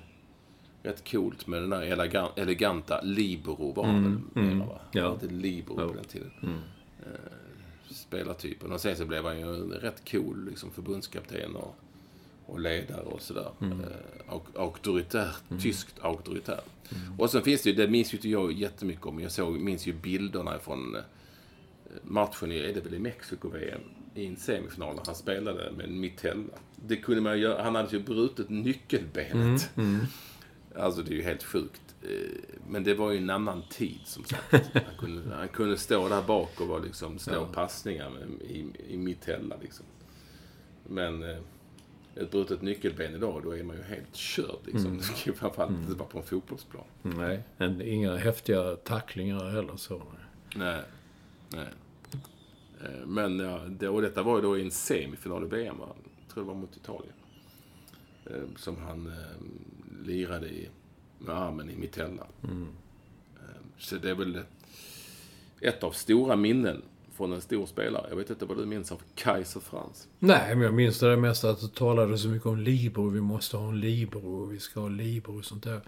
rätt 0.83 1.11
coolt 1.11 1.47
med 1.47 1.63
den 1.63 1.71
där 1.71 1.83
elegan, 1.83 2.29
eleganta 2.37 3.01
Libero 3.03 3.73
var 3.73 3.85
han 3.85 4.23
väl 4.35 4.45
mera, 4.45 4.67
va? 4.67 4.79
Ja. 4.93 5.19
Libero 5.31 5.81
Ja. 5.81 5.89
på 5.89 5.95
den 5.95 6.05
tiden. 6.05 6.31
Eh, 6.43 7.09
spelartypen. 7.91 8.73
Och 8.73 8.81
sen 8.81 8.97
så 8.97 9.05
blev 9.07 9.25
han 9.25 9.41
ju 9.41 9.47
rätt 9.71 10.11
cool 10.11 10.45
liksom, 10.49 10.71
förbundskapten 10.71 11.57
och, 11.57 11.77
och 12.47 12.61
ledare 12.61 13.01
och 13.03 13.21
sådär. 13.23 13.49
Mm. 13.61 13.81
Eh, 13.81 13.87
auk- 14.29 14.59
auktoritärt, 14.59 15.43
tyskt 15.63 15.95
auktoritärt. 16.01 16.65
Och 17.19 17.31
sen 17.31 17.43
finns 17.43 17.63
det 17.63 17.71
ju, 17.71 17.77
det 17.77 17.89
minns 17.89 18.13
ju 18.15 18.17
inte 18.19 18.29
jag 18.29 18.53
jättemycket 18.53 19.07
om, 19.07 19.21
jag 19.21 19.33
såg, 19.33 19.61
minns 19.61 19.87
ju 19.87 19.93
bilderna 19.93 20.59
från 20.59 20.97
eh, 20.97 21.03
matchen 22.03 22.53
i, 22.53 22.59
är 22.59 22.75
det 22.75 22.81
väl 22.81 22.95
i 22.95 22.99
Mexiko-VM, 22.99 23.81
i 24.15 24.27
en 24.27 24.37
semifinal 24.37 24.95
när 24.97 25.03
han 25.07 25.15
spelade 25.15 25.73
med 25.77 25.91
Mitella. 25.91 26.55
Det 26.87 26.97
kunde 26.97 27.21
man 27.21 27.39
göra, 27.41 27.63
han 27.63 27.75
hade 27.75 27.97
ju 27.97 28.03
brutit 28.03 28.49
nyckelbenet. 28.51 29.71
Alltså 30.77 31.03
det 31.03 31.11
är 31.11 31.17
ju 31.17 31.23
helt 31.23 31.43
sjukt. 31.43 31.81
Eh, 32.03 32.09
Men 32.69 32.85
det 32.85 32.95
var 32.95 33.11
ju 33.13 33.19
en 33.19 33.31
annan 33.31 33.63
tid 33.71 34.01
som 34.05 34.25
sagt. 34.25 34.53
Han 34.75 34.97
kunde, 34.99 35.35
han 35.37 35.49
kunde 35.49 35.77
stå 35.77 36.09
där 36.09 36.23
bak 36.23 36.61
och 36.61 36.69
vara 36.69 36.79
liksom, 36.79 37.19
slå 37.19 37.47
passningar 37.47 38.11
med, 38.11 38.23
i, 38.51 38.67
i 38.89 38.97
Mitella 38.97 39.57
liksom. 39.63 39.87
Men 40.89 41.23
eh, 41.23 41.37
ett 42.17 42.31
brutet 42.31 42.63
nyckelben 42.63 43.15
idag, 43.15 43.41
då 43.45 43.57
är 43.57 43.63
man 43.63 43.77
ju 43.77 43.83
helt 43.83 44.15
körd 44.17 44.59
liksom. 44.65 45.01
Framförallt 45.37 45.71
inte 45.71 45.95
bara 45.95 46.09
på 46.09 46.19
en 46.19 46.25
fotbollsplan. 46.25 46.85
Nej, 47.03 47.43
en, 47.59 47.83
inga 47.83 48.17
häftiga 48.17 48.77
tacklingar 48.77 49.51
heller 49.51 49.77
så. 49.77 50.03
Nej. 50.57 50.83
Nej. 51.49 51.69
Eh, 52.81 53.07
Men 53.07 53.39
ja, 53.39 53.61
det, 53.69 53.89
och 53.89 54.03
detta 54.03 54.23
var 54.23 54.37
ju 54.37 54.43
då 54.43 54.59
i 54.59 54.63
en 54.63 54.71
semifinal 54.71 55.45
i 55.45 55.47
VM, 55.47 55.77
tror 56.35 56.45
det 56.45 56.49
var 56.49 56.55
mot 56.55 56.77
Italien. 56.77 57.15
Eh, 58.27 58.57
Som 58.57 58.77
han 58.77 59.07
eh, 59.07 60.07
lirade 60.07 60.47
i, 60.49 60.69
med 61.19 61.37
armen 61.37 61.71
i 61.71 61.77
Mitella. 61.77 62.27
Eh, 62.43 62.51
Så 63.79 63.97
det 63.97 64.11
är 64.11 64.15
väl 64.15 64.39
ett 65.61 65.83
av 65.83 65.91
stora 65.91 66.37
minnen 66.37 66.83
från 67.13 67.33
en 67.33 67.41
stor 67.41 67.67
spelare. 67.67 68.07
Jag 68.09 68.17
vet 68.17 68.31
inte 68.31 68.45
vad 68.45 68.57
du 68.59 68.67
minns 68.67 68.93
av 68.93 69.01
Kaiser 69.15 69.61
Franz? 69.61 70.09
Nej, 70.19 70.55
men 70.55 70.65
jag 70.65 70.75
minns 70.75 70.99
det 70.99 71.09
där 71.09 71.17
mest 71.17 71.45
att 71.45 71.61
det 71.61 71.75
talades 71.75 72.23
så 72.23 72.29
mycket 72.29 72.47
om 72.47 72.59
Libro. 72.59 73.09
Vi 73.09 73.21
måste 73.21 73.57
ha 73.57 73.69
en 73.69 73.81
Libro 73.81 74.43
och 74.43 74.53
vi 74.53 74.59
ska 74.59 74.81
ha 74.81 74.89
Libro 74.89 75.39
och 75.39 75.45
sånt 75.45 75.65
där. 75.65 75.81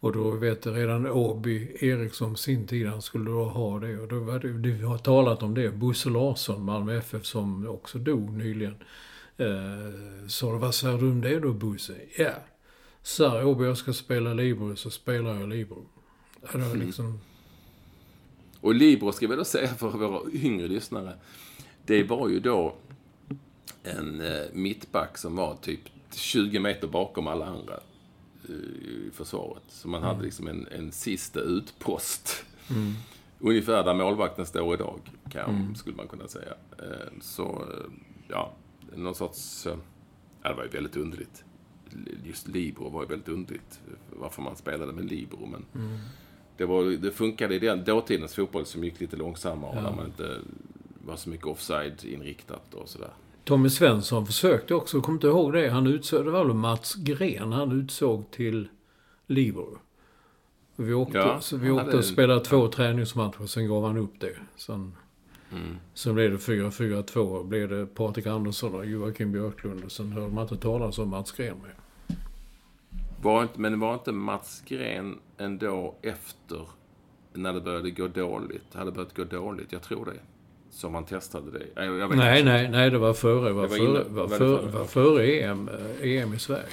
Och 0.00 0.12
då 0.12 0.30
vet 0.30 0.64
jag 0.66 0.76
redan 0.76 1.06
Åby 1.06 1.76
Eriksson 1.80 2.36
sin 2.36 2.66
tid, 2.66 2.86
han 2.86 3.02
skulle 3.02 3.30
då 3.30 3.44
ha 3.44 3.78
det. 3.80 3.98
Och 3.98 4.08
då 4.08 4.18
var 4.20 4.38
det, 4.38 4.48
vi 4.48 4.82
har 4.82 4.98
talat 4.98 5.42
om 5.42 5.54
det. 5.54 5.70
Bosse 5.70 6.08
Larsson, 6.10 6.64
Malmö 6.64 6.96
FF, 6.98 7.24
som 7.24 7.68
också 7.68 7.98
dog 7.98 8.32
nyligen. 8.32 8.74
Eh, 9.38 10.26
sa 10.28 10.58
vad 10.58 10.74
säger 10.74 10.98
du 10.98 11.10
om 11.10 11.20
det 11.20 11.40
då 11.40 11.52
Bosse? 11.52 11.96
Ja. 12.16 12.32
Säger 13.02 13.44
Åby 13.44 13.64
jag 13.64 13.76
ska 13.76 13.92
spela 13.92 14.34
Libro 14.34 14.76
så 14.76 14.90
spelar 14.90 15.40
jag 15.40 15.48
Libro. 15.48 15.86
Ja, 16.42 16.58
det 16.58 16.68
var 16.68 16.76
liksom... 16.76 17.20
Och 18.60 18.74
Libro 18.74 19.12
ska 19.12 19.26
vi 19.26 19.36
då 19.36 19.44
säga 19.44 19.68
för 19.68 19.90
våra 19.90 20.30
yngre 20.32 20.68
lyssnare. 20.68 21.12
Det 21.86 22.02
var 22.02 22.28
ju 22.28 22.40
då 22.40 22.74
en 23.82 24.20
eh, 24.20 24.42
mittback 24.52 25.18
som 25.18 25.36
var 25.36 25.56
typ 25.56 25.80
20 26.14 26.58
meter 26.58 26.88
bakom 26.88 27.26
alla 27.26 27.46
andra 27.46 27.80
eh, 28.48 28.54
i 28.54 29.10
försvaret. 29.14 29.62
Så 29.68 29.88
man 29.88 30.02
hade 30.02 30.22
liksom 30.22 30.48
en, 30.48 30.68
en 30.70 30.92
sista 30.92 31.40
utpost. 31.40 32.44
Ungefär 33.38 33.84
där 33.84 33.94
målvakten 33.94 34.46
står 34.46 34.74
idag, 34.74 35.00
kan, 35.30 35.74
skulle 35.76 35.96
man 35.96 36.08
kunna 36.08 36.28
säga. 36.28 36.54
Eh, 36.78 37.20
så, 37.20 37.64
ja, 38.28 38.52
någon 38.96 39.14
sorts... 39.14 39.66
eh, 39.66 39.76
Ja, 40.42 40.48
det 40.48 40.54
var 40.54 40.64
ju 40.64 40.70
väldigt 40.70 40.96
underligt. 40.96 41.44
Just 42.24 42.48
Libro 42.48 42.88
var 42.88 43.02
ju 43.02 43.08
väldigt 43.08 43.28
underligt. 43.28 43.80
Varför 44.10 44.42
man 44.42 44.56
spelade 44.56 44.92
med 44.92 45.04
Libro, 45.04 45.46
men... 45.46 45.64
Det, 46.56 46.64
var, 46.64 46.84
det 46.84 47.10
funkade 47.10 47.54
i 47.54 47.58
den 47.58 47.84
dåtidens 47.84 48.34
fotboll 48.34 48.66
som 48.66 48.84
gick 48.84 49.00
lite 49.00 49.16
långsammare 49.16 49.76
och 49.76 49.82
där 49.82 49.96
man 49.96 50.06
inte 50.06 50.36
var 51.06 51.16
så 51.16 51.30
mycket 51.30 51.46
offside-inriktat 51.46 52.74
och 52.74 52.88
sådär. 52.88 53.10
Tommy 53.44 53.68
Svensson 53.70 54.26
försökte 54.26 54.74
också, 54.74 55.00
kom 55.00 55.14
inte 55.14 55.26
ihåg 55.26 55.52
det? 55.52 55.68
Han 55.68 55.86
utsåg, 55.86 56.24
det 56.24 56.30
var 56.30 56.44
väl 56.44 56.54
Mats 56.54 56.94
Gren 56.94 57.52
han 57.52 57.72
utsåg 57.72 58.30
till 58.30 58.68
Libro. 59.26 59.78
Vi 60.76 60.92
åkte, 60.94 61.18
Ja, 61.18 61.40
så 61.40 61.56
vi 61.56 61.70
åkte 61.70 61.96
och 61.96 62.04
spelade 62.04 62.40
två 62.44 62.68
träningsmatcher, 62.68 63.46
sen 63.46 63.68
gav 63.68 63.84
han 63.84 63.96
upp 63.96 64.20
det. 64.20 64.36
Sen, 64.56 64.96
Mm. 65.52 65.76
sen 65.94 66.14
blev 66.14 66.30
det 66.30 66.36
4-4-2, 66.36 67.44
blev 67.44 67.68
det 67.68 67.86
Patrik 67.86 68.26
Andersson 68.26 68.74
och 68.74 68.86
Joakim 68.86 69.32
Björklund 69.32 69.84
och 69.84 69.92
sen 69.92 70.12
hörde 70.12 70.34
man 70.34 70.42
inte 70.42 70.56
talas 70.56 70.98
om 70.98 71.08
Mats 71.08 71.32
Gren 71.32 71.56
mer. 71.62 71.74
Var 73.22 73.42
inte, 73.42 73.60
men 73.60 73.80
var 73.80 73.94
inte 73.94 74.12
Mats 74.12 74.62
Gren 74.66 75.18
ändå 75.38 75.94
efter, 76.02 76.68
när 77.32 77.52
det 77.52 77.60
började 77.60 77.90
gå 77.90 78.08
dåligt, 78.08 78.74
hade 78.74 78.92
börjat 78.92 79.16
gå 79.16 79.24
dåligt, 79.24 79.72
jag 79.72 79.82
tror 79.82 80.04
det, 80.04 80.12
som 80.70 80.94
han 80.94 81.04
testade 81.04 81.50
det? 81.50 81.64
Jag, 81.84 81.98
jag 81.98 82.16
Nej, 82.16 82.40
inte. 82.40 82.52
nej, 82.52 82.68
nej, 82.70 82.90
det 82.90 82.98
var 82.98 83.14
före, 83.14 83.52
var 83.52 83.62
Det 83.62 83.68
var 83.68 83.76
före, 83.76 84.04
var 84.08 84.26
var 84.28 84.36
före, 84.38 84.70
var 84.70 84.84
före 84.84 85.26
EM, 85.40 85.68
eh, 86.02 86.08
EM 86.22 86.34
i 86.34 86.38
Sverige. 86.38 86.64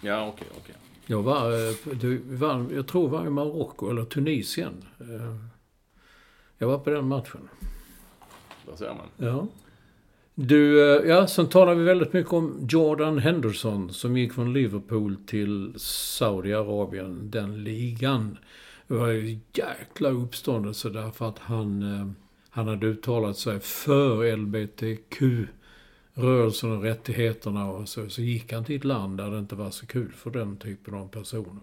Ja, 0.00 0.26
okej, 0.26 0.48
okej. 0.62 0.74
Jag 1.06 1.22
var, 1.22 1.50
eh, 1.52 1.96
du 2.00 2.16
vann, 2.26 2.70
jag 2.74 2.86
tror 2.88 3.08
var 3.08 3.26
i 3.26 3.30
Marocko 3.30 3.90
eller 3.90 4.04
Tunisien. 4.04 4.84
Eh, 5.00 5.36
Jag 6.58 6.68
var 6.68 6.78
på 6.78 6.90
den 6.90 7.08
matchen. 7.08 7.48
Där 8.66 8.76
ser 8.76 8.94
man. 8.94 9.28
Ja. 9.28 9.46
Du, 10.34 10.94
eh, 10.96 11.08
ja, 11.08 11.26
sen 11.26 11.48
talar 11.48 11.74
vi 11.74 11.84
väldigt 11.84 12.12
mycket 12.12 12.32
om 12.32 12.66
Jordan 12.70 13.18
Henderson 13.18 13.92
som 13.92 14.16
gick 14.16 14.32
från 14.32 14.52
Liverpool 14.52 15.16
till 15.26 15.74
Saudiarabien, 15.76 17.30
den 17.30 17.64
ligan. 17.64 18.38
Det 18.86 18.94
var 18.94 19.08
ju 19.08 19.38
jäkla 19.52 20.08
uppståndelse 20.08 20.90
därför 20.90 21.28
att 21.28 21.38
han, 21.38 21.82
eh, 21.82 22.08
han 22.50 22.68
hade 22.68 22.86
uttalat 22.86 23.36
sig 23.36 23.60
för 23.60 24.36
LBTQ-rörelsen 24.36 26.72
och 26.72 26.82
rättigheterna 26.82 27.70
och 27.70 27.88
så. 27.88 28.08
Så 28.08 28.22
gick 28.22 28.52
han 28.52 28.64
till 28.64 28.76
ett 28.76 28.84
land 28.84 29.18
där 29.18 29.30
det 29.30 29.38
inte 29.38 29.54
var 29.54 29.70
så 29.70 29.86
kul 29.86 30.12
för 30.12 30.30
den 30.30 30.56
typen 30.56 30.94
av 30.94 31.08
personer. 31.08 31.62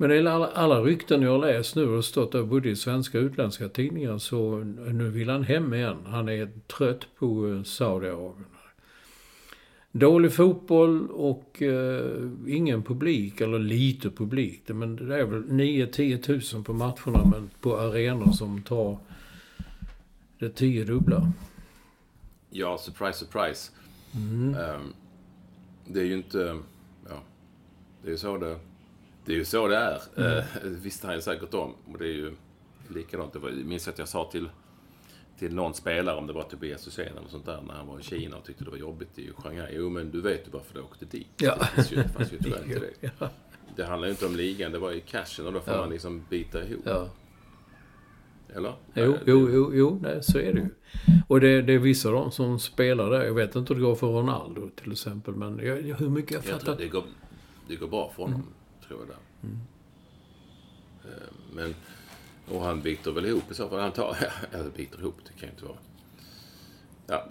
Men 0.00 0.10
enligt 0.10 0.32
alla, 0.32 0.46
alla 0.46 0.80
rykten 0.80 1.22
jag 1.22 1.30
har 1.30 1.38
läst 1.38 1.76
nu 1.76 1.88
och 1.88 2.04
stått 2.04 2.32
där 2.32 2.42
både 2.42 2.68
i 2.68 2.76
svenska 2.76 3.18
och 3.18 3.24
utländska 3.24 3.68
tidningar 3.68 4.18
så 4.18 4.58
nu 4.92 5.10
vill 5.10 5.30
han 5.30 5.42
hem 5.42 5.74
igen. 5.74 5.96
Han 6.06 6.28
är 6.28 6.50
trött 6.66 7.06
på 7.18 7.48
eh, 7.48 7.62
Saudiarabien. 7.62 8.46
Dålig 9.92 10.32
fotboll 10.32 11.10
och 11.10 11.62
eh, 11.62 12.30
ingen 12.46 12.82
publik, 12.82 13.40
eller 13.40 13.58
lite 13.58 14.10
publik. 14.10 14.62
Men 14.66 14.96
det 14.96 15.20
är 15.20 15.24
väl 15.24 15.44
9-10 15.44 16.22
tusen 16.22 16.64
på 16.64 16.72
matcherna 16.72 17.24
men 17.24 17.50
på 17.60 17.78
arenor 17.78 18.32
som 18.32 18.62
tar 18.62 18.98
det 20.38 20.50
tio 20.50 20.84
dubbla. 20.84 21.32
Ja, 22.50 22.78
surprise, 22.78 23.18
surprise. 23.18 23.72
Ehm, 24.14 24.92
det 25.86 26.00
är 26.00 26.04
ju 26.04 26.16
inte... 26.16 26.58
Ja, 27.08 27.22
det 28.04 28.10
är 28.10 28.16
så 28.16 28.38
det, 28.38 28.58
det, 29.28 29.34
är, 29.34 29.38
ju 29.38 29.44
så 29.44 29.68
det 29.68 29.76
är. 29.76 30.00
Mm. 30.16 30.44
visste 30.80 31.06
han 31.06 31.16
ju 31.16 31.22
säkert 31.22 31.54
om. 31.54 31.74
Och 31.92 31.98
det 31.98 32.04
är 32.04 32.12
ju 32.12 32.32
likadant. 32.88 33.32
Det 33.32 33.38
var, 33.38 33.48
jag 33.48 33.58
minns 33.58 33.88
att 33.88 33.98
jag 33.98 34.08
sa 34.08 34.28
till, 34.32 34.48
till 35.38 35.54
någon 35.54 35.74
spelare, 35.74 36.16
om 36.16 36.26
det 36.26 36.32
var 36.32 36.42
Tobias 36.42 36.86
Hysén 36.86 37.16
eller 37.18 37.28
sånt 37.28 37.46
där, 37.46 37.60
när 37.66 37.74
han 37.74 37.86
var 37.86 38.00
i 38.00 38.02
Kina 38.02 38.36
och 38.36 38.44
tyckte 38.44 38.64
det 38.64 38.70
var 38.70 38.78
jobbigt 38.78 39.18
i 39.18 39.30
Shanghai. 39.36 39.68
Jo, 39.76 39.88
men 39.90 40.10
du 40.10 40.20
vet 40.20 40.46
ju 40.46 40.50
varför 40.50 40.74
du 40.74 40.80
åkte 40.80 41.04
dit. 41.04 41.26
Ja. 41.36 41.56
Det 41.60 41.66
fanns 41.66 41.92
ju, 41.92 41.96
det 41.96 42.08
fanns 42.08 42.32
ju 42.32 42.38
skäl 42.38 42.62
till 42.68 42.80
det. 43.00 43.10
Ja. 43.18 43.28
Det 43.76 43.84
handlar 43.84 44.08
ju 44.08 44.10
inte 44.12 44.26
om 44.26 44.36
ligan, 44.36 44.72
det 44.72 44.78
var 44.78 44.92
ju 44.92 45.00
cashen 45.00 45.46
och 45.46 45.52
då 45.52 45.60
får 45.60 45.74
Ja. 45.74 45.80
man 45.80 45.90
liksom 45.90 46.22
bita 46.30 46.64
ihop. 46.64 46.82
Ja. 46.84 47.08
Eller? 48.54 48.72
Jo, 48.94 49.10
Nej, 49.10 49.20
jo, 49.26 49.48
jo, 49.52 49.70
jo 49.74 49.98
nej, 50.02 50.18
så 50.22 50.38
är 50.38 50.52
det 50.54 50.60
ju. 50.60 50.68
Och 51.28 51.40
det, 51.40 51.62
det 51.62 51.72
är 51.72 51.78
vissa 51.78 52.10
de 52.10 52.30
som 52.30 52.58
spelar 52.58 53.10
där. 53.10 53.24
Jag 53.24 53.34
vet 53.34 53.56
inte 53.56 53.74
hur 53.74 53.80
det 53.80 53.86
går 53.86 53.94
för 53.94 54.06
Ronaldo 54.06 54.70
till 54.82 54.92
exempel. 54.92 55.34
Men 55.34 55.58
jag, 55.58 55.82
jag- 55.86 55.96
hur 55.96 56.08
mycket 56.08 56.30
jag 56.30 56.44
Jag 56.46 56.60
fattar... 56.60 56.76
det 56.76 56.88
går, 56.88 57.04
det 57.68 57.76
går 57.76 57.88
bra 57.88 58.12
för 58.16 58.22
honom, 58.22 58.42
tror 58.88 59.00
jag. 59.00 59.50
Eh, 61.04 61.28
Men, 61.52 61.74
och 62.48 62.62
han 62.62 62.82
biter 62.82 63.12
väl 63.12 63.26
ihop 63.26 63.50
i 63.50 63.54
så 63.54 63.68
fall. 63.68 63.80
Han 63.80 63.92
tar, 63.92 64.16
eller 64.52 64.70
biter 64.70 65.00
ihop, 65.00 65.14
det 65.24 65.32
kan 65.32 65.48
ju 65.48 65.50
inte 65.50 65.64
vara. 65.64 65.78
Ja, 67.06 67.28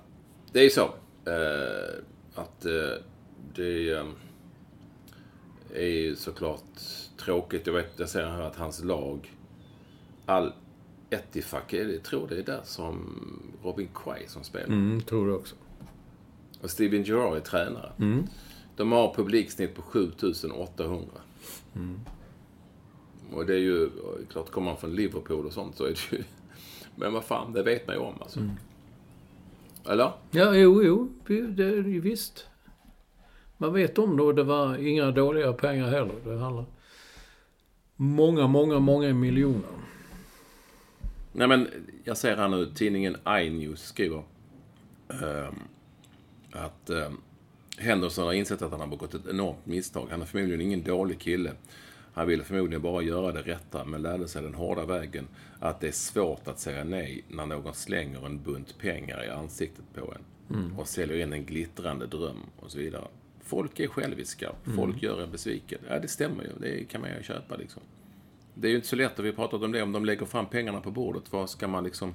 det 0.51 0.66
är 0.66 0.70
så. 0.70 0.93
Eh, 1.32 2.03
att 2.36 2.66
eh, 2.66 3.03
det, 3.55 3.89
är 5.74 5.88
ju 5.88 6.16
såklart 6.16 6.80
tråkigt. 7.18 7.68
Jag, 7.68 7.74
vet, 7.74 7.99
jag 7.99 8.10
ser 8.10 8.26
här 8.26 8.41
att 8.41 8.55
hans 8.55 8.84
lag, 8.84 9.36
all 10.26 10.53
Ettifak, 11.10 11.74
jag 11.74 12.03
tror 12.03 12.28
det 12.28 12.38
är 12.38 12.43
där 12.43 12.62
som 12.64 13.20
Robin 13.64 13.89
Quay 13.95 14.28
som 14.28 14.43
spelar. 14.43 14.68
Mm, 14.68 15.01
tror 15.01 15.28
det 15.28 15.34
också. 15.34 15.55
Och 16.62 16.70
Steven 16.70 17.03
Gerrard 17.03 17.38
är 17.38 17.41
tränare. 17.41 17.91
De 18.76 18.91
har 18.91 19.14
publiksnitt 19.14 19.76
på 19.76 19.82
7800. 19.82 21.08
Och 23.32 23.46
det 23.46 23.54
är 23.54 23.60
ju, 23.60 23.90
klart 24.32 24.52
kommer 24.52 24.66
man 24.66 24.78
från 24.78 24.96
Liverpool 24.96 25.46
och 25.46 25.54
sånt 25.54 25.76
så 25.76 25.84
är 25.84 25.90
det 25.90 26.18
ju... 26.18 26.24
Men 26.96 27.14
vad 27.14 27.24
fan, 27.24 27.54
det 27.54 27.64
vet 27.64 27.88
man 27.88 27.96
ju 27.96 28.02
om 28.02 28.16
alltså. 28.22 28.40
Eller? 29.90 30.12
Ja, 30.32 30.56
jo, 30.56 30.84
jo. 30.84 31.14
Det 31.28 31.64
är 31.64 31.88
ju 31.88 32.02
visst. 32.02 32.46
Man 33.58 33.74
vet 33.74 33.98
om 33.98 34.18
det 34.18 34.24
och 34.24 34.36
det 34.36 34.44
var 34.44 34.78
inga 34.78 35.12
dåliga 35.12 35.54
pengar 35.54 35.88
heller. 35.88 36.16
Det 36.24 36.38
handlar 36.38 36.66
många, 37.96 38.48
många, 38.48 38.80
många 38.80 39.14
miljoner. 39.14 39.70
Nej 41.32 41.48
men, 41.48 41.68
jag 42.04 42.18
ser 42.18 42.38
här 42.38 42.48
nu, 42.48 42.66
tidningen 42.76 43.18
iNews 43.28 43.82
skriver 43.82 44.24
ehm, 45.10 45.56
att 46.52 46.90
um, 46.90 47.22
Henderson 47.78 48.26
har 48.26 48.34
insett 48.34 48.62
att 48.62 48.72
han 48.72 48.80
har 48.80 48.88
begått 48.88 49.14
ett 49.14 49.28
enormt 49.28 49.66
misstag. 49.66 50.08
Han 50.12 50.22
är 50.22 50.26
förmodligen 50.26 50.62
ingen 50.62 50.84
dålig 50.84 51.20
kille. 51.20 51.52
Han 52.14 52.28
ville 52.28 52.44
förmodligen 52.44 52.82
bara 52.82 53.02
göra 53.02 53.32
det 53.32 53.42
rätta, 53.42 53.86
men 53.86 54.02
lärde 54.02 54.28
sig 54.28 54.42
den 54.44 54.54
hårda 54.54 54.86
vägen 54.86 55.28
att 55.60 55.80
det 55.80 55.88
är 55.88 55.92
svårt 55.92 56.48
att 56.48 56.60
säga 56.60 56.84
nej 56.84 57.24
när 57.28 57.46
någon 57.46 57.74
slänger 57.74 58.26
en 58.26 58.44
bunt 58.44 58.78
pengar 58.78 59.26
i 59.26 59.30
ansiktet 59.30 59.86
på 59.94 60.14
en 60.14 60.22
och 60.78 60.88
säljer 60.88 61.18
in 61.24 61.34
en 61.34 61.46
glittrande 61.46 62.08
dröm 62.08 62.38
och 62.60 62.72
så 62.72 62.78
vidare. 62.78 63.04
Folk 63.42 63.80
är 63.80 63.88
själviska. 63.88 64.52
Folk 64.76 65.04
gör 65.04 65.22
en 65.22 65.32
besviken. 65.32 65.80
Ja, 65.90 66.00
det 66.00 66.08
stämmer 66.08 66.44
ju. 66.44 66.50
Det 66.60 66.84
kan 66.84 67.02
man 67.02 67.10
ju 67.18 67.24
köpa 67.24 67.56
liksom. 67.56 67.82
Det 68.54 68.68
är 68.68 68.70
ju 68.70 68.76
inte 68.76 68.88
så 68.88 68.96
lätt, 68.96 69.20
och 69.20 69.26
vi 69.26 69.30
har 69.30 69.36
pratat 69.36 69.64
om 69.64 69.72
det, 69.72 69.82
om 69.82 69.92
de 69.92 70.06
lägger 70.06 70.26
fram 70.26 70.46
pengarna 70.46 70.82
på 70.82 70.92
bordet, 70.92 71.24
vad 71.32 71.50
ska 71.50 71.68
man 71.68 71.84
liksom... 71.84 72.14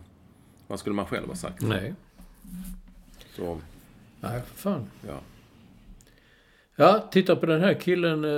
Vad 0.67 0.79
skulle 0.81 0.95
man 0.95 1.07
själv 1.07 1.27
ha 1.29 1.35
sagt? 1.35 1.63
Nej. 1.63 1.95
Så, 3.37 3.61
Nej, 4.21 4.41
för 4.41 4.57
fan. 4.57 4.87
ja. 5.07 5.21
Ja, 6.77 7.09
titta 7.11 7.37
på 7.37 7.47
den 7.47 7.61
här 7.61 7.75
killen. 7.75 8.25
Eh, 8.25 8.31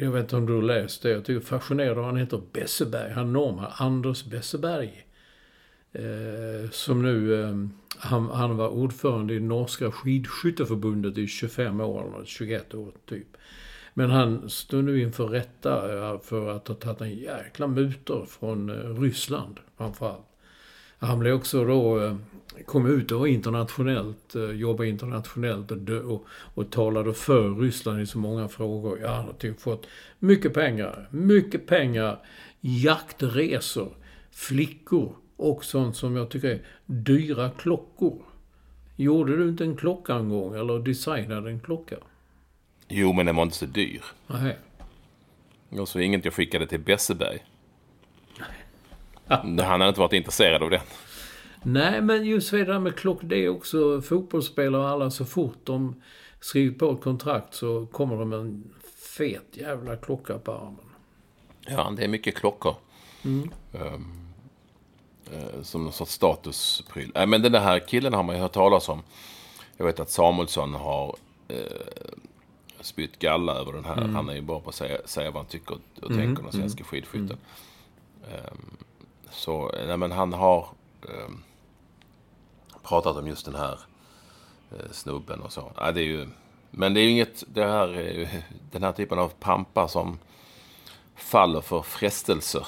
jag 0.00 0.10
vet 0.10 0.22
inte 0.22 0.36
om 0.36 0.46
du 0.46 0.54
har 0.54 0.62
läst 0.62 1.02
det. 1.02 1.10
Jag 1.10 1.24
tycker 1.24 1.46
fascinerande. 1.46 2.02
Han 2.02 2.16
heter 2.16 2.40
Besseberg. 2.52 3.12
Han 3.12 3.32
norrman. 3.32 3.72
Anders 3.76 4.24
Besseberg. 4.24 5.06
Eh, 5.92 6.70
som 6.70 7.02
nu... 7.02 7.42
Eh, 7.42 7.54
han, 7.98 8.30
han 8.30 8.56
var 8.56 8.68
ordförande 8.68 9.34
i 9.34 9.40
norska 9.40 9.90
skidskytteförbundet 9.90 11.18
i 11.18 11.26
25 11.26 11.80
år, 11.80 12.14
eller 12.14 12.24
21 12.24 12.74
år 12.74 12.92
typ. 13.06 13.36
Men 13.94 14.10
han 14.10 14.50
står 14.50 14.82
nu 14.82 15.00
inför 15.00 15.26
rätta 15.26 16.18
för 16.18 16.56
att 16.56 16.68
ha 16.68 16.74
tagit 16.74 17.00
en 17.00 17.14
jäkla 17.14 17.66
mutor 17.66 18.26
från 18.26 18.70
Ryssland 19.00 19.60
framförallt. 19.76 20.33
Han 21.04 21.18
blev 21.18 21.34
också 21.34 21.64
då, 21.64 22.04
eh, 22.04 22.16
kom 22.66 22.86
ut 22.86 23.12
och 23.12 23.28
internationellt, 23.28 24.34
eh, 24.34 24.50
jobbade 24.50 24.88
internationellt 24.88 25.70
och, 25.70 25.88
och, 25.88 26.26
och 26.28 26.70
talade 26.70 27.14
för 27.14 27.54
Ryssland 27.54 28.00
i 28.00 28.06
så 28.06 28.18
många 28.18 28.48
frågor. 28.48 28.98
Ja, 29.02 29.14
han 29.14 29.24
har 29.24 29.32
typ 29.32 29.60
fått 29.60 29.86
mycket 30.18 30.54
pengar, 30.54 31.08
mycket 31.10 31.66
pengar, 31.66 32.18
jaktresor, 32.60 33.92
flickor 34.30 35.16
och 35.36 35.64
sånt 35.64 35.96
som 35.96 36.16
jag 36.16 36.30
tycker 36.30 36.48
är 36.48 36.62
dyra 36.86 37.50
klockor. 37.50 38.22
Gjorde 38.96 39.36
du 39.36 39.48
inte 39.48 39.64
en 39.64 39.76
klocka 39.76 40.14
en 40.14 40.28
gång 40.28 40.54
eller 40.54 40.78
designade 40.78 41.50
en 41.50 41.60
klocka? 41.60 41.96
Jo, 42.88 43.12
men 43.12 43.26
den 43.26 43.36
var 43.36 43.42
inte 43.42 43.56
så 43.56 43.66
dyr. 43.66 44.04
Nej. 44.26 44.56
Och 45.70 45.88
så 45.88 46.00
inget 46.00 46.24
jag 46.24 46.34
skickade 46.34 46.66
till 46.66 46.80
Besseberg. 46.80 47.44
Han 49.28 49.58
hade 49.58 49.88
inte 49.88 50.00
varit 50.00 50.12
intresserad 50.12 50.62
av 50.62 50.70
den. 50.70 50.80
Nej, 51.62 52.00
men 52.00 52.24
just 52.24 52.50
det 52.50 52.64
där 52.64 52.78
med 52.78 52.96
klock, 52.96 53.18
det 53.22 53.36
är 53.36 53.48
också 53.48 54.00
fotbollsspelare 54.02 54.82
och 54.82 54.88
alla 54.88 55.10
så 55.10 55.24
fort 55.24 55.58
de 55.64 56.02
skriver 56.40 56.78
på 56.78 56.90
ett 56.92 57.00
kontrakt 57.00 57.54
så 57.54 57.86
kommer 57.86 58.16
de 58.16 58.28
med 58.28 58.38
en 58.38 58.64
fet 59.16 59.46
jävla 59.52 59.96
klocka 59.96 60.38
på 60.38 60.52
armen. 60.52 60.76
Ja, 61.66 61.92
det 61.96 62.04
är 62.04 62.08
mycket 62.08 62.34
klockor. 62.36 62.74
Ehm, 63.24 63.50
eh, 65.32 65.62
som 65.62 65.84
någon 65.84 65.92
sorts 65.92 66.12
statuspryl. 66.12 67.12
Nej, 67.14 67.26
men 67.26 67.42
den 67.42 67.52
där 67.52 67.60
här 67.60 67.78
killen 67.78 68.14
har 68.14 68.22
man 68.22 68.36
ju 68.36 68.42
hört 68.42 68.52
talas 68.52 68.88
om. 68.88 69.02
Jag 69.76 69.86
vet 69.86 70.00
att 70.00 70.10
Samuelsson 70.10 70.74
har 70.74 71.16
eh, 71.48 71.56
spytt 72.80 73.18
galla 73.18 73.54
över 73.54 73.72
den 73.72 73.84
här. 73.84 73.96
Han 73.96 74.28
är 74.28 74.34
ju 74.34 74.40
bra 74.40 74.60
på 74.60 74.68
att 74.68 74.74
säga, 74.74 74.98
säga 75.04 75.30
vad 75.30 75.42
han 75.42 75.50
tycker 75.50 75.74
och, 75.74 76.04
och 76.04 76.08
tänker 76.08 76.42
om 76.42 76.50
den 76.50 76.52
svenska 76.52 76.84
skidskytten. 76.84 77.38
Ehm, 78.32 78.76
så, 79.34 79.74
nej 79.86 79.96
men 79.96 80.12
han 80.12 80.32
har 80.32 80.68
eh, 81.02 81.34
pratat 82.82 83.16
om 83.16 83.26
just 83.26 83.44
den 83.44 83.54
här 83.54 83.78
eh, 84.70 84.90
snubben 84.90 85.40
och 85.40 85.52
så. 85.52 85.72
Ja, 85.76 85.92
det 85.92 86.00
är 86.00 86.04
ju, 86.04 86.26
men 86.70 86.94
det 86.94 87.00
är 87.00 87.02
ju 87.02 87.10
inget, 87.10 87.44
det 87.46 87.64
här 87.64 87.88
är 87.88 88.12
ju, 88.12 88.28
den 88.70 88.82
här 88.82 88.92
typen 88.92 89.18
av 89.18 89.28
pampar 89.28 89.86
som 89.86 90.18
faller 91.16 91.60
för 91.60 91.82
frestelser 91.82 92.66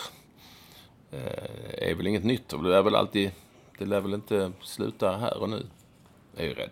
eh, 1.11 1.89
är 1.89 1.95
väl 1.95 2.07
inget 2.07 2.25
nytt. 2.25 2.53
Och 2.53 2.63
Det 2.63 2.77
är 2.77 2.83
väl 2.83 2.95
alltid, 2.95 3.31
det 3.79 3.85
lär 3.85 4.01
väl 4.01 4.15
inte 4.15 4.53
sluta 4.63 5.17
här 5.17 5.39
och 5.39 5.51
nu, 5.51 5.67
är 6.37 6.43
jag 6.43 6.47
ju 6.47 6.55
rädd. 6.55 6.71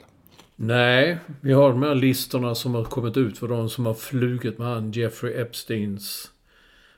Nej, 0.56 1.18
vi 1.40 1.52
har 1.52 1.70
de 1.70 1.82
här 1.82 1.94
listorna 1.94 2.54
som 2.54 2.74
har 2.74 2.84
kommit 2.84 3.16
ut 3.16 3.38
för 3.38 3.48
de 3.48 3.68
som 3.68 3.86
har 3.86 3.94
flugit 3.94 4.58
med 4.58 4.68
han 4.68 4.92
Jeffrey 4.92 5.34
Epsteins 5.34 6.30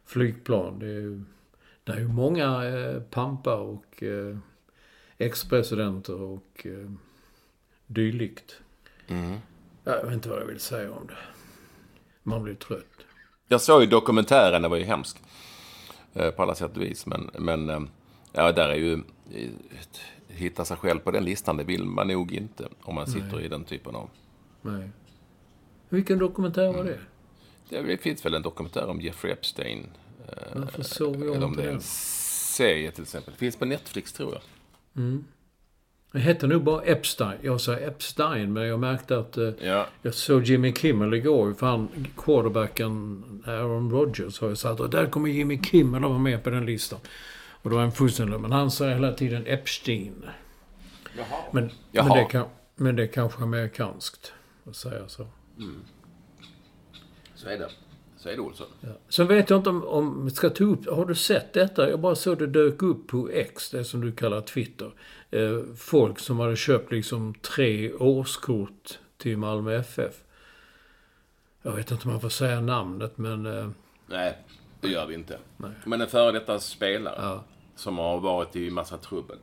flygplan. 0.06 0.78
Det 0.78 0.86
är 0.86 0.90
ju, 0.90 1.24
det 1.86 1.92
är 1.92 1.98
ju 1.98 2.08
många 2.08 2.64
eh, 2.64 3.00
pampar 3.00 3.56
och 3.56 4.02
eh, 4.02 4.36
ex-presidenter 5.18 6.20
och 6.22 6.66
eh, 6.66 6.90
dylikt. 7.86 8.60
Ja, 9.06 9.16
jag 9.84 10.04
vet 10.04 10.12
inte 10.14 10.28
vad 10.28 10.40
jag 10.40 10.46
vill 10.46 10.60
säga 10.60 10.92
om 10.92 11.06
det. 11.06 11.16
Man 12.22 12.42
blir 12.42 12.54
trött. 12.54 12.84
Jag 13.48 13.60
såg 13.60 13.80
ju 13.80 13.86
dokumentären, 13.86 14.62
det 14.62 14.68
var 14.68 14.76
ju 14.76 14.84
hemskt. 14.84 15.22
eh, 16.14 16.30
På 16.30 16.42
alla 16.42 16.54
sätt 16.54 16.76
och 16.76 16.82
vis. 16.82 17.06
Men, 17.06 17.30
men 17.38 17.88
ja, 18.32 18.52
där 18.52 18.68
är 18.68 18.74
ju... 18.74 19.02
Hitta 20.28 20.64
sig 20.64 20.76
själv 20.76 20.98
på 20.98 21.10
den 21.10 21.24
listan, 21.24 21.56
det 21.56 21.64
vill 21.64 21.84
man 21.84 22.08
nog 22.08 22.32
inte. 22.32 22.68
Om 22.82 22.94
man 22.94 23.06
sitter 23.06 23.40
i 23.40 23.48
den 23.48 23.64
typen 23.64 23.94
av... 23.94 24.10
Nej. 24.62 24.90
Vilken 25.88 26.18
dokumentär 26.18 26.72
var 26.72 26.84
det? 26.84 26.98
Det 27.68 28.02
finns 28.02 28.24
väl 28.24 28.34
en 28.34 28.42
dokumentär 28.42 28.86
om 28.88 29.00
Jeffrey 29.00 29.32
Epstein. 29.32 29.86
Varför 30.54 30.82
såg 30.82 31.16
jag 31.16 31.36
Eller 31.36 31.46
om 31.46 31.56
det 31.56 31.62
är 31.62 31.72
en 31.72 31.80
serie 31.80 32.90
till 32.90 33.02
exempel. 33.02 33.32
Det 33.32 33.38
finns 33.38 33.56
på 33.56 33.64
Netflix 33.64 34.12
tror 34.12 34.32
jag. 34.32 34.42
Det 36.12 36.18
hette 36.18 36.46
nog 36.46 36.64
bara 36.64 36.82
Epstein. 36.82 37.38
Jag 37.42 37.60
sa 37.60 37.76
Epstein, 37.76 38.52
men 38.52 38.66
jag 38.66 38.80
märkte 38.80 39.18
att... 39.18 39.36
Eh, 39.36 39.50
Ja. 39.60 39.86
Jag 40.02 40.14
såg 40.14 40.42
Jimmy 40.44 40.72
Kimmel 40.74 41.14
igår. 41.14 41.54
För 41.54 41.66
han, 41.66 42.06
quarterbacken 42.16 43.22
Aaron 43.46 43.90
Rodgers 43.90 44.40
har 44.40 44.48
ju 44.48 44.56
sagt 44.56 44.80
att 44.80 44.90
där 44.90 45.06
kommer 45.06 45.28
Jimmy 45.28 45.62
Kimmel 45.62 46.04
att 46.04 46.10
vara 46.10 46.18
med 46.18 46.44
på 46.44 46.50
den 46.50 46.66
listan. 46.66 46.98
Och 47.48 47.70
då 47.70 47.76
är 47.76 47.80
han 47.80 47.92
fullständig. 47.92 48.40
Men 48.40 48.52
han 48.52 48.70
säger 48.70 48.94
hela 48.94 49.12
tiden 49.12 49.46
Epstein. 49.46 50.24
Men, 51.14 51.24
men, 51.52 51.70
Jaha. 51.92 52.14
det, 52.16 52.24
kan, 52.24 52.46
men 52.74 52.96
det 52.96 53.02
är 53.02 53.06
kanske 53.06 53.42
amerikanskt 53.42 54.32
att 54.68 54.76
säga 54.76 55.08
så. 55.08 55.26
Så 57.34 57.48
är 57.48 57.58
det. 57.58 57.70
Det 58.26 58.38
Olsson. 58.38 58.66
Sen 59.08 59.26
vet 59.26 59.50
jag 59.50 59.58
inte 59.58 59.70
om, 59.70 59.84
om 59.84 60.30
ska 60.30 60.50
ta 60.50 60.64
upp, 60.64 60.88
har 60.88 61.04
du 61.06 61.14
sett 61.14 61.52
detta? 61.52 61.90
Jag 61.90 62.00
bara 62.00 62.14
såg 62.14 62.38
det 62.38 62.46
dök 62.46 62.82
upp 62.82 63.06
på 63.06 63.28
X, 63.30 63.70
det 63.70 63.84
som 63.84 64.00
du 64.00 64.12
kallar 64.12 64.40
Twitter. 64.40 64.90
Eh, 65.30 65.60
folk 65.76 66.18
som 66.18 66.40
hade 66.40 66.56
köpt 66.56 66.92
liksom 66.92 67.34
tre 67.34 67.92
årskort 67.92 68.98
till 69.16 69.38
Malmö 69.38 69.74
FF. 69.74 70.14
Jag 71.62 71.72
vet 71.72 71.90
inte 71.90 72.04
om 72.04 72.10
man 72.10 72.20
får 72.20 72.28
säga 72.28 72.60
namnet, 72.60 73.18
men... 73.18 73.46
Eh, 73.46 73.68
Nej, 74.06 74.38
det 74.80 74.88
gör 74.88 75.06
vi 75.06 75.14
inte. 75.14 75.38
Men 75.84 76.00
en 76.00 76.08
före 76.08 76.32
detta 76.32 76.60
spelare 76.60 77.40
som 77.74 77.98
har 77.98 78.20
varit 78.20 78.56
i 78.56 78.70
massa 78.70 78.96
trubbel. 78.98 79.38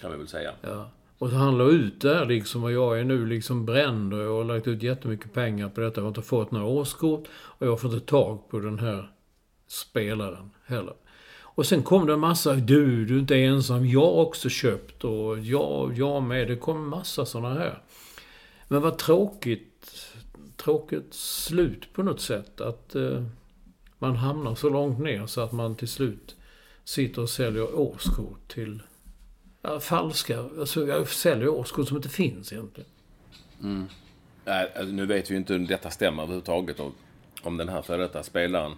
Kan 0.00 0.10
vi 0.10 0.16
väl 0.16 0.28
säga. 0.28 0.52
ja. 0.62 0.90
Och 1.20 1.30
så 1.30 1.36
han 1.36 1.58
la 1.58 1.64
ut 1.64 2.00
där 2.00 2.26
liksom, 2.26 2.64
och 2.64 2.72
jag 2.72 3.00
är 3.00 3.04
nu 3.04 3.26
liksom 3.26 3.66
bränd 3.66 4.14
och 4.14 4.20
jag 4.20 4.36
har 4.36 4.44
lagt 4.44 4.66
ut 4.66 4.82
jättemycket 4.82 5.32
pengar 5.32 5.68
på 5.68 5.80
detta. 5.80 6.00
Jag 6.00 6.04
har 6.04 6.08
inte 6.08 6.22
fått 6.22 6.50
några 6.50 6.66
årskort 6.66 7.28
och 7.32 7.66
jag 7.66 7.70
har 7.70 7.76
fått 7.76 8.06
tag 8.06 8.48
på 8.48 8.58
den 8.58 8.78
här 8.78 9.10
spelaren 9.66 10.50
heller. 10.66 10.94
Och 11.40 11.66
sen 11.66 11.82
kom 11.82 12.06
det 12.06 12.12
en 12.12 12.20
massa, 12.20 12.54
du, 12.54 13.04
du 13.04 13.14
är 13.14 13.18
inte 13.18 13.36
ensam, 13.36 13.86
jag 13.86 14.00
har 14.00 14.12
också 14.12 14.48
köpt 14.48 15.04
och 15.04 15.38
jag, 15.38 15.92
jag 15.98 16.22
med. 16.22 16.48
Det 16.48 16.56
kom 16.56 16.76
en 16.76 16.88
massa 16.88 17.26
sådana 17.26 17.58
här. 17.58 17.82
Men 18.68 18.82
vad 18.82 18.98
tråkigt, 18.98 19.96
tråkigt 20.56 21.14
slut 21.14 21.92
på 21.92 22.02
något 22.02 22.20
sätt. 22.20 22.60
Att 22.60 22.94
eh, 22.94 23.24
man 23.98 24.16
hamnar 24.16 24.54
så 24.54 24.68
långt 24.68 24.98
ner 24.98 25.26
så 25.26 25.40
att 25.40 25.52
man 25.52 25.74
till 25.74 25.88
slut 25.88 26.36
sitter 26.84 27.22
och 27.22 27.30
säljer 27.30 27.78
årskort 27.78 28.48
till 28.48 28.82
falska, 29.80 30.38
alltså 30.58 30.86
jag 30.86 31.08
säljer 31.08 31.48
årskort 31.48 31.88
som 31.88 31.96
inte 31.96 32.08
finns 32.08 32.52
egentligen. 32.52 32.90
Nej, 34.44 34.72
alltså, 34.76 34.92
nu 34.92 35.06
vet 35.06 35.30
vi 35.30 35.34
ju 35.34 35.38
inte 35.38 35.54
om 35.54 35.66
detta 35.66 35.90
stämmer 35.90 36.22
överhuvudtaget. 36.22 36.80
Och 36.80 36.92
om 37.42 37.56
den 37.56 37.68
här 37.68 37.82
före 37.82 38.02
detta 38.02 38.22
spelaren 38.22 38.72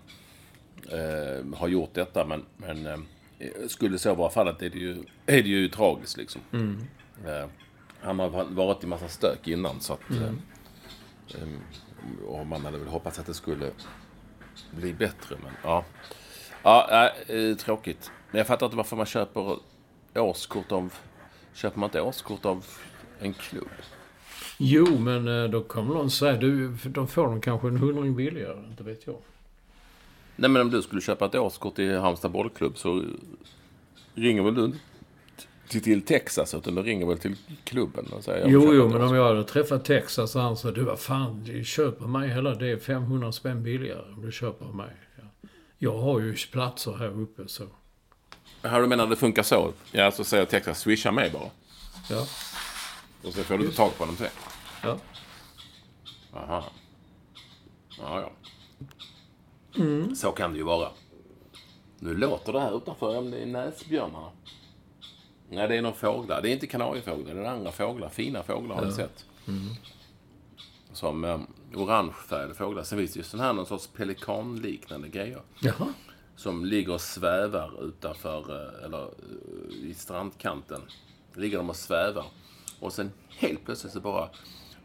eh, 0.88 1.58
har 1.58 1.68
gjort 1.68 1.94
detta. 1.94 2.24
Men, 2.24 2.44
men 2.56 2.86
eh, 2.86 2.98
skulle 3.68 3.98
så 3.98 4.14
vara 4.14 4.30
fallet 4.30 4.62
är 4.62 4.70
det 4.70 4.78
ju, 4.78 4.96
är 5.26 5.42
det 5.42 5.48
ju 5.48 5.68
tragiskt 5.68 6.16
liksom. 6.16 6.40
Eh, 7.26 7.46
han 8.00 8.18
har 8.18 8.44
varit 8.44 8.84
i 8.84 8.86
massa 8.86 9.08
stök 9.08 9.48
innan 9.48 9.80
så 9.80 9.92
att... 9.92 10.10
Eh, 10.10 10.22
eh, 11.42 11.48
och 12.26 12.46
man 12.46 12.64
hade 12.64 12.78
väl 12.78 12.88
hoppats 12.88 13.18
att 13.18 13.26
det 13.26 13.34
skulle 13.34 13.70
bli 14.70 14.94
bättre. 14.94 15.36
Men 15.42 15.52
ja. 15.62 15.84
Ja, 16.62 17.10
eh, 17.26 17.56
tråkigt. 17.56 18.10
Men 18.30 18.38
jag 18.38 18.46
fattar 18.46 18.66
inte 18.66 18.76
varför 18.76 18.96
man 18.96 19.06
köper 19.06 19.56
årskort 20.14 20.72
av... 20.72 20.92
Köper 21.54 21.80
man 21.80 21.86
inte 21.86 22.00
årskort 22.00 22.44
av 22.44 22.64
en 23.18 23.34
klubb? 23.34 23.68
Jo, 24.58 24.98
men 24.98 25.28
eh, 25.28 25.50
då 25.50 25.62
kommer 25.62 25.94
någon 25.94 26.10
säga, 26.10 26.36
du, 26.36 26.76
de 26.84 27.08
får 27.08 27.22
de 27.22 27.40
kanske 27.40 27.68
en 27.68 27.76
hundring 27.76 28.16
billigare, 28.16 28.58
inte 28.70 28.82
vet 28.82 29.06
jag. 29.06 29.16
Nej, 30.36 30.50
men 30.50 30.62
om 30.62 30.70
du 30.70 30.82
skulle 30.82 31.00
köpa 31.00 31.26
ett 31.26 31.34
årskort 31.34 31.78
i 31.78 31.96
Halmstad 31.96 32.30
bollklubb 32.30 32.78
så 32.78 33.04
ringer 34.14 34.42
väl 34.42 34.54
du 34.54 34.72
till, 35.68 35.82
till 35.82 36.02
Texas 36.02 36.54
utan 36.54 36.74
du 36.74 36.82
ringer 36.82 37.06
väl 37.06 37.18
till 37.18 37.36
klubben 37.64 38.06
och 38.12 38.24
säger... 38.24 38.48
Jo, 38.48 38.74
jo, 38.74 38.88
men 38.88 39.02
om 39.02 39.14
jag 39.14 39.24
hade 39.24 39.44
träffat 39.44 39.84
Texas 39.84 40.36
och 40.36 40.42
han 40.42 40.56
sa, 40.56 40.70
du 40.70 40.82
vad 40.82 41.00
fan, 41.00 41.44
du 41.44 41.64
köper 41.64 42.06
mig 42.06 42.28
hela, 42.28 42.54
det 42.54 42.70
är 42.70 42.76
500 42.76 43.32
spänn 43.32 43.62
billigare 43.62 44.12
om 44.16 44.22
du 44.22 44.32
köper 44.32 44.66
mig. 44.66 44.96
Ja. 45.16 45.48
Jag 45.78 45.98
har 45.98 46.20
ju 46.20 46.34
platser 46.52 46.92
här 46.92 47.20
uppe 47.20 47.48
så. 47.48 47.64
Ja, 48.62 48.80
du 48.80 48.86
menar 48.86 49.06
det 49.06 49.16
funkar 49.16 49.42
så? 49.42 49.72
Ja, 49.92 50.10
så 50.10 50.24
säger 50.24 50.44
Texas, 50.44 50.78
swisha 50.80 51.12
mig 51.12 51.30
bara. 51.30 51.50
Ja, 52.10 52.26
Och 53.24 53.32
så 53.34 53.42
får 53.44 53.58
du 53.58 53.72
tag 53.72 53.98
på 53.98 54.04
dem 54.06 54.16
sen. 54.16 54.28
ja. 54.82 54.98
Aha. 56.34 56.64
Ja, 57.98 58.20
ja. 58.20 58.30
Så 60.16 60.32
kan 60.32 60.52
det 60.52 60.56
ju 60.58 60.64
vara. 60.64 60.88
Nu 61.98 62.14
låter 62.16 62.52
det 62.52 62.60
här 62.60 62.76
utanför, 62.76 63.16
om 63.18 63.30
det 63.30 63.38
är 63.42 63.46
näsbjörnarna. 63.46 64.30
Nej, 65.50 65.68
det 65.68 65.76
är 65.76 65.82
någon 65.82 65.94
fåglar. 65.94 66.42
Det 66.42 66.48
är 66.50 66.52
inte 66.52 66.66
kanariefåglar, 66.66 67.34
det 67.34 67.40
är 67.40 67.44
andra 67.44 67.72
fåglar. 67.72 68.08
Fina 68.08 68.42
fåglar 68.42 68.76
har 68.76 68.84
jag 68.84 68.92
sett. 68.92 69.24
Som 70.92 71.24
um, 71.24 71.46
orangefärgade 71.74 72.54
fåglar. 72.54 72.82
Sen 72.82 72.98
finns 72.98 73.12
det 73.12 73.18
ju 73.18 73.24
sån 73.24 73.40
här 73.40 73.52
någon 73.52 73.66
sorts 73.66 73.86
pelikanliknande 73.86 75.08
grejer. 75.08 75.42
Jaha. 75.60 75.88
Som 76.42 76.64
ligger 76.64 76.92
och 76.92 77.00
svävar 77.00 77.84
utanför, 77.88 78.38
eh, 78.50 78.84
eller 78.84 79.02
eh, 79.02 79.90
i 79.90 79.94
strandkanten. 79.94 80.80
Ligger 81.34 81.56
de 81.58 81.70
och 81.70 81.76
svävar. 81.76 82.24
Och 82.80 82.92
sen 82.92 83.10
helt 83.28 83.64
plötsligt 83.64 83.92
så 83.92 84.00
bara 84.00 84.28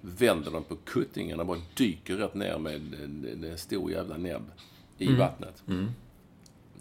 vänder 0.02 0.52
de 0.52 0.64
på 0.64 0.76
kuttingen 0.76 1.40
och 1.40 1.46
bara 1.46 1.58
dyker 1.78 2.16
rätt 2.16 2.34
ner 2.34 2.58
med 2.58 2.76
en, 2.76 3.44
en 3.44 3.58
stor 3.58 3.92
jävla 3.92 4.18
näbb 4.18 4.52
i 4.98 5.16
vattnet. 5.16 5.64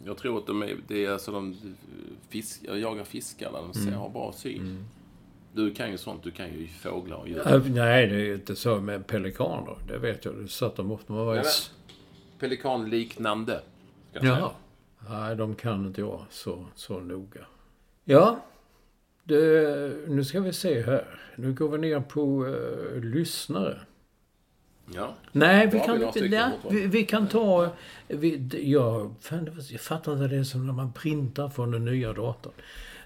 Jag 0.05 0.17
tror 0.17 0.39
att 0.39 0.47
de 0.47 0.63
är, 0.63 0.77
det 0.89 1.05
är 1.05 1.11
alltså 1.11 1.33
de 1.33 1.57
fisk, 2.29 2.65
jagar 2.65 3.05
fiskar. 3.05 3.53
De 3.53 3.75
ser, 3.75 3.91
har 3.93 4.11
bra 4.11 4.33
syn. 4.33 4.85
Du 5.53 5.75
kan 5.75 5.91
ju 5.91 5.99
sånt. 5.99 6.23
Du 6.23 6.31
kan 6.31 6.47
ju 6.47 6.69
fåglar 6.69 7.17
och 7.17 7.29
djur. 7.29 7.53
Äh, 7.55 7.63
Nej, 7.67 8.07
det 8.07 8.17
är 8.17 8.35
inte 8.35 8.57
så 8.57 8.81
med 8.81 9.07
pelikaner. 9.07 9.77
Det 9.89 9.99
vet 9.99 10.25
jag. 10.25 10.35
Det 10.35 10.49
satt 10.49 10.77
de 10.77 10.93
ofta. 10.93 11.13
Man 11.13 11.27
var 11.27 11.37
i... 11.37 11.43
Pelikanliknande. 12.39 13.63
Jaha. 14.13 14.51
Nej, 15.11 15.37
de 15.37 15.55
kan 15.55 15.87
inte 15.87 16.01
jag 16.01 16.25
så, 16.31 16.67
så 16.75 17.01
noga. 17.01 17.41
Ja, 18.05 18.41
det, 19.25 20.09
nu 20.09 20.25
ska 20.25 20.41
vi 20.41 20.53
se 20.53 20.83
här. 20.83 21.21
Nu 21.37 21.53
går 21.53 21.69
vi 21.69 21.79
ner 21.79 22.01
på 22.01 22.45
uh, 22.45 23.01
lyssnare. 23.01 23.81
Ja. 24.95 25.15
Nej, 25.33 25.67
vi 25.73 25.81
kan 25.81 25.99
vi 26.15 26.29
Nej, 26.29 26.51
vi, 26.71 26.87
vi 26.87 27.05
kan 27.05 27.27
ta... 27.29 27.69
Vi, 28.09 28.49
jag, 28.73 29.15
fan, 29.21 29.45
det 29.45 29.51
var- 29.51 29.65
jag 29.73 29.81
fattar 29.81 30.13
inte 30.13 30.37
det 30.37 30.45
som 30.45 30.67
när 30.67 30.73
man 30.73 30.93
printar 30.93 31.49
från 31.49 31.71
den 31.71 31.85
nya 31.85 32.13
datorn. 32.13 32.53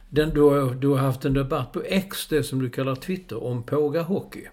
Den, 0.09 0.31
du, 0.31 0.41
har, 0.41 0.75
du 0.75 0.89
har 0.89 0.97
haft 0.97 1.25
en 1.25 1.35
debatt 1.35 1.73
på 1.73 1.83
X, 1.83 2.27
det 2.27 2.43
som 2.43 2.59
du 2.59 2.71
kallar 2.71 2.95
Twitter, 2.95 3.45
om 3.45 3.63
Påga 3.63 4.03
Hockey. 4.03 4.47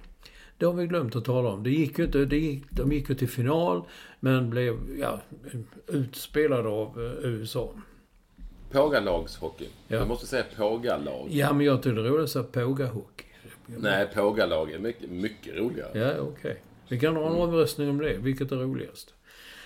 Det 0.57 0.65
har 0.65 0.73
vi 0.73 0.87
glömt 0.87 1.15
att 1.15 1.25
tala 1.25 1.49
om. 1.49 1.63
Det 1.63 1.69
gick 1.69 1.99
ju 1.99 2.05
inte, 2.05 2.25
det 2.25 2.37
gick, 2.37 2.63
de 2.69 2.91
gick 2.91 3.09
ju 3.09 3.15
till 3.15 3.29
final, 3.29 3.83
men 4.19 4.49
blev 4.49 4.77
ja, 4.99 5.21
utspelade 5.87 6.69
av 6.69 6.87
eh, 6.87 7.29
USA. 7.29 7.69
Pågalagshockey. 8.71 9.67
Ja. 9.87 9.99
Du 9.99 10.05
måste 10.05 10.27
säga 10.27 10.43
pågalag. 10.57 11.27
Ja, 11.29 11.53
men 11.53 11.65
jag 11.65 11.83
tyckte 11.83 12.01
det 12.01 12.09
var 12.09 12.25
så 12.25 12.43
Påga 12.43 12.87
Hockey. 12.87 13.25
Nej, 13.65 14.07
pågalag 14.13 14.71
är 14.71 14.79
mycket, 14.79 15.09
mycket 15.09 15.55
roligare. 15.55 15.99
Ja, 15.99 16.21
okej. 16.21 16.61
Vi 16.89 16.99
kan 16.99 17.15
ha 17.15 17.27
en 17.27 17.41
omröstning 17.41 17.89
om 17.89 17.97
det. 17.97 18.17
Vilket 18.17 18.51
är 18.51 18.55
roligast? 18.55 19.13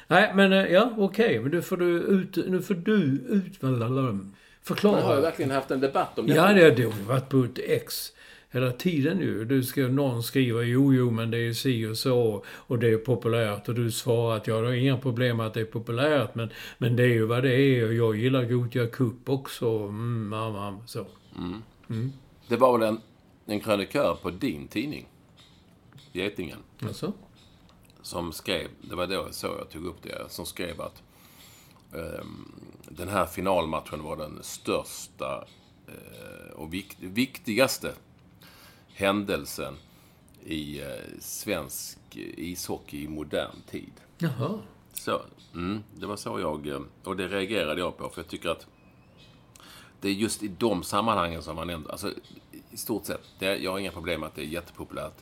Nej, 0.07 0.31
men 0.35 0.53
eh, 0.53 0.65
ja, 0.65 0.93
okej. 0.97 1.39
Men 1.39 1.51
nu 1.51 1.61
får 1.61 1.77
du 1.77 1.85
ut... 1.85 2.37
Nu 2.47 2.61
får 2.61 2.73
du 2.73 3.03
ut... 3.29 3.61
Men 3.61 3.81
har 3.81 3.95
jag 3.95 4.19
Förklara. 4.61 5.21
verkligen 5.21 5.51
haft 5.51 5.71
en 5.71 5.79
debatt 5.79 6.19
om 6.19 6.27
det? 6.27 6.33
Ja, 6.33 6.53
det 6.53 6.83
har 6.83 7.07
varit 7.07 7.29
på 7.29 7.43
ett 7.43 7.59
X 7.67 8.11
hela 8.51 8.71
tiden 8.71 9.19
ju. 9.19 9.45
Du 9.45 9.63
ska, 9.63 9.81
någon 9.87 10.23
skriver 10.23 10.61
jo, 10.61 10.93
jo, 10.93 11.11
men 11.11 11.31
det 11.31 11.37
är 11.37 11.53
si 11.53 11.87
och 11.87 11.97
så 11.97 12.45
och 12.47 12.79
det 12.79 12.87
är 12.87 12.97
populärt 12.97 13.69
och 13.69 13.75
du 13.75 13.91
svarar 13.91 14.37
att 14.37 14.47
ja, 14.47 14.61
det 14.61 14.69
är 14.69 14.73
inga 14.73 14.97
problem 14.97 15.39
att 15.39 15.53
det 15.53 15.61
är 15.61 15.65
populärt 15.65 16.35
men, 16.35 16.49
men 16.77 16.95
det 16.95 17.03
är 17.03 17.07
ju 17.07 17.25
vad 17.25 17.43
det 17.43 17.55
är 17.55 17.87
och 17.87 17.93
jag 17.93 18.15
gillar 18.15 18.45
Gothia 18.45 18.87
Cup 18.87 19.29
också. 19.29 19.67
Mm, 19.69 20.27
mamma, 20.27 20.79
så. 20.85 21.05
Det 22.47 22.57
var 22.57 22.77
väl 22.77 22.87
en, 22.87 23.01
en 23.45 23.59
krönikör 23.59 24.17
på 24.21 24.29
din 24.29 24.67
tidning, 24.67 25.07
Getingen, 26.11 26.59
Alltså? 26.81 27.13
som 28.01 28.33
skrev, 28.33 28.67
det 28.81 28.95
var 28.95 29.07
då 29.07 29.27
så 29.31 29.47
jag 29.47 29.69
tog 29.69 29.85
upp 29.85 30.01
det, 30.01 30.25
som 30.29 30.45
skrev 30.45 30.81
att 30.81 31.03
ehm, 31.93 32.51
den 32.89 33.09
här 33.09 33.25
finalmatchen 33.25 34.03
var 34.03 34.17
den 34.17 34.39
största 34.41 35.45
eh, 35.87 36.51
och 36.55 36.73
vikt, 36.73 36.97
viktigaste 36.99 37.93
händelsen 38.93 39.73
i 40.45 40.81
eh, 40.81 40.87
svensk 41.19 41.97
ishockey 42.37 43.03
i 43.03 43.07
modern 43.07 43.55
tid. 43.69 43.93
Jaha. 44.17 44.59
Så, 44.93 45.21
mm, 45.53 45.83
det 45.95 46.05
var 46.05 46.15
så 46.15 46.39
jag... 46.39 46.67
eh, 46.67 46.81
Och 47.03 47.17
det 47.17 47.27
reagerade 47.27 47.79
jag 47.81 47.97
på, 47.97 48.09
för 48.09 48.21
jag 48.21 48.27
tycker 48.27 48.49
att 48.49 48.67
det 50.01 50.09
är 50.09 50.13
just 50.13 50.43
i 50.43 50.47
de 50.47 50.83
sammanhangen 50.83 51.43
som 51.43 51.55
man 51.55 51.69
ändå... 51.69 51.89
Alltså, 51.89 52.13
i 52.71 52.77
stort 52.77 53.05
sett. 53.05 53.21
Det, 53.39 53.57
jag 53.57 53.71
har 53.71 53.79
inga 53.79 53.91
problem 53.91 54.19
med 54.19 54.27
att 54.27 54.35
det 54.35 54.41
är 54.41 54.45
jättepopulärt. 54.45 55.13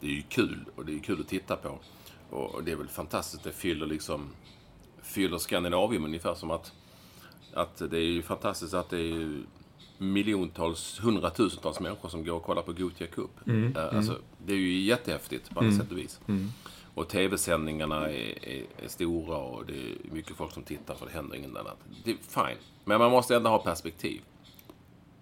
Det 0.00 0.06
är 0.06 0.10
ju 0.10 0.22
kul, 0.22 0.64
och 0.76 0.84
det 0.84 0.94
är 0.94 0.98
kul 0.98 1.20
att 1.20 1.28
titta 1.28 1.56
på. 1.56 1.78
Och, 2.30 2.54
och 2.54 2.64
det 2.64 2.72
är 2.72 2.76
väl 2.76 2.88
fantastiskt. 2.88 3.44
Det 3.44 3.52
fyller 3.52 3.86
liksom... 3.86 4.30
Fyller 5.02 5.38
Skandinavium 5.38 6.04
ungefär 6.04 6.34
som 6.34 6.50
att... 6.50 6.72
Att 7.54 7.76
det 7.90 7.96
är 7.98 8.00
ju 8.04 8.22
fantastiskt 8.22 8.74
att 8.74 8.90
det 8.90 8.96
är 8.96 9.02
ju 9.02 9.42
miljontals, 9.98 11.00
hundratusentals 11.02 11.80
människor 11.80 12.08
som 12.08 12.24
går 12.24 12.34
och 12.36 12.42
kollar 12.42 12.62
på 12.62 12.72
Gothia 12.72 13.06
Cup. 13.06 13.30
Eh, 13.76 13.96
Alltså, 13.96 14.18
det 14.46 14.52
är 14.52 14.56
ju 14.56 14.80
jättehäftigt 14.80 15.50
på 15.54 15.60
alla 15.60 15.68
sätt 15.78 15.90
och 15.92 15.98
vis. 15.98 16.20
Och 16.94 17.08
tv-sändningarna 17.08 18.10
är, 18.10 18.44
är, 18.48 18.64
är 18.84 18.88
stora 18.88 19.36
och 19.36 19.66
det 19.66 19.72
är 19.72 19.96
mycket 20.12 20.36
folk 20.36 20.52
som 20.52 20.62
tittar 20.62 20.94
för 20.94 21.06
det 21.06 21.12
händer 21.12 21.36
inget 21.36 21.56
annat. 21.56 21.76
Det 22.04 22.10
är 22.10 22.16
fine. 22.28 22.58
Men 22.84 22.98
man 22.98 23.10
måste 23.10 23.36
ändå 23.36 23.50
ha 23.50 23.58
perspektiv. 23.58 24.20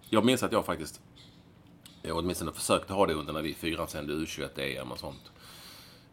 Jag 0.09 0.25
minns 0.25 0.43
att 0.43 0.51
jag 0.51 0.65
faktiskt, 0.65 1.01
jag 2.01 2.17
åtminstone 2.17 2.51
försökte 2.51 2.93
ha 2.93 3.05
det 3.05 3.13
under 3.13 3.33
när 3.33 3.41
vi 3.41 3.53
fyran 3.53 3.87
sände 3.87 4.13
U21-EM 4.13 4.91
och 4.91 4.99
sånt. 4.99 5.31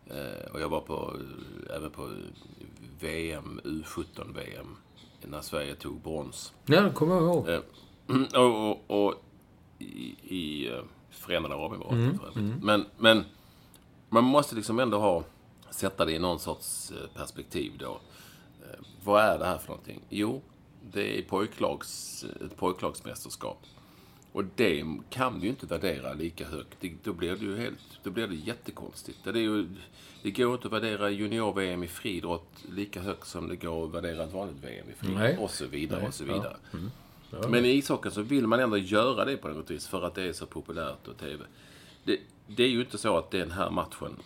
Eh, 0.06 0.52
och 0.52 0.60
jag 0.60 0.68
var 0.68 0.80
på, 0.80 1.16
eh, 1.70 1.76
även 1.76 1.90
på 1.90 2.10
VM, 3.00 3.60
U17-VM, 3.64 4.76
när 5.22 5.40
Sverige 5.40 5.74
tog 5.74 6.00
brons. 6.00 6.52
Ja, 6.66 6.80
det 6.80 6.90
kommer 6.90 7.14
jag 7.14 7.22
ihåg. 7.24 7.48
Eh, 8.08 8.40
och, 8.40 8.70
och, 8.70 9.06
och 9.06 9.14
i, 9.78 10.14
i 10.22 10.68
eh, 10.68 10.82
Förenade 11.10 11.54
Arabemiraten 11.54 12.18
för 12.18 12.26
övrigt. 12.26 12.62
Men, 12.62 12.84
men 12.98 13.24
man 14.08 14.24
måste 14.24 14.54
liksom 14.54 14.78
ändå 14.78 14.98
ha, 14.98 15.24
sätta 15.70 16.04
det 16.04 16.12
i 16.12 16.18
någon 16.18 16.38
sorts 16.38 16.90
eh, 16.92 17.18
perspektiv 17.18 17.72
då. 17.78 18.00
Eh, 18.62 18.80
vad 19.04 19.22
är 19.22 19.38
det 19.38 19.44
här 19.44 19.58
för 19.58 19.68
någonting? 19.68 20.00
Jo, 20.08 20.42
det 20.92 21.18
är 21.18 21.22
pojklags, 21.22 22.24
ett 22.44 22.56
pojklagsmästerskap. 22.56 23.58
Och 24.32 24.44
det 24.56 24.84
kan 25.10 25.38
du 25.38 25.46
ju 25.46 25.50
inte 25.50 25.66
värdera 25.66 26.12
lika 26.12 26.48
högt. 26.48 26.76
Det, 26.80 26.92
då 27.02 27.12
blir 27.12 27.36
det 27.36 27.44
ju 27.44 27.56
helt, 27.58 28.00
då 28.02 28.10
blir 28.10 28.26
det 28.26 28.34
jättekonstigt. 28.34 29.18
Det, 29.24 29.30
är 29.30 29.36
ju, 29.36 29.68
det 30.22 30.30
går 30.30 30.54
inte 30.54 30.66
att 30.66 30.72
värdera 30.72 31.10
junior-VM 31.10 31.82
i 31.82 31.88
friidrott 31.88 32.64
lika 32.70 33.00
högt 33.00 33.26
som 33.26 33.48
det 33.48 33.56
går 33.56 33.84
att 33.84 33.94
värdera 33.94 34.24
ett 34.24 34.32
vanligt 34.32 34.64
VM 34.64 34.86
i 34.90 34.92
friidrott. 34.94 35.38
Och 35.38 35.50
så 35.50 35.66
vidare, 35.66 35.98
Nej, 35.98 36.08
och 36.08 36.14
så 36.14 36.24
ja. 36.24 36.56
Men 37.48 37.64
i 37.64 37.68
ishockeyn 37.68 38.12
så 38.12 38.22
vill 38.22 38.46
man 38.46 38.60
ändå 38.60 38.78
göra 38.78 39.24
det 39.24 39.36
på 39.36 39.48
något 39.48 39.70
vis 39.70 39.86
för 39.86 40.06
att 40.06 40.14
det 40.14 40.22
är 40.22 40.32
så 40.32 40.46
populärt 40.46 41.08
och 41.08 41.18
TV. 41.18 41.44
Det, 42.04 42.20
det 42.46 42.62
är 42.64 42.68
ju 42.68 42.80
inte 42.80 42.98
så 42.98 43.18
att 43.18 43.30
den 43.30 43.50
här 43.50 43.70
matchen, 43.70 44.16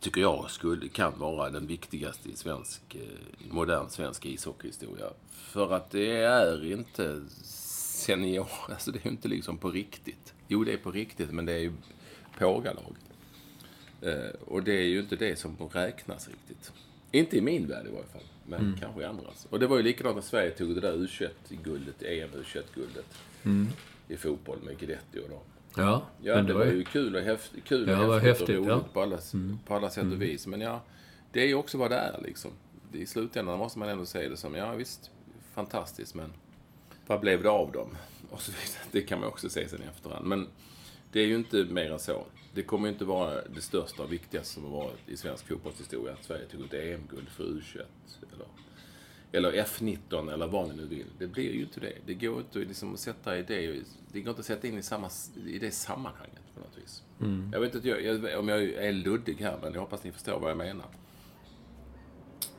tycker 0.00 0.20
jag, 0.20 0.50
skulle, 0.50 0.88
kan 0.88 1.18
vara 1.18 1.50
den 1.50 1.66
viktigaste 1.66 2.28
i 2.28 2.36
svensk, 2.36 2.94
eh, 2.94 3.50
modern 3.50 3.88
svensk 3.88 4.26
ishockeyhistoria. 4.26 5.06
För 5.30 5.72
att 5.72 5.90
det 5.90 6.16
är 6.16 6.72
inte 6.72 7.20
senior, 7.42 8.48
alltså 8.68 8.90
det 8.90 8.98
är 8.98 9.04
ju 9.04 9.10
inte 9.10 9.28
liksom 9.28 9.58
på 9.58 9.70
riktigt. 9.70 10.34
Jo, 10.48 10.64
det 10.64 10.72
är 10.72 10.76
på 10.76 10.90
riktigt, 10.90 11.30
men 11.30 11.46
det 11.46 11.52
är 11.52 11.58
ju 11.58 11.72
pågalag. 12.38 12.96
Eh, 14.00 14.30
och 14.46 14.62
det 14.62 14.72
är 14.72 14.86
ju 14.86 15.00
inte 15.00 15.16
det 15.16 15.38
som 15.38 15.56
räknas 15.72 16.28
riktigt. 16.28 16.72
Inte 17.12 17.36
i 17.36 17.40
min 17.40 17.66
värld 17.66 17.86
i 17.86 17.90
varje 17.90 18.06
fall. 18.06 18.22
Men 18.46 18.60
Mm. 18.60 18.76
kanske 18.80 19.02
i 19.02 19.04
andras. 19.04 19.46
Och 19.50 19.60
det 19.60 19.66
var 19.66 19.76
ju 19.76 19.82
likadant 19.82 20.16
när 20.16 20.22
Sverige 20.22 20.50
tog 20.50 20.74
det 20.74 20.80
där 20.80 20.96
U21-guldet, 20.96 22.02
EM 22.02 22.28
U21-guldet. 22.30 23.06
I 24.08 24.16
fotboll 24.16 24.58
med 24.64 24.78
Guidetti 24.78 25.18
och 25.24 25.28
dem. 25.30 25.40
Ja, 25.76 26.06
Ja, 26.22 26.32
Mm. 26.32 26.44
men 26.44 26.46
det 26.46 26.58
var 26.58 26.64
ju 26.72 26.84
kul 26.84 27.16
och 27.16 27.22
häftigt, 27.22 27.64
kul 27.64 27.88
Ja, 27.88 28.06
och 28.06 28.14
häftigt, 28.14 28.28
häftigt, 28.28 28.48
och 28.48 28.54
roligt 28.54 28.68
ja. 28.68 28.74
Mm. 28.74 28.84
på, 28.92 29.02
alla, 29.02 29.18
på 29.66 29.74
alla 29.74 29.90
sätt 29.90 30.04
och 30.12 30.22
vis. 30.22 30.46
Men 30.46 30.60
ja, 30.60 30.82
det 31.32 31.42
är 31.42 31.46
ju 31.46 31.54
också 31.54 31.78
vad 31.78 31.90
det 31.90 31.96
är 31.96 32.20
liksom. 32.24 32.50
I 32.92 33.06
slutändan 33.06 33.58
måste 33.58 33.78
man 33.78 33.88
ändå 33.88 34.06
säga 34.06 34.28
det 34.28 34.36
som, 34.36 34.54
ja 34.54 34.72
visst, 34.74 35.10
fantastiskt, 35.54 36.14
men 36.14 36.32
vad 37.06 37.20
blev 37.20 37.42
det 37.42 37.50
av 37.50 37.72
dem? 37.72 37.96
Och 38.30 38.40
så 38.40 38.52
vidare. 38.52 38.82
Det 38.92 39.02
kan 39.02 39.20
man 39.20 39.28
också 39.28 39.48
säga 39.48 39.68
sen 39.68 39.82
i 39.82 39.86
efterhand. 39.86 40.26
Men 40.26 40.46
det 41.12 41.20
är 41.20 41.26
ju 41.26 41.34
inte 41.36 41.64
mer 41.64 41.90
än 41.92 41.98
så. 41.98 42.24
Det 42.56 42.62
kommer 42.62 42.86
ju 42.88 42.92
inte 42.92 43.04
vara 43.04 43.42
det 43.42 43.60
största 43.60 44.02
och 44.02 44.12
viktigaste 44.12 44.54
som 44.54 44.64
har 44.64 44.70
varit 44.70 45.08
i 45.08 45.16
svensk 45.16 45.48
fotbollshistoria 45.48 46.12
att 46.12 46.24
Sverige 46.24 46.46
tog 46.46 46.64
ett 46.64 46.74
EM-guld 46.74 47.28
för 47.28 47.44
U21. 47.44 47.82
Eller, 48.32 48.46
eller 49.32 49.64
F19 49.64 50.32
eller 50.32 50.46
vad 50.46 50.68
ni 50.68 50.74
nu 50.74 50.86
vill. 50.86 51.06
Det 51.18 51.26
blir 51.26 51.52
ju 51.52 51.62
inte 51.62 51.80
det. 51.80 51.92
Det 52.06 52.14
går 52.14 52.38
inte 52.38 52.60
att 52.60 52.66
liksom 52.66 52.96
sätta 52.96 53.38
i 53.38 53.42
det, 53.42 53.82
det 54.12 54.20
går 54.20 54.30
inte 54.30 54.40
att 54.40 54.46
sätta 54.46 54.66
in 54.66 54.78
i, 54.78 54.82
samma, 54.82 55.10
i 55.46 55.58
det 55.58 55.70
sammanhanget 55.70 56.42
på 56.54 56.60
något 56.60 56.78
vis. 56.78 57.02
Jag 57.52 57.60
vet 57.60 57.74
inte 57.74 57.88
jag, 57.88 58.02
jag, 58.02 58.40
om 58.40 58.48
jag 58.48 58.62
är 58.62 58.92
luddig 58.92 59.36
här, 59.40 59.58
men 59.62 59.72
jag 59.72 59.80
hoppas 59.80 60.04
ni 60.04 60.12
förstår 60.12 60.40
vad 60.40 60.50
jag 60.50 60.58
menar. 60.58 60.86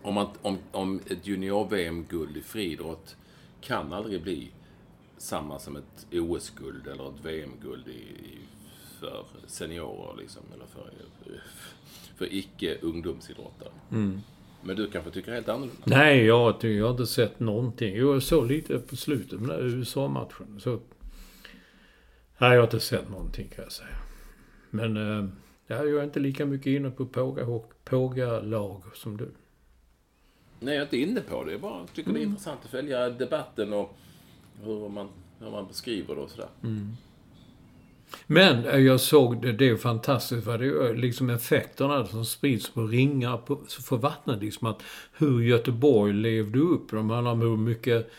Om, 0.02 0.14
man, 0.14 0.28
om, 0.41 0.58
om 0.72 1.02
ett 1.10 1.28
junior-VM-guld 1.28 2.38
i 2.38 2.41
friidrott 2.41 3.16
kan 3.62 3.93
aldrig 3.93 4.22
bli 4.22 4.52
samma 5.18 5.60
som 5.60 5.76
ett 5.76 6.08
OS-guld 6.12 6.88
eller 6.88 7.10
ett 7.10 7.26
VM-guld 7.26 7.88
i, 7.88 7.91
i, 7.91 8.47
för 9.00 9.26
seniorer, 9.48 10.18
liksom, 10.18 10.41
eller 10.54 10.66
för, 10.66 10.91
för 12.16 12.34
icke-ungdomsidrottare. 12.34 13.70
Men 14.64 14.76
du 14.76 14.89
kanske 14.91 15.12
tycker 15.12 15.32
helt 15.34 15.50
annorlunda? 15.50 15.82
Nej, 15.86 16.26
jag, 16.26 16.64
jag 16.64 16.86
har 16.86 16.91
inte 16.91 17.08
sett 17.08 17.39
någonting. 17.39 17.95
Jo, 17.95 18.14
jag 18.14 18.24
såg 18.24 18.48
lite 18.48 18.80
på 18.80 18.95
slutet 18.95 19.39
med 19.39 19.50
den 19.50 19.58
där 19.60 19.66
USA-matchen. 19.66 20.60
Så... 20.60 20.80
Nej, 22.38 22.52
jag 22.52 22.58
har 22.58 22.64
inte 22.64 22.80
sett 22.80 23.10
någonting 23.10 23.48
kan 23.56 23.64
jag 23.64 23.72
säga. 23.72 23.95
Men 24.70 24.98
eh, 24.98 25.30
ja, 25.68 25.76
jag 25.76 26.00
är 26.00 26.04
inte 26.04 26.20
lika 26.20 26.45
mycket 26.45 26.68
inne 26.68 26.89
på 26.91 27.06
påga- 27.06 27.62
påga-lag 27.84 28.84
som 28.95 29.18
du. 29.18 29.32
Nej, 30.60 30.74
jag 30.74 30.82
är 30.82 30.86
inte 30.86 30.98
inne 30.98 31.22
på 31.22 31.43
det. 31.43 31.52
Jag 31.52 31.62
bara 31.62 31.88
tycker 31.88 32.14
det 32.14 32.20
är 32.20 32.24
intressant 32.24 32.60
att 32.64 32.72
följa 32.72 33.10
debatten 33.10 33.74
och 33.74 33.95
hur 34.64 34.89
man, 34.89 35.08
hur 35.39 35.52
man 35.52 35.68
beskriver 35.68 36.16
det 36.16 36.22
och 36.22 36.30
sådär. 36.30 36.50
Men 38.28 38.66
eh, 38.66 38.80
jag 38.80 38.99
såg 38.99 39.41
det, 39.41 39.51
det 39.51 39.70
är 39.70 39.76
fantastiskt 39.76 40.47
vad 40.47 40.60
det 40.60 40.66
är 40.66 40.95
liksom 40.95 41.30
effekterna 41.30 42.05
som 42.05 42.26
sprids 42.26 42.70
på 42.70 42.82
ringar 42.82 43.38
på, 43.38 43.60
för 43.88 43.97
vattnet. 43.97 44.41
Liksom 44.41 44.68
att 44.68 44.84
hur 45.14 45.41
Göteborg 45.41 46.14
levde 46.14 46.60
upp. 46.60 46.91
De 46.91 47.10
handlar 47.10 47.32
om 47.32 47.41
hur 47.41 47.58
mycket, 47.58 48.12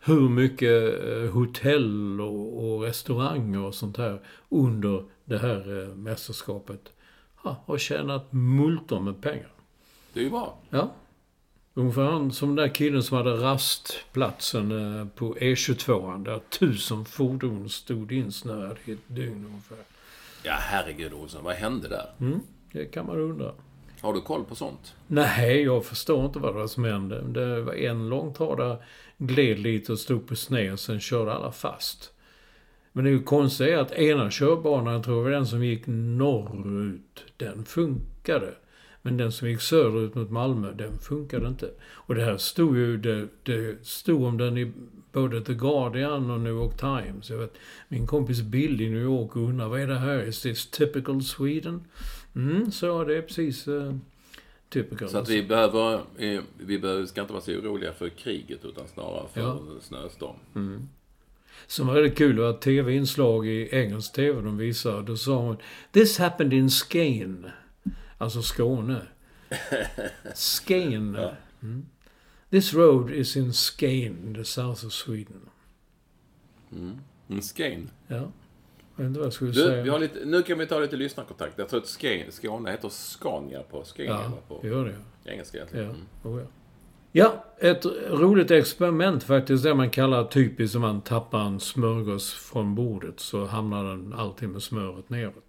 hur 0.00 0.28
mycket 0.28 1.04
eh, 1.08 1.30
hotell 1.30 2.20
och, 2.20 2.64
och 2.64 2.82
restauranger 2.82 3.60
och 3.60 3.74
sånt 3.74 3.96
här 3.96 4.20
under 4.48 5.04
det 5.24 5.38
här 5.38 5.82
eh, 5.82 5.94
mästerskapet 5.94 6.92
har 7.66 7.78
tjänat 7.78 8.32
multor 8.32 9.00
med 9.00 9.22
pengar. 9.22 9.50
Det 10.12 10.20
är 10.20 10.24
ju 10.24 10.30
bra. 10.30 10.58
Ja. 10.70 10.90
Ungefär 11.78 12.30
som 12.30 12.48
den 12.48 12.56
där 12.56 12.74
killen 12.74 13.02
som 13.02 13.16
hade 13.16 13.30
rastplatsen 13.30 14.98
eh, 15.00 15.06
på 15.06 15.34
E22. 15.34 16.24
Där 16.24 16.38
tusen 16.38 17.04
fordon 17.04 17.68
stod 17.68 18.12
insnöade 18.12 18.76
i 18.84 18.92
ett 18.92 18.98
dygn 19.06 19.46
ungefär. 19.48 19.78
Ja, 20.42 20.52
herregud 20.60 21.12
Olsson. 21.12 21.44
Vad 21.44 21.54
hände 21.54 21.88
där? 21.88 22.38
Det 22.72 22.84
kan 22.84 23.06
man 23.06 23.16
undra. 23.16 23.52
Har 24.00 24.12
du 24.12 24.20
koll 24.20 24.44
på 24.44 24.54
sånt? 24.54 24.94
Nej, 25.06 25.62
jag 25.62 25.84
förstår 25.84 26.26
inte 26.26 26.38
vad 26.38 26.54
det 26.54 26.58
var 26.58 26.66
som 26.66 26.84
hände. 26.84 27.22
Det 27.22 27.60
var 27.60 27.74
en 27.74 28.08
långtradare 28.08 28.78
gled 29.18 29.58
lite 29.58 29.92
och 29.92 29.98
stod 29.98 30.28
på 30.28 30.36
sned, 30.36 30.80
sen 30.80 31.00
körde 31.00 31.32
alla 31.32 31.52
fast. 31.52 32.12
Men 32.92 33.04
det 33.04 33.10
är 33.10 33.12
ju 33.12 33.22
konstigt 33.22 33.74
att 33.74 33.92
ena 33.92 34.30
körbanan, 34.30 34.94
jag 34.94 35.04
tror 35.04 35.16
det 35.16 35.22
var 35.22 35.30
den 35.30 35.46
som 35.46 35.64
gick 35.64 35.82
norrut, 35.86 37.24
den 37.36 37.64
funkade. 37.64 38.54
Men 39.06 39.16
den 39.16 39.32
som 39.32 39.48
gick 39.48 39.60
söderut 39.60 40.14
mot 40.14 40.30
Malmö, 40.30 40.72
den 40.72 40.98
funkade 40.98 41.48
inte. 41.48 41.70
Och 41.84 42.14
det 42.14 42.24
här 42.24 42.36
stod 42.36 42.76
ju, 42.76 42.96
det, 42.96 43.28
det 43.42 43.86
stod 43.86 44.24
om 44.24 44.38
den 44.38 44.58
i 44.58 44.72
både 45.12 45.40
The 45.40 45.54
Guardian 45.54 46.30
och 46.30 46.40
New 46.40 46.52
York 46.52 46.76
Times. 46.76 47.30
Jag 47.30 47.38
vet, 47.38 47.54
min 47.88 48.06
kompis 48.06 48.42
Bill 48.42 48.80
i 48.80 48.90
New 48.90 49.02
York 49.02 49.36
undrar, 49.36 49.68
vad 49.68 49.80
är 49.80 49.86
det 49.86 49.98
här? 49.98 50.28
Is 50.28 50.42
this 50.42 50.70
typical 50.70 51.22
Sweden? 51.22 51.84
Mm, 52.36 52.70
så 52.70 53.04
det 53.04 53.16
är 53.16 53.22
precis 53.22 53.68
uh, 53.68 53.96
typical. 54.68 55.08
Så 55.08 55.18
att 55.18 55.28
vi 55.28 55.42
behöver, 55.42 55.94
eh, 56.18 56.40
vi 56.58 56.78
behöver, 56.78 57.06
ska 57.06 57.20
inte 57.20 57.32
vara 57.32 57.42
så 57.42 57.52
oroliga 57.52 57.92
för 57.92 58.08
kriget 58.08 58.64
utan 58.64 58.88
snarare 58.88 59.28
för 59.34 59.40
Ja. 59.40 59.60
snöstorm. 59.80 60.36
Som 61.66 61.86
var 61.86 61.94
väldigt 61.94 62.18
kul 62.18 62.38
var 62.38 62.50
ett 62.50 62.60
tv-inslag 62.60 63.46
i 63.46 63.68
engelsk 63.72 64.12
tv 64.12 64.40
de 64.40 64.58
visade. 64.58 65.02
Då 65.02 65.16
sa 65.16 65.36
hon 65.36 65.56
This 65.92 66.18
happened 66.18 66.52
in 66.52 66.70
Skane. 66.70 67.52
Alltså 68.18 68.42
Skåne. 68.42 69.02
Skane. 70.34 71.36
Mm. 71.62 71.86
This 72.50 72.74
road 72.74 73.10
is 73.10 73.36
in 73.36 73.52
Skane, 73.52 74.34
the 74.34 74.44
south 74.44 74.86
of 74.86 74.92
Sweden. 74.92 75.40
En 77.28 77.42
Skane. 77.42 77.86
Ja. 78.08 78.16
Jag 78.16 79.04
vet 79.04 79.06
inte 79.08 79.18
vad 79.20 79.26
jag 79.26 79.32
skulle 79.32 79.50
Du, 79.50 79.60
säga. 79.60 79.82
vi 79.82 79.90
har 79.90 79.98
lite, 79.98 80.24
nu 80.24 80.42
kan 80.42 80.58
vi 80.58 80.66
ta 80.66 80.78
lite 80.78 80.96
lyssnarkontakt. 80.96 81.58
Jag 81.58 81.68
tror 81.68 81.80
att 81.80 81.86
Skane, 81.86 82.30
Skåne 82.30 82.70
heter 82.70 82.88
Scania 82.88 83.62
på 83.62 83.84
Scania 83.84 84.10
Ja, 84.12 84.32
på 84.48 84.58
det 84.62 84.68
gör 84.68 84.84
det. 84.84 85.30
engelska 85.30 85.58
Ja. 85.58 85.62
egentligen. 85.62 85.90
Mm. 85.90 86.06
Oh, 86.34 86.40
ja. 86.40 86.46
Ja, 87.12 87.44
ett 87.58 87.86
roligt 88.10 88.50
experiment 88.50 89.24
faktiskt. 89.24 89.64
Det 89.64 89.74
man 89.74 89.90
kallar 89.90 90.24
typiskt 90.24 90.76
om 90.76 90.82
man 90.82 91.00
tappar 91.00 91.40
en 91.46 91.60
smörgås 91.60 92.32
från 92.34 92.74
bordet 92.74 93.20
så 93.20 93.44
hamnar 93.46 93.84
den 93.84 94.12
alltid 94.12 94.48
med 94.48 94.62
smöret 94.62 95.10
neråt. 95.10 95.45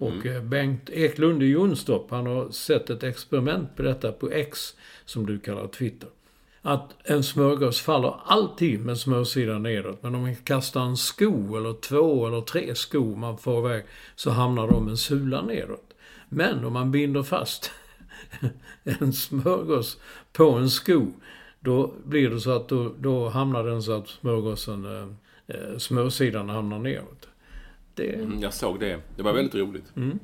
Och 0.00 0.26
eh, 0.26 0.42
Bengt 0.42 0.90
Eklund 0.90 1.42
i 1.42 1.46
Jonstorp, 1.46 2.10
han 2.10 2.26
har 2.26 2.50
sett 2.50 2.90
ett 2.90 3.02
experiment 3.02 3.76
på 3.76 3.82
detta 3.82 4.12
på 4.12 4.30
X, 4.30 4.74
som 5.04 5.26
du 5.26 5.38
kallar 5.38 5.66
Twitter. 5.66 6.08
Att 6.62 6.94
en 7.04 7.22
smörgås 7.22 7.80
faller 7.80 8.14
alltid 8.24 8.80
med 8.80 8.98
smörsidan 8.98 9.62
nedåt. 9.62 10.02
Men 10.02 10.14
om 10.14 10.20
man 10.20 10.36
kastar 10.36 10.80
en 10.80 10.96
sko 10.96 11.56
eller 11.56 11.72
två 11.72 12.26
eller 12.26 12.40
tre 12.40 12.74
skor 12.74 13.16
man 13.16 13.38
får 13.38 13.66
iväg 13.66 13.84
så 14.16 14.30
hamnar 14.30 14.68
de 14.68 14.88
en 14.88 14.96
sula 14.96 15.42
nedåt. 15.42 15.94
Men 16.28 16.64
om 16.64 16.72
man 16.72 16.90
binder 16.90 17.22
fast 17.22 17.70
en 18.84 19.12
smörgås 19.12 19.98
på 20.32 20.50
en 20.50 20.70
sko, 20.70 21.06
då 21.60 21.94
blir 22.04 22.30
det 22.30 22.40
så 22.40 22.50
att 22.50 22.68
då, 22.68 22.92
då 22.98 23.28
hamnar 23.28 23.64
den 23.64 23.82
så 23.82 23.92
att 23.92 24.08
smörgåsen, 24.08 24.84
eh, 24.84 25.08
eh, 25.46 25.78
smörsidan 25.78 26.48
hamnar 26.48 26.78
neråt. 26.78 27.29
Det, 28.00 28.14
Mm, 28.14 28.40
jag 28.42 28.54
såg 28.54 28.80
det. 28.80 29.00
Det 29.16 29.22
var 29.22 29.32
väldigt 29.32 29.54
roligt. 29.54 29.96
Mm. 29.96 30.18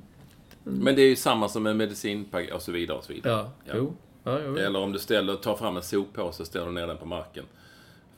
Men 0.65 0.97
det 0.97 1.03
är 1.03 1.09
ju 1.09 1.17
samma 1.17 1.49
som 1.49 1.63
med 1.63 1.77
medicinpaket 1.77 2.55
och 2.55 2.63
så 2.63 2.73
vidare 2.73 2.99
och 2.99 3.05
så 3.05 3.13
vidare. 3.13 3.51
ja, 3.65 3.73
jo. 3.77 3.97
Ja, 4.25 4.37
vet. 4.39 4.63
Eller 4.65 4.79
om 4.79 4.93
du 4.93 4.99
ställer, 4.99 5.37
tar 5.37 5.57
fram 5.57 5.77
en 5.77 5.83
soppåse 5.83 6.43
och 6.43 6.47
ställer 6.47 6.71
ner 6.71 6.87
den 6.87 6.97
på 6.97 7.07
marken 7.07 7.45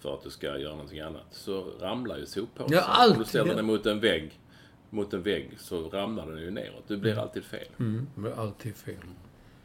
för 0.00 0.14
att 0.14 0.22
du 0.22 0.30
ska 0.30 0.58
göra 0.58 0.72
någonting 0.72 1.00
annat. 1.00 1.26
Så 1.30 1.64
ramlar 1.80 2.18
ju 2.18 2.26
soppåsen. 2.26 2.76
Ja, 2.76 2.80
alltid. 2.82 3.16
Om 3.16 3.22
du 3.22 3.28
ställer 3.28 3.54
den 3.54 3.66
mot 3.66 3.86
en 3.86 4.00
vägg, 4.00 4.40
mot 4.90 5.12
en 5.14 5.22
vägg 5.22 5.50
så 5.58 5.88
ramlar 5.88 6.26
den 6.26 6.38
ju 6.40 6.50
neråt. 6.50 6.84
Du 6.86 6.96
blir 6.96 7.18
alltid 7.18 7.44
fel. 7.44 7.68
Mm, 7.78 8.06
det 8.14 8.20
blir 8.20 8.40
alltid 8.40 8.76
fel. 8.76 8.94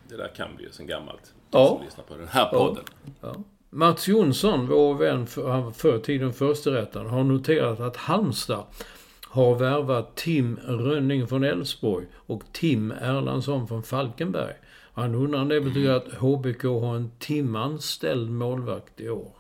Det 0.09 0.17
där 0.17 0.27
kan 0.35 0.49
vi 0.57 0.63
ju 0.63 0.71
sen 0.71 0.87
gammalt. 0.87 1.33
Ja. 1.51 1.67
Som 1.67 1.85
lyssnar 1.85 2.03
på 2.03 2.15
den 2.15 2.27
här 2.27 2.51
podden. 2.51 2.83
Ja. 3.21 3.35
Mats 3.69 4.07
Jonsson, 4.07 4.67
vår 4.67 4.93
vän 4.95 5.27
för, 5.27 5.71
förr 5.71 5.97
i 5.97 6.01
tiden 6.01 6.33
försterättaren, 6.33 7.07
har 7.09 7.23
noterat 7.23 7.79
att 7.79 7.97
Halmstad 7.97 8.63
har 9.33 9.55
värvat 9.55 10.15
Tim 10.15 10.59
Rönning 10.67 11.27
från 11.27 11.43
Elfsborg 11.43 12.05
och 12.13 12.43
Tim 12.51 12.91
Erlandsson 12.91 13.67
från 13.67 13.83
Falkenberg. 13.83 14.53
Han 14.93 15.15
undrar 15.15 15.41
om 15.41 15.47
det 15.47 15.61
betyder 15.61 15.93
att 15.93 16.13
HBK 16.13 16.63
har 16.63 16.95
en 16.95 17.11
timanställd 17.19 18.31
målvakt 18.31 19.01
i 19.01 19.09
år. 19.09 19.31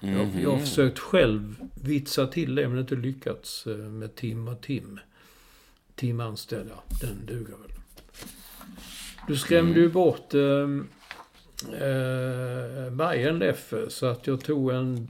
Jag, 0.00 0.28
jag 0.42 0.50
har 0.50 0.58
försökt 0.58 0.98
själv 0.98 1.56
vitsa 1.82 2.26
till 2.26 2.54
det 2.54 2.68
men 2.68 2.78
inte 2.78 2.94
lyckats 2.94 3.66
eh, 3.66 3.76
med 3.76 4.14
Tim 4.14 4.48
och 4.48 4.60
Tim. 4.60 5.00
Timanställd, 5.94 6.70
ja, 6.70 6.82
den 7.00 7.26
duger 7.26 7.54
väl. 7.62 7.76
Du 9.28 9.36
skrämde 9.36 9.80
ju 9.80 9.88
bort 9.88 10.34
eh, 10.34 10.40
eh, 11.82 12.90
Bayern 12.90 13.38
Leffe 13.38 13.90
så 13.90 14.06
att 14.06 14.26
jag 14.26 14.40
tog 14.40 14.70
en... 14.70 15.08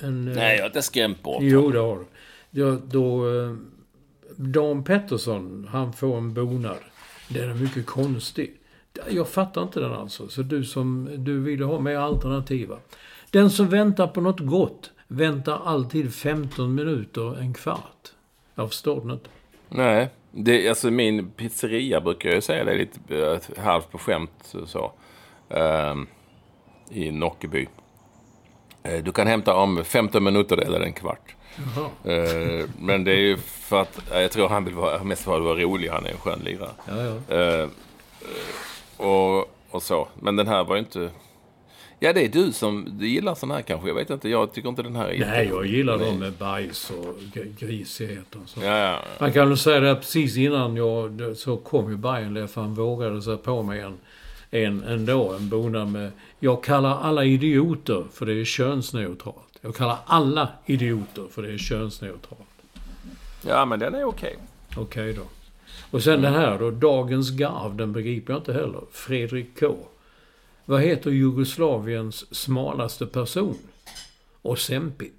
en 0.00 0.28
eh, 0.28 0.34
Nej, 0.34 0.56
jag 0.56 0.62
har 0.62 0.66
inte 0.66 0.82
skrämt 0.82 1.22
bort 1.22 1.42
Jo, 1.42 1.70
det 1.70 1.78
har 1.78 1.96
du. 1.96 2.04
Ja, 2.56 2.78
då... 2.90 3.28
Eh, 3.28 3.56
Dan 4.36 4.84
Pettersson, 4.84 5.68
han 5.70 5.92
får 5.92 6.16
en 6.16 6.34
bonad. 6.34 6.76
Den 7.28 7.50
är 7.50 7.54
mycket 7.54 7.86
konstig. 7.86 8.56
Jag 9.10 9.28
fattar 9.28 9.62
inte 9.62 9.80
den 9.80 9.92
alltså. 9.92 10.28
Så 10.28 10.42
du 10.42 10.64
som... 10.64 11.08
Du 11.18 11.40
ville 11.40 11.64
ha 11.64 11.80
mer 11.80 11.96
alternativa. 11.96 12.76
Den 13.30 13.50
som 13.50 13.68
väntar 13.68 14.06
på 14.06 14.20
något 14.20 14.40
gott 14.40 14.90
väntar 15.08 15.60
alltid 15.64 16.14
15 16.14 16.74
minuter, 16.74 17.38
en 17.40 17.54
kvart. 17.54 18.12
Jag 18.54 18.68
förstår 18.68 19.00
den 19.00 19.10
inte. 19.10 19.30
Nej, 19.68 20.08
det, 20.30 20.68
alltså 20.68 20.90
min 20.90 21.30
pizzeria 21.30 22.00
brukar 22.00 22.30
jag 22.30 22.42
säga 22.42 22.64
det 22.64 22.72
är 22.72 22.78
lite 22.78 23.30
eh, 23.56 23.64
halvt 23.64 23.90
på 23.90 23.98
skämt 23.98 24.54
så. 24.66 24.92
Um, 25.48 26.06
I 26.90 27.10
Nockeby. 27.10 27.68
Eh, 28.82 29.04
du 29.04 29.12
kan 29.12 29.26
hämta 29.26 29.54
om 29.54 29.84
15 29.84 30.24
minuter 30.24 30.56
eller 30.56 30.80
en 30.80 30.92
kvart. 30.92 31.34
Eh, 32.04 32.68
men 32.80 33.04
det 33.04 33.12
är 33.12 33.20
ju 33.20 33.36
för 33.36 33.82
att 33.82 34.00
jag 34.10 34.30
tror 34.30 34.48
han 34.48 34.64
vill 34.64 34.74
vara, 34.74 35.04
mest 35.04 35.24
för 35.24 35.36
att 35.36 35.42
vara 35.42 35.58
rolig. 35.60 35.88
Han 35.88 36.06
är 36.06 36.10
en 36.10 36.18
skön 36.18 36.40
lirare. 36.44 36.70
Ja, 36.88 37.02
ja. 37.02 37.36
Eh, 37.36 37.60
eh, 37.60 37.68
och, 39.06 39.50
och 39.70 39.82
så. 39.82 40.08
Men 40.20 40.36
den 40.36 40.46
här 40.46 40.64
var 40.64 40.76
ju 40.76 40.80
inte... 40.80 41.10
Ja, 41.98 42.12
det 42.12 42.24
är 42.24 42.28
du 42.28 42.52
som 42.52 42.98
du 42.98 43.08
gillar 43.08 43.34
sån 43.34 43.50
här 43.50 43.62
kanske. 43.62 43.88
Jag 43.88 43.94
vet 43.94 44.10
inte. 44.10 44.28
Jag 44.28 44.52
tycker 44.52 44.68
inte 44.68 44.82
den 44.82 44.96
här 44.96 45.08
är 45.08 45.18
Nej, 45.18 45.48
jag 45.48 45.66
gillar 45.66 45.98
dem 45.98 46.18
med 46.18 46.32
bajs 46.32 46.90
och 46.90 47.16
grisighet 47.58 48.34
och 48.42 48.48
så. 48.48 48.60
Ja, 48.60 48.78
ja. 48.78 48.98
Man 49.18 49.32
kan 49.32 49.48
väl 49.48 49.58
säga 49.58 49.80
det 49.80 49.94
precis 49.94 50.36
innan 50.36 50.76
jag, 50.76 51.36
så 51.36 51.56
kom 51.56 51.90
ju 51.90 51.96
Bajenlev, 51.96 52.46
för 52.46 52.60
han 52.60 52.74
vågade 52.74 53.22
sig 53.22 53.36
på 53.36 53.62
mig 53.62 53.80
en, 53.80 53.98
en 54.50 54.82
ändå, 54.82 55.32
en 55.32 55.48
bonad 55.48 55.88
med 55.88 56.10
Jag 56.40 56.64
kallar 56.64 57.00
alla 57.00 57.24
idioter 57.24 58.04
för 58.12 58.26
det 58.26 58.32
är 58.32 58.44
könsneutralt. 58.44 59.53
Jag 59.64 59.74
kallar 59.74 59.98
alla 60.06 60.48
idioter 60.66 61.24
för 61.30 61.42
det 61.42 61.52
är 61.52 61.58
könsneutralt. 61.58 62.40
ja, 63.46 63.64
men 63.64 63.78
den 63.78 63.94
är 63.94 64.04
okej. 64.04 64.36
Okej 64.76 65.12
då. 65.12 65.22
Och 65.90 66.02
sen 66.02 66.22
den 66.22 66.34
här 66.34 66.58
då, 66.58 66.70
Dagens 66.70 67.30
Garv, 67.30 67.76
den 67.76 67.92
begriper 67.92 68.32
jag 68.32 68.40
inte 68.40 68.52
heller. 68.52 68.80
Fredrik 68.92 69.60
K. 69.60 69.76
Vad 70.64 70.80
heter 70.80 71.10
Jugoslaviens 71.10 72.34
smalaste 72.36 73.06
person? 73.06 73.58
Ozempic. 74.42 75.12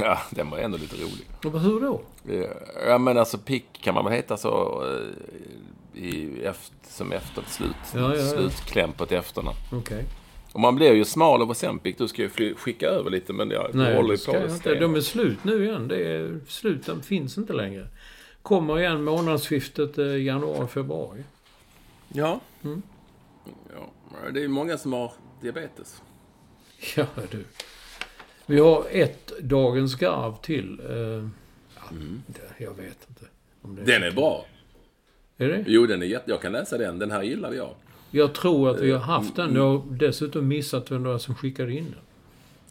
Ja, 0.00 0.18
den 0.30 0.50
var 0.50 0.58
ändå 0.58 0.78
lite 0.78 0.96
rolig. 0.96 1.28
Och 1.54 1.60
hur 1.60 1.80
då? 1.80 2.00
Ja, 2.86 2.98
men 2.98 3.18
alltså 3.18 3.38
pick 3.38 3.64
kan 3.82 3.94
man 3.94 4.04
väl 4.04 4.12
heta 4.14 4.36
så 4.36 4.82
eh, 4.86 6.02
i, 6.02 6.42
efter, 6.44 6.76
som 6.88 7.12
efter 7.12 7.42
slut, 7.48 7.70
Ja, 7.94 8.00
ja, 8.00 8.16
ja. 8.16 8.26
slutkläm 8.28 8.92
på 8.92 9.04
ett 9.04 9.12
efternamn. 9.12 9.56
Okej. 9.72 10.04
Och 10.52 10.60
man 10.60 10.76
blir 10.76 10.92
ju 10.92 11.04
smal 11.04 11.42
av 11.42 11.50
Ozempic. 11.50 11.96
Du 11.96 12.08
ska 12.08 12.22
ju 12.22 12.54
skicka 12.54 12.86
över 12.86 13.10
lite, 13.10 13.32
men 13.32 13.50
jag 13.50 13.74
Nej, 13.74 13.96
håller 13.96 14.10
ju 14.10 14.16
ska 14.18 14.32
på 14.32 14.38
jag 14.38 14.50
inte. 14.50 14.74
De 14.74 14.94
är 14.94 15.00
slut 15.00 15.44
nu 15.44 15.64
igen. 15.64 15.88
Det 15.88 15.96
är 16.08 16.40
slut. 16.48 16.86
De 16.86 17.02
finns 17.02 17.38
inte 17.38 17.52
längre. 17.52 17.86
Kommer 18.42 18.78
igen 18.78 19.04
månadsskiftet 19.04 19.98
eh, 19.98 20.22
januari-februari. 20.22 21.24
Ja. 22.08 22.40
Mm. 22.64 22.82
ja. 23.74 23.92
Det 24.32 24.38
är 24.38 24.42
ju 24.42 24.48
många 24.48 24.78
som 24.78 24.92
har 24.92 25.12
diabetes. 25.42 26.02
Ja, 26.96 27.06
du. 27.30 27.44
Vi 28.46 28.58
har 28.60 28.84
ett 28.90 29.32
Dagens 29.40 29.94
Garv 29.94 30.34
till. 30.42 30.80
Eh, 30.90 30.96
ja, 31.76 31.82
det- 32.26 32.64
Jag 32.64 32.74
vet 32.74 33.06
inte. 33.08 33.24
Om 33.62 33.76
det 33.76 33.82
Den 33.82 34.02
är 34.02 34.10
bra. 34.10 34.46
Är 35.36 35.48
det? 35.48 35.64
Jo, 35.66 35.86
den 35.86 36.02
är 36.02 36.06
jätte... 36.06 36.30
Jag 36.30 36.42
kan 36.42 36.52
läsa 36.52 36.78
den. 36.78 36.98
Den 36.98 37.10
här 37.10 37.22
gillade 37.22 37.56
jag. 37.56 37.74
Jag 38.10 38.34
tror 38.34 38.70
att 38.70 38.80
vi 38.80 38.90
har 38.90 38.98
haft 38.98 39.36
den. 39.36 39.54
Jag 39.54 39.78
har 39.78 39.82
dessutom 39.90 40.48
missat 40.48 40.90
vem 40.90 41.02
det 41.02 41.08
var 41.08 41.18
som 41.18 41.34
skickade 41.34 41.72
in 41.72 41.84
den. 41.84 42.00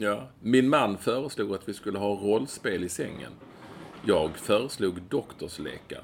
Ja. 0.08 0.30
Min 0.40 0.70
man 0.70 0.98
föreslog 0.98 1.54
att 1.54 1.70
vi 1.70 1.74
skulle 1.74 2.00
ha 2.00 2.08
rollspel 2.08 2.84
i 2.84 2.90
sängen. 2.90 3.32
Jag 4.06 4.38
föreslog 4.38 5.02
doktorslekar. 5.10 6.02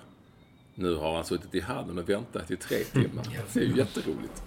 Nu 0.76 0.96
har 0.96 1.16
han 1.16 1.26
suttit 1.26 1.56
i 1.56 1.60
handen 1.60 1.98
och 2.00 2.10
väntat 2.10 2.52
i 2.52 2.56
tre 2.56 2.78
timmar. 2.78 3.26
Det 3.54 3.60
är 3.60 3.64
ju 3.64 3.78
jätteroligt. 3.78 4.44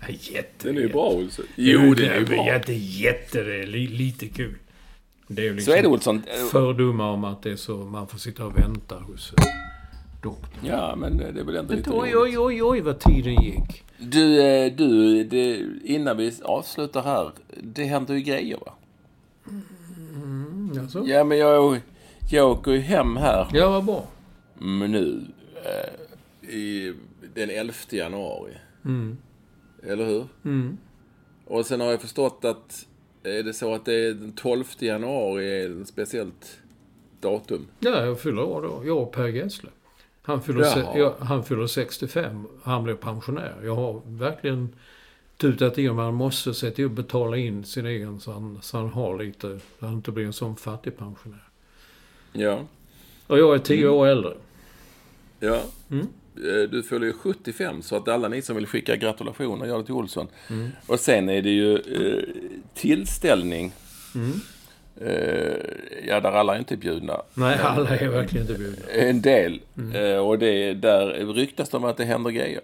Ja, 0.00 0.08
Jätte, 0.08 0.68
Den 0.68 0.76
är 0.76 0.80
ju 0.80 0.88
bra, 0.88 1.10
Olsson. 1.10 1.44
Jo, 1.56 1.94
den 1.94 2.10
är 2.10 2.18
ju 2.18 2.24
bra. 2.26 2.46
jätte, 2.46 2.72
jätte, 2.72 3.42
det 3.42 3.62
är 3.62 3.66
li, 3.66 3.86
lite 3.86 4.28
kul. 4.28 4.54
Det 5.28 5.42
är 5.42 5.46
ju 5.46 5.54
liksom 5.54 5.72
Så 5.72 5.78
är 5.78 5.82
det, 5.82 5.88
Olsson. 5.88 6.22
fördomar 6.52 7.04
om 7.10 7.24
att 7.24 7.42
det 7.42 7.50
är 7.50 7.56
så 7.56 7.76
man 7.76 8.08
får 8.08 8.18
sitta 8.18 8.44
och 8.46 8.58
vänta 8.58 8.98
hos 8.98 9.32
doktorn. 10.26 10.66
Ja, 10.66 10.96
men 10.96 11.16
det 11.16 11.24
är 11.24 11.44
väl 11.44 11.56
ändå 11.56 11.74
lite 11.74 11.90
Oj, 11.90 12.16
oj, 12.16 12.38
oj, 12.38 12.62
oj 12.62 12.80
vad 12.80 12.98
tiden 12.98 13.34
gick. 13.42 13.84
Du, 13.98 14.40
eh, 14.42 14.72
du 14.72 15.24
det, 15.24 15.64
innan 15.84 16.16
vi 16.16 16.32
avslutar 16.44 17.02
här. 17.02 17.30
Det 17.62 17.84
händer 17.84 18.14
ju 18.14 18.20
grejer, 18.20 18.58
va? 18.66 18.72
Alltså? 20.80 21.04
Ja, 21.06 21.24
men 21.24 21.38
jag, 21.38 21.80
jag 22.30 22.50
åker 22.50 22.72
ju 22.72 22.78
hem 22.78 23.16
här 23.16 23.48
Ja, 23.52 23.70
vad 23.70 23.84
bra. 23.84 24.06
mm, 24.60 24.92
nu. 24.92 25.20
Eh, 25.64 26.50
i 26.54 26.94
den 27.34 27.50
11 27.50 27.72
januari. 27.90 28.52
Eller 29.82 30.06
hur? 30.06 30.26
Och 31.46 31.66
sen 31.66 31.80
har 31.80 31.90
jag 31.90 32.00
förstått 32.00 32.44
att 32.44 32.86
är 33.22 33.42
det 33.42 33.52
så 33.52 33.74
att 33.74 33.84
det 33.84 33.94
är 33.94 34.14
den 34.14 34.32
12 34.32 34.64
januari 34.78 35.62
är 35.62 35.80
ett 35.80 35.88
speciellt 35.88 36.58
datum? 37.20 37.66
Ja, 37.80 38.04
jag 38.04 38.20
fyller 38.20 38.42
år 38.42 38.62
då. 38.62 38.82
Jag 38.86 38.98
och 38.98 39.12
Per 39.12 39.26
Gessle. 39.28 39.70
Han 40.26 40.42
fyller, 40.42 40.64
se, 40.64 40.80
jag, 40.98 41.14
han 41.20 41.44
fyller 41.44 41.66
65. 41.66 42.46
Han 42.62 42.84
blev 42.84 42.94
pensionär. 42.96 43.54
Jag 43.64 43.74
har 43.76 44.02
verkligen 44.06 44.68
tutat 45.36 45.78
i 45.78 45.88
om 45.88 45.98
han 45.98 46.14
måste 46.14 46.54
se 46.54 46.70
till 46.70 46.84
att 46.86 46.92
betala 46.92 47.36
in 47.36 47.64
sin 47.64 47.86
egen 47.86 48.20
så 48.20 48.32
han, 48.32 48.58
så 48.62 48.76
han 48.76 48.88
har 48.88 49.18
lite, 49.18 49.60
så 49.78 49.86
han 49.86 49.94
inte 49.94 50.10
blir 50.10 50.26
en 50.26 50.32
sån 50.32 50.56
fattig 50.56 50.96
pensionär. 50.98 51.48
Ja. 52.32 52.60
Och 53.26 53.38
jag 53.38 53.54
är 53.54 53.58
10 53.58 53.88
år 53.88 54.06
äldre. 54.06 54.34
Ja. 55.40 55.60
Eh, 55.90 56.70
Du 56.70 56.82
ju 57.06 57.12
75 57.12 57.82
så 57.82 57.96
att 57.96 58.08
alla 58.08 58.28
ni 58.28 58.42
som 58.42 58.56
vill 58.56 58.66
skicka 58.66 58.96
gratulationer 58.96 59.66
gör 59.66 59.78
det 59.78 59.84
till 59.84 59.94
Olsson. 59.94 60.28
Och 60.86 61.00
sen 61.00 61.28
är 61.28 61.42
det 61.42 61.50
ju 61.50 61.74
eh, 61.74 62.22
tillställning. 62.74 63.72
Eh, 65.00 65.56
ja, 66.08 66.20
där 66.20 66.32
alla 66.32 66.58
inte 66.58 66.74
är 66.74 66.78
bjudna. 66.78 67.22
Nej, 67.34 67.58
alla 67.62 67.96
är 67.96 68.08
verkligen 68.08 68.46
inte 68.46 68.58
bjudna. 68.58 68.86
En 68.92 69.22
del. 69.22 69.60
Eh, 69.94 70.26
och 70.26 70.38
det, 70.38 70.74
där 70.74 71.32
ryktas 71.34 71.68
det 71.68 71.76
om 71.76 71.84
att 71.84 71.96
det 71.96 72.04
händer 72.04 72.30
grejer. 72.30 72.60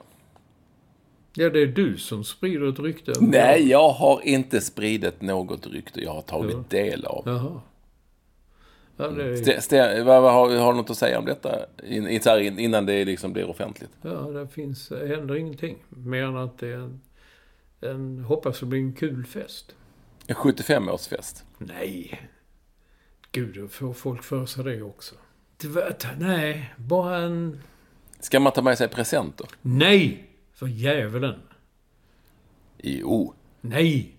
Ja, 1.34 1.50
det 1.50 1.62
är 1.62 1.66
du 1.66 1.96
som 1.96 2.24
sprider 2.24 2.68
ett 2.68 2.78
rykte. 2.78 3.12
Nej, 3.20 3.68
jag 3.68 3.88
har 3.88 4.20
inte 4.24 4.60
spridit 4.60 5.22
något 5.22 5.66
rykte. 5.66 6.00
Jag 6.04 6.12
har 6.12 6.22
tagit 6.22 6.52
Ja. 6.56 6.64
del 6.68 7.04
av. 7.04 7.22
Jaha. 7.26 7.60
Ja, 8.96 9.04
är, 9.04 9.36
Ste, 9.36 9.60
Ste, 9.60 10.02
vad, 10.02 10.22
vad, 10.22 10.32
har, 10.32 10.56
har 10.56 10.72
du 10.72 10.76
något 10.76 10.90
att 10.90 10.96
säga 10.96 11.18
om 11.18 11.24
detta? 11.24 11.58
In, 11.84 12.08
in, 12.08 12.58
innan 12.58 12.86
det 12.86 13.04
liksom 13.04 13.32
blir 13.32 13.50
offentligt. 13.50 13.90
ja, 14.02 14.10
det 14.10 14.48
finns, 14.48 14.90
händer 14.90 15.36
ingenting. 15.36 15.76
Mer 15.88 16.22
än 16.22 16.36
att 16.36 16.58
det 16.58 16.68
är 16.68 16.76
en, 16.76 17.00
en 17.80 18.18
hoppas 18.18 18.60
det 18.60 18.66
blir 18.66 18.80
en 18.80 18.92
kul 18.92 19.24
fest. 19.24 19.74
En 20.26 20.36
75-årsfest. 20.36 21.44
Nej. 21.58 22.30
Gud, 23.32 23.54
då 23.54 23.68
får 23.68 23.92
folk 23.92 24.22
för 24.22 24.46
sig 24.46 24.64
det 24.64 24.82
också. 24.82 25.14
Nej, 26.18 26.74
bara 26.76 27.16
en... 27.16 27.62
Ska 28.20 28.40
man 28.40 28.52
ta 28.52 28.62
med 28.62 28.78
sig 28.78 28.88
presenter? 28.88 29.46
Nej! 29.62 30.28
För 30.52 30.66
djävulen. 30.66 31.40
Jo. 32.78 33.34
Nej! 33.60 34.14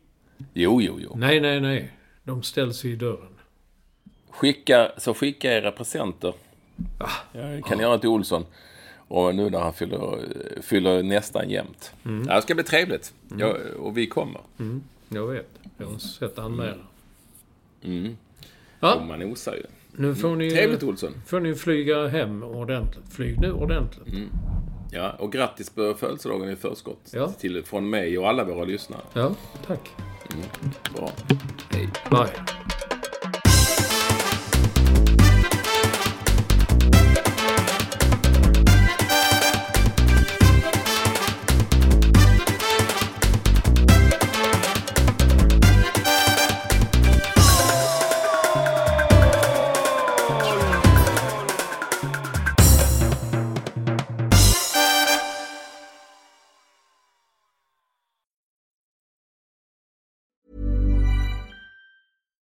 Jo, 0.54 0.82
jo, 0.82 1.00
jo. 1.00 1.14
Nej, 1.16 1.42
nej, 1.42 1.62
nej. 1.62 1.92
De 2.24 2.44
ställs 2.44 2.86
i 2.86 2.96
dörren. 2.96 3.40
Skicka, 4.30 4.92
så 4.98 5.14
skicka 5.14 5.54
era 5.54 5.72
presenter. 5.72 6.34
Jag 7.32 7.66
kan 7.66 7.80
göra 7.80 7.98
till 7.98 8.10
Olsson. 8.10 8.46
Och 9.08 9.36
nu 9.36 9.50
när 9.50 9.60
han 9.60 9.74
fyller, 9.74 10.26
fyller 10.62 11.04
nästan 11.04 11.50
jämnt. 11.50 11.94
Ja, 12.04 12.36
det 12.36 12.42
ska 12.42 12.56
bli 12.56 12.64
trevligt. 12.64 13.14
Ja, 13.38 13.56
och 13.80 13.98
vi 13.98 14.08
kommer. 14.08 14.42
Jag 15.16 15.28
vet. 15.28 15.50
Jag 15.78 15.86
har 15.88 15.98
sett 15.98 16.40
anmälan. 16.40 16.80
Och 17.82 17.88
Ja, 18.80 19.06
man 19.08 19.24
osar 19.24 19.54
ju. 19.54 19.64
nu 19.92 20.16
får 20.16 20.36
ni, 20.36 20.52
Trevligt 20.52 20.84
Olsson. 20.84 21.14
får 21.28 21.40
ni 21.40 21.56
flyga 21.56 22.08
hem 22.08 22.44
ordentligt. 22.44 23.14
Flyg 23.14 23.40
nu 23.42 23.52
ordentligt. 23.52 24.30
Ja, 24.92 25.12
och 25.20 25.32
grattis 25.32 25.70
på 25.70 25.94
födelsedagen 25.94 26.50
i 26.50 26.56
förskott. 26.56 27.12
Ja. 27.14 27.28
Till, 27.32 27.64
från 27.66 27.90
mig 27.90 28.18
och 28.18 28.30
alla 28.30 28.44
våra 28.44 28.64
lyssnare. 28.66 29.02
Ja, 29.14 29.36
tack. 29.68 29.90
Bra. 30.96 31.12
Hej. 31.72 31.90
Bye. 32.12 32.63